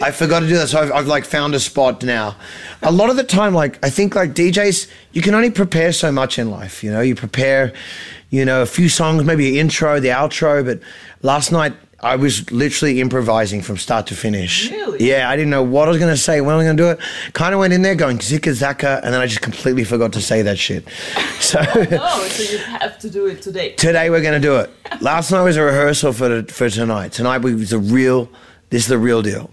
I 0.03 0.11
forgot 0.13 0.41
to 0.41 0.49
do 0.49 0.57
that, 0.57 0.69
so 0.69 0.81
I've, 0.81 0.93
I've 0.93 1.07
like 1.07 1.27
found 1.27 1.55
a 1.55 1.61
spot 1.61 2.03
now. 2.03 2.35
A 2.83 2.91
lot 2.91 3.11
of 3.11 3.17
the 3.17 3.25
time, 3.25 3.55
like 3.55 3.85
I 3.85 3.91
think 3.91 4.15
like 4.15 4.33
DJs, 4.33 4.91
you 5.13 5.21
can 5.21 5.35
only 5.35 5.51
prepare 5.51 5.93
so 5.93 6.11
much 6.11 6.39
in 6.39 6.51
life. 6.51 6.83
You 6.83 6.91
know, 6.91 7.03
you 7.03 7.15
prepare, 7.15 7.75
you 8.31 8.45
know, 8.47 8.63
a 8.63 8.67
few 8.67 8.89
songs, 8.89 9.25
maybe 9.25 9.51
the 9.51 9.61
intro, 9.61 10.01
the 10.01 10.09
outro. 10.09 10.65
But 10.65 10.81
last 11.23 11.53
night, 11.53 11.75
I 12.03 12.17
was 12.17 12.51
literally 12.51 13.01
improvising 13.01 13.61
from 13.61 13.77
start 13.77 14.07
to 14.07 14.15
finish. 14.15 14.71
Really? 14.71 15.07
Yeah, 15.07 15.29
I 15.29 15.37
didn't 15.37 15.51
know 15.51 15.63
what 15.63 15.87
I 15.87 15.91
was 15.91 15.99
going 15.99 16.13
to 16.13 16.17
say, 16.17 16.41
when 16.41 16.55
I 16.55 16.57
was 16.57 16.65
going 16.65 16.77
to 16.77 16.83
do 16.83 16.89
it. 16.91 16.99
Kind 17.35 17.53
of 17.53 17.61
went 17.61 17.75
in 17.75 17.83
there 17.83 17.95
going 17.95 18.19
zika 18.19 18.53
zaka, 18.53 19.03
and 19.05 19.13
then 19.13 19.21
I 19.21 19.27
just 19.27 19.43
completely 19.43 19.85
forgot 19.85 20.15
to 20.15 20.21
say 20.21 20.43
that 20.43 20.59
shit. 20.59 20.85
So. 21.41 21.59
Oh, 21.63 22.29
so 22.29 22.53
you 22.53 22.59
have 22.59 22.99
to 22.99 23.11
do 23.11 23.27
it 23.27 23.41
today. 23.43 23.73
Today 23.73 24.11
we're 24.11 24.21
going 24.21 24.41
to 24.41 24.47
do 24.47 24.57
it. 24.57 24.71
Last 25.01 25.33
night 25.33 25.43
was 25.43 25.57
a 25.57 25.63
rehearsal 25.63 26.13
for 26.13 26.45
for 26.45 26.69
tonight. 26.69 27.13
Tonight 27.13 27.39
was 27.39 27.71
the 27.71 27.79
real. 27.79 28.29
This 28.69 28.83
is 28.83 28.89
the 28.89 28.99
real 28.99 29.23
deal. 29.23 29.51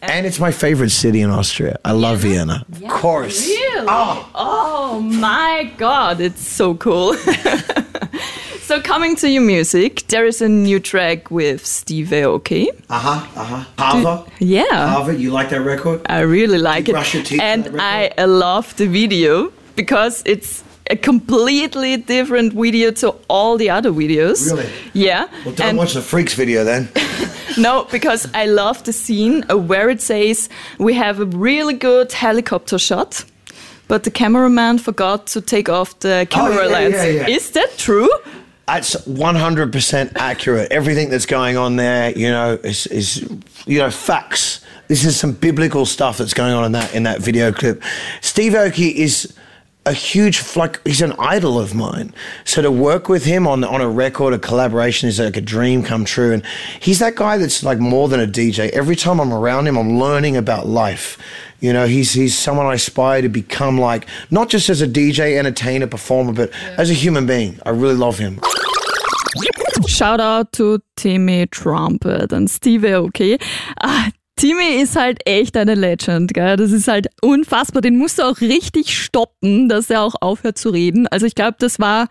And 0.00 0.26
it's 0.26 0.38
my 0.38 0.52
favorite 0.52 0.90
city 0.90 1.22
in 1.22 1.30
Austria. 1.30 1.78
I 1.84 1.92
love 1.92 2.18
Vienna. 2.20 2.64
Of 2.70 2.86
course. 2.88 3.46
Really? 3.46 3.86
Ah. 3.88 4.30
Oh. 4.34 5.00
my 5.00 5.72
god, 5.76 6.20
it's 6.20 6.46
so 6.46 6.74
cool. 6.74 7.16
So 8.68 8.82
coming 8.82 9.16
to 9.16 9.30
your 9.30 9.40
music, 9.40 10.06
there 10.08 10.26
is 10.26 10.42
a 10.42 10.48
new 10.48 10.78
track 10.78 11.30
with 11.30 11.64
Steve 11.64 12.08
Aoki. 12.08 12.68
Uh 12.90 12.98
huh. 12.98 13.40
Uh 13.40 13.44
huh. 13.44 13.64
Harvard. 13.78 14.30
Yeah. 14.40 14.88
Harvard. 14.90 15.18
You 15.18 15.30
like 15.30 15.48
that 15.48 15.62
record? 15.62 16.02
I 16.04 16.20
really 16.20 16.58
like 16.58 16.86
you 16.86 16.92
it. 16.92 16.96
brush 16.96 17.14
your 17.14 17.22
teeth 17.22 17.40
and 17.40 17.80
I 17.80 18.12
love 18.26 18.76
the 18.76 18.86
video 18.86 19.50
because 19.74 20.22
it's 20.26 20.62
a 20.90 20.96
completely 20.96 21.96
different 21.96 22.52
video 22.52 22.90
to 22.90 23.14
all 23.28 23.56
the 23.56 23.70
other 23.70 23.90
videos. 23.90 24.50
Really? 24.50 24.68
Yeah. 24.92 25.28
Well, 25.46 25.54
don't 25.54 25.68
and 25.68 25.78
watch 25.78 25.94
the 25.94 26.02
Freaks 26.02 26.34
video 26.34 26.62
then. 26.62 26.90
no, 27.56 27.86
because 27.90 28.28
I 28.34 28.44
love 28.44 28.84
the 28.84 28.92
scene 28.92 29.46
uh, 29.50 29.56
where 29.56 29.88
it 29.88 30.02
says 30.02 30.50
we 30.78 30.92
have 30.92 31.20
a 31.20 31.24
really 31.24 31.72
good 31.72 32.12
helicopter 32.12 32.78
shot. 32.78 33.24
But 33.86 34.04
the 34.04 34.10
cameraman 34.10 34.76
forgot 34.76 35.26
to 35.28 35.40
take 35.40 35.70
off 35.70 35.98
the 36.00 36.26
camera 36.28 36.66
Oh, 36.66 36.68
yeah, 36.68 36.68
lens. 36.68 36.94
yeah, 36.96 37.06
yeah. 37.06 37.28
Is 37.28 37.50
that 37.52 37.78
true? 37.78 38.10
That's 38.68 38.96
100% 39.06 40.12
accurate. 40.16 40.70
Everything 40.70 41.08
that's 41.08 41.24
going 41.24 41.56
on 41.56 41.76
there, 41.76 42.10
you 42.10 42.28
know, 42.28 42.52
is, 42.62 42.86
is 42.88 43.26
you 43.64 43.78
know, 43.78 43.90
facts. 43.90 44.62
This 44.88 45.06
is 45.06 45.18
some 45.18 45.32
biblical 45.32 45.86
stuff 45.86 46.18
that's 46.18 46.34
going 46.34 46.52
on 46.52 46.66
in 46.66 46.72
that 46.72 46.94
in 46.94 47.04
that 47.04 47.22
video 47.22 47.50
clip. 47.50 47.82
Steve 48.20 48.52
Aoki 48.52 48.92
is 48.92 49.34
a 49.86 49.94
huge 49.94 50.54
like 50.54 50.86
he's 50.86 51.00
an 51.00 51.14
idol 51.18 51.58
of 51.58 51.74
mine. 51.74 52.12
So 52.44 52.60
to 52.60 52.70
work 52.70 53.08
with 53.08 53.24
him 53.24 53.46
on 53.46 53.64
on 53.64 53.80
a 53.80 53.88
record, 53.88 54.34
a 54.34 54.38
collaboration 54.38 55.08
is 55.08 55.18
like 55.18 55.38
a 55.38 55.40
dream 55.40 55.82
come 55.82 56.04
true. 56.04 56.34
And 56.34 56.44
he's 56.78 56.98
that 56.98 57.14
guy 57.14 57.38
that's 57.38 57.62
like 57.62 57.78
more 57.78 58.06
than 58.06 58.20
a 58.20 58.26
DJ. 58.26 58.68
Every 58.70 58.96
time 58.96 59.18
I'm 59.18 59.32
around 59.32 59.66
him, 59.66 59.78
I'm 59.78 59.98
learning 59.98 60.36
about 60.36 60.66
life. 60.66 61.16
You 61.60 61.72
know, 61.72 61.86
he's 61.86 62.12
he's 62.12 62.38
someone 62.38 62.66
I 62.66 62.74
aspire 62.74 63.22
to 63.22 63.28
become 63.28 63.78
like, 63.78 64.06
not 64.30 64.48
just 64.48 64.68
as 64.68 64.80
a 64.80 64.86
DJ, 64.86 65.36
entertainer, 65.38 65.86
performer, 65.86 66.32
but 66.32 66.50
as 66.78 66.90
a 66.90 66.94
human 66.94 67.26
being. 67.26 67.58
I 67.66 67.70
really 67.70 67.96
love 67.96 68.18
him. 68.18 68.40
Shout 69.86 70.20
out 70.20 70.52
to 70.52 70.80
Timmy 70.96 71.46
Trumpet 71.46 72.32
and 72.32 72.50
Steve 72.50 72.82
Aoki. 72.82 73.42
Ah, 73.82 74.10
Timmy 74.38 74.80
ist 74.80 74.94
halt 74.94 75.18
echt 75.26 75.56
eine 75.56 75.74
Legend, 75.74 76.32
gell? 76.32 76.56
Das 76.56 76.70
ist 76.70 76.86
halt 76.86 77.08
unfassbar. 77.22 77.82
Den 77.82 77.98
musst 77.98 78.20
du 78.20 78.22
auch 78.22 78.40
richtig 78.40 78.96
stoppen, 78.96 79.68
dass 79.68 79.90
er 79.90 80.02
auch 80.02 80.14
aufhört 80.20 80.58
zu 80.58 80.70
reden. 80.70 81.08
Also 81.08 81.26
ich 81.26 81.34
glaube, 81.34 81.56
das 81.58 81.80
war 81.80 82.06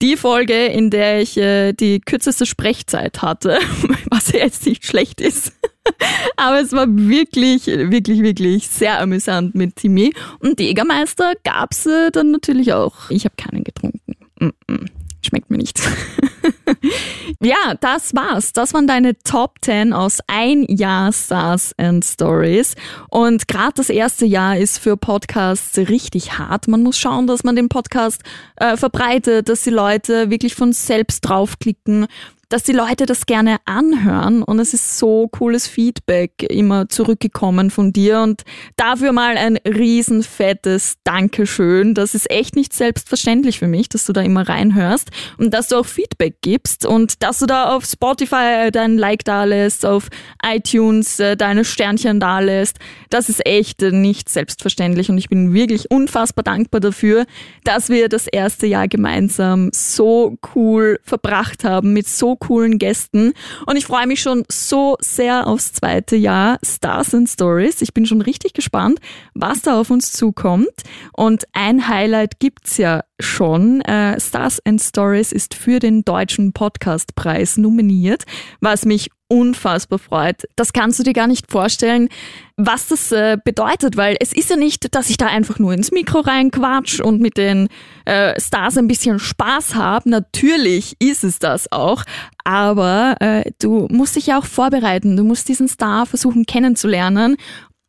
die 0.00 0.16
Folge, 0.16 0.66
in 0.66 0.90
der 0.90 1.20
ich 1.20 1.36
äh, 1.36 1.72
die 1.72 1.98
kürzeste 1.98 2.46
Sprechzeit 2.46 3.20
hatte, 3.20 3.58
was 4.10 4.30
jetzt 4.30 4.64
nicht 4.64 4.86
schlecht 4.86 5.20
ist. 5.20 5.54
Aber 6.36 6.60
es 6.60 6.70
war 6.70 6.86
wirklich, 6.88 7.66
wirklich, 7.66 8.22
wirklich 8.22 8.68
sehr 8.68 9.00
amüsant 9.00 9.56
mit 9.56 9.74
Timmy. 9.74 10.14
Und 10.38 10.60
Jägermeister 10.60 11.32
gab's 11.42 11.86
äh, 11.86 12.12
dann 12.12 12.30
natürlich 12.30 12.72
auch. 12.74 13.10
Ich 13.10 13.24
habe 13.24 13.34
keinen 13.36 13.64
getrunken. 13.64 14.14
Mm 14.38 14.52
-mm. 14.68 14.86
Schmeckt 15.24 15.50
mir 15.50 15.58
nicht. 15.58 15.80
ja, 17.40 17.74
das 17.80 18.14
war's. 18.14 18.52
Das 18.52 18.74
waren 18.74 18.86
deine 18.86 19.16
Top 19.18 19.56
10 19.62 19.92
aus 19.92 20.18
ein 20.26 20.64
Jahr 20.64 21.12
Stars 21.12 21.74
and 21.78 22.04
Stories. 22.04 22.74
Und 23.08 23.46
gerade 23.46 23.74
das 23.76 23.88
erste 23.88 24.26
Jahr 24.26 24.56
ist 24.56 24.78
für 24.78 24.96
Podcasts 24.96 25.78
richtig 25.78 26.38
hart. 26.38 26.66
Man 26.66 26.82
muss 26.82 26.98
schauen, 26.98 27.26
dass 27.26 27.44
man 27.44 27.54
den 27.54 27.68
Podcast 27.68 28.22
äh, 28.56 28.76
verbreitet, 28.76 29.48
dass 29.48 29.62
die 29.62 29.70
Leute 29.70 30.30
wirklich 30.30 30.54
von 30.54 30.72
selbst 30.72 31.20
draufklicken 31.20 32.06
dass 32.52 32.62
die 32.62 32.72
Leute 32.72 33.06
das 33.06 33.24
gerne 33.24 33.56
anhören 33.64 34.42
und 34.42 34.58
es 34.58 34.74
ist 34.74 34.98
so 34.98 35.26
cooles 35.28 35.66
Feedback 35.66 36.42
immer 36.42 36.86
zurückgekommen 36.86 37.70
von 37.70 37.94
dir 37.94 38.20
und 38.20 38.42
dafür 38.76 39.12
mal 39.12 39.38
ein 39.38 39.56
riesen 39.64 40.22
fettes 40.22 40.96
Dankeschön. 41.02 41.94
Das 41.94 42.14
ist 42.14 42.30
echt 42.30 42.54
nicht 42.54 42.74
selbstverständlich 42.74 43.58
für 43.58 43.68
mich, 43.68 43.88
dass 43.88 44.04
du 44.04 44.12
da 44.12 44.20
immer 44.20 44.46
reinhörst 44.46 45.10
und 45.38 45.54
dass 45.54 45.68
du 45.68 45.76
auch 45.76 45.86
Feedback 45.86 46.42
gibst 46.42 46.84
und 46.84 47.22
dass 47.22 47.38
du 47.38 47.46
da 47.46 47.74
auf 47.74 47.86
Spotify 47.86 48.68
dein 48.70 48.98
Like 48.98 49.24
da 49.24 49.44
lässt, 49.44 49.86
auf 49.86 50.08
iTunes 50.44 51.20
äh, 51.20 51.38
deine 51.38 51.64
Sternchen 51.64 52.20
da 52.20 52.40
lässt. 52.40 52.78
Das 53.12 53.28
ist 53.28 53.44
echt 53.44 53.82
nicht 53.82 54.30
selbstverständlich 54.30 55.10
und 55.10 55.18
ich 55.18 55.28
bin 55.28 55.52
wirklich 55.52 55.90
unfassbar 55.90 56.42
dankbar 56.42 56.80
dafür, 56.80 57.26
dass 57.62 57.90
wir 57.90 58.08
das 58.08 58.26
erste 58.26 58.66
Jahr 58.66 58.88
gemeinsam 58.88 59.68
so 59.70 60.38
cool 60.54 60.98
verbracht 61.04 61.62
haben 61.62 61.92
mit 61.92 62.08
so 62.08 62.36
coolen 62.36 62.78
Gästen. 62.78 63.34
Und 63.66 63.76
ich 63.76 63.84
freue 63.84 64.06
mich 64.06 64.22
schon 64.22 64.44
so 64.50 64.96
sehr 65.00 65.46
aufs 65.46 65.74
zweite 65.74 66.16
Jahr 66.16 66.58
Stars 66.64 67.14
and 67.14 67.28
Stories. 67.28 67.82
Ich 67.82 67.92
bin 67.92 68.06
schon 68.06 68.22
richtig 68.22 68.54
gespannt, 68.54 68.98
was 69.34 69.60
da 69.60 69.78
auf 69.78 69.90
uns 69.90 70.12
zukommt. 70.12 70.72
Und 71.12 71.44
ein 71.52 71.88
Highlight 71.88 72.40
gibt's 72.40 72.78
ja 72.78 73.02
schon. 73.20 73.82
Äh, 73.82 74.18
Stars 74.20 74.58
and 74.64 74.80
Stories 74.80 75.32
ist 75.32 75.52
für 75.52 75.80
den 75.80 76.02
Deutschen 76.02 76.54
Podcastpreis 76.54 77.58
nominiert, 77.58 78.24
was 78.60 78.86
mich 78.86 79.10
unfassbar 79.32 79.98
freut. 79.98 80.46
Das 80.56 80.74
kannst 80.74 80.98
du 80.98 81.02
dir 81.02 81.14
gar 81.14 81.26
nicht 81.26 81.50
vorstellen, 81.50 82.10
was 82.58 82.88
das 82.88 83.10
äh, 83.12 83.38
bedeutet, 83.42 83.96
weil 83.96 84.16
es 84.20 84.34
ist 84.34 84.50
ja 84.50 84.56
nicht, 84.56 84.94
dass 84.94 85.08
ich 85.08 85.16
da 85.16 85.26
einfach 85.26 85.58
nur 85.58 85.72
ins 85.72 85.90
Mikro 85.90 86.20
reinquatsch 86.20 87.00
und 87.00 87.22
mit 87.22 87.38
den 87.38 87.68
äh, 88.04 88.38
Stars 88.38 88.76
ein 88.76 88.88
bisschen 88.88 89.18
Spaß 89.18 89.74
habe. 89.74 90.10
Natürlich 90.10 90.96
ist 90.98 91.24
es 91.24 91.38
das 91.38 91.72
auch, 91.72 92.04
aber 92.44 93.16
äh, 93.20 93.50
du 93.58 93.88
musst 93.90 94.16
dich 94.16 94.26
ja 94.26 94.38
auch 94.38 94.44
vorbereiten. 94.44 95.16
Du 95.16 95.24
musst 95.24 95.48
diesen 95.48 95.66
Star 95.66 96.04
versuchen 96.04 96.44
kennenzulernen 96.44 97.36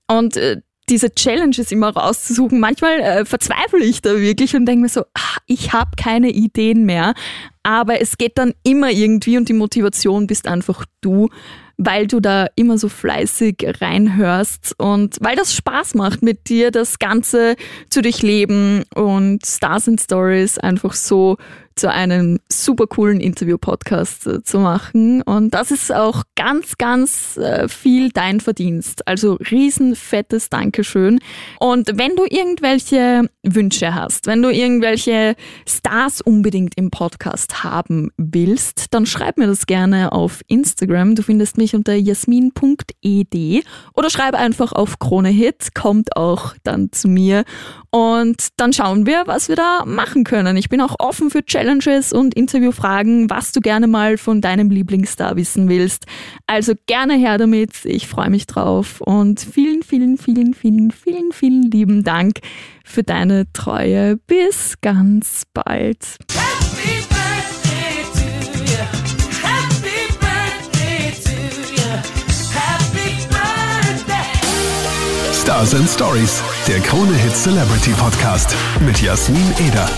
und 0.07 0.37
äh, 0.37 0.61
diese 0.93 1.13
Challenges 1.13 1.71
immer 1.71 1.89
rauszusuchen. 1.89 2.59
Manchmal 2.59 2.99
äh, 2.99 3.25
verzweifle 3.25 3.83
ich 3.83 4.01
da 4.01 4.19
wirklich 4.19 4.55
und 4.55 4.67
denke 4.67 4.83
mir 4.83 4.89
so, 4.89 5.01
ah, 5.15 5.37
ich 5.47 5.73
habe 5.73 5.91
keine 5.97 6.29
Ideen 6.29 6.85
mehr. 6.85 7.15
Aber 7.63 7.99
es 7.99 8.17
geht 8.17 8.37
dann 8.37 8.53
immer 8.63 8.91
irgendwie 8.91 9.37
und 9.37 9.49
die 9.49 9.53
Motivation 9.53 10.27
bist 10.27 10.47
einfach 10.47 10.85
du, 11.01 11.29
weil 11.77 12.05
du 12.05 12.19
da 12.19 12.47
immer 12.55 12.77
so 12.77 12.89
fleißig 12.89 13.65
reinhörst 13.81 14.75
und 14.77 15.17
weil 15.21 15.35
das 15.35 15.55
Spaß 15.55 15.95
macht 15.95 16.21
mit 16.21 16.47
dir, 16.47 16.69
das 16.69 16.99
Ganze 16.99 17.55
zu 17.89 18.03
durchleben 18.03 18.83
und 18.93 19.43
Stars 19.45 19.87
and 19.87 19.99
Stories 19.99 20.59
einfach 20.59 20.93
so 20.93 21.37
zu 21.76 21.89
einem 21.91 22.39
super 22.49 22.88
coolen 22.88 23.19
Interview-Podcast 23.19 24.28
äh, 24.28 24.43
zu 24.43 24.59
machen. 24.59 25.21
Und 25.21 25.53
das 25.53 25.71
ist 25.71 25.93
auch 25.93 26.24
ganz, 26.36 26.78
ganz 26.78 27.38
äh, 27.38 27.67
viel 27.67 28.09
dein 28.09 28.39
Verdienst. 28.39 29.07
Also 29.07 29.34
riesen 29.51 29.95
fettes 29.95 30.49
Dankeschön. 30.49 31.19
Und 31.59 31.91
wenn 31.95 32.15
du 32.15 32.26
irgendwelche 32.30 33.30
Wünsche 33.43 33.95
hast, 33.95 34.28
wenn 34.28 34.41
du 34.41 34.49
irgendwelche 34.49 35.36
Stars 35.67 36.21
unbedingt 36.21 36.78
im 36.78 36.91
Podcast 36.91 37.63
haben 37.63 38.11
willst, 38.17 38.93
dann 38.93 39.05
schreib 39.05 39.38
mir 39.38 39.47
das 39.47 39.65
gerne 39.65 40.11
auf 40.11 40.41
Instagram. 40.47 41.15
Du 41.15 41.24
findest 41.24 41.57
mich 41.57 41.76
unter 41.76 41.93
jasmin.ed 41.93 43.65
oder 43.93 44.09
schreib 44.09 44.36
einfach 44.36 44.71
auf 44.71 44.99
Krone 44.99 45.30
Hit, 45.30 45.74
kommt 45.74 46.15
auch 46.15 46.53
dann 46.63 46.91
zu 46.91 47.07
mir. 47.07 47.43
Und 47.89 48.47
dann 48.57 48.74
schauen 48.74 49.05
wir, 49.05 49.24
was 49.28 49.49
wir 49.49 49.55
da 49.55 49.84
machen 49.86 50.24
können. 50.24 50.57
Ich 50.57 50.69
bin 50.69 50.82
auch 50.82 50.95
offen 50.97 51.30
für 51.30 51.43
Challenges 51.64 52.11
und 52.11 52.34
Interviewfragen, 52.34 53.30
was 53.30 53.53
du 53.53 53.61
gerne 53.61 53.88
mal 53.88 54.18
von 54.18 54.41
deinem 54.41 54.70
Lieblingsstar 54.70 55.38
wissen 55.38 55.70
willst. 55.70 56.05
Also 56.45 56.74
gerne 56.88 57.14
her 57.14 57.38
damit. 57.38 57.86
Ich 57.86 58.07
freue 58.07 58.30
mich 58.30 58.47
drauf. 58.47 58.99
Und 58.99 59.39
vielen, 59.39 59.82
vielen, 59.82 60.18
vielen, 60.18 60.53
vielen, 60.53 60.91
vielen, 60.91 61.32
vielen 61.32 61.72
lieben 61.72 62.03
Dank 62.03 62.39
für 62.84 63.03
deine 63.03 63.45
Treue. 63.53 64.18
Bis 64.18 64.76
ganz 64.82 65.43
bald. 65.53 66.18
Stars 75.32 75.76
and 75.76 75.89
Stories, 75.89 76.41
der 76.68 76.80
Krone 76.82 77.14
Hit 77.14 77.36
Celebrity 77.36 77.91
Podcast 77.91 78.53
mit 78.82 79.01
Jasmin 79.01 79.53
Eder. 79.66 79.89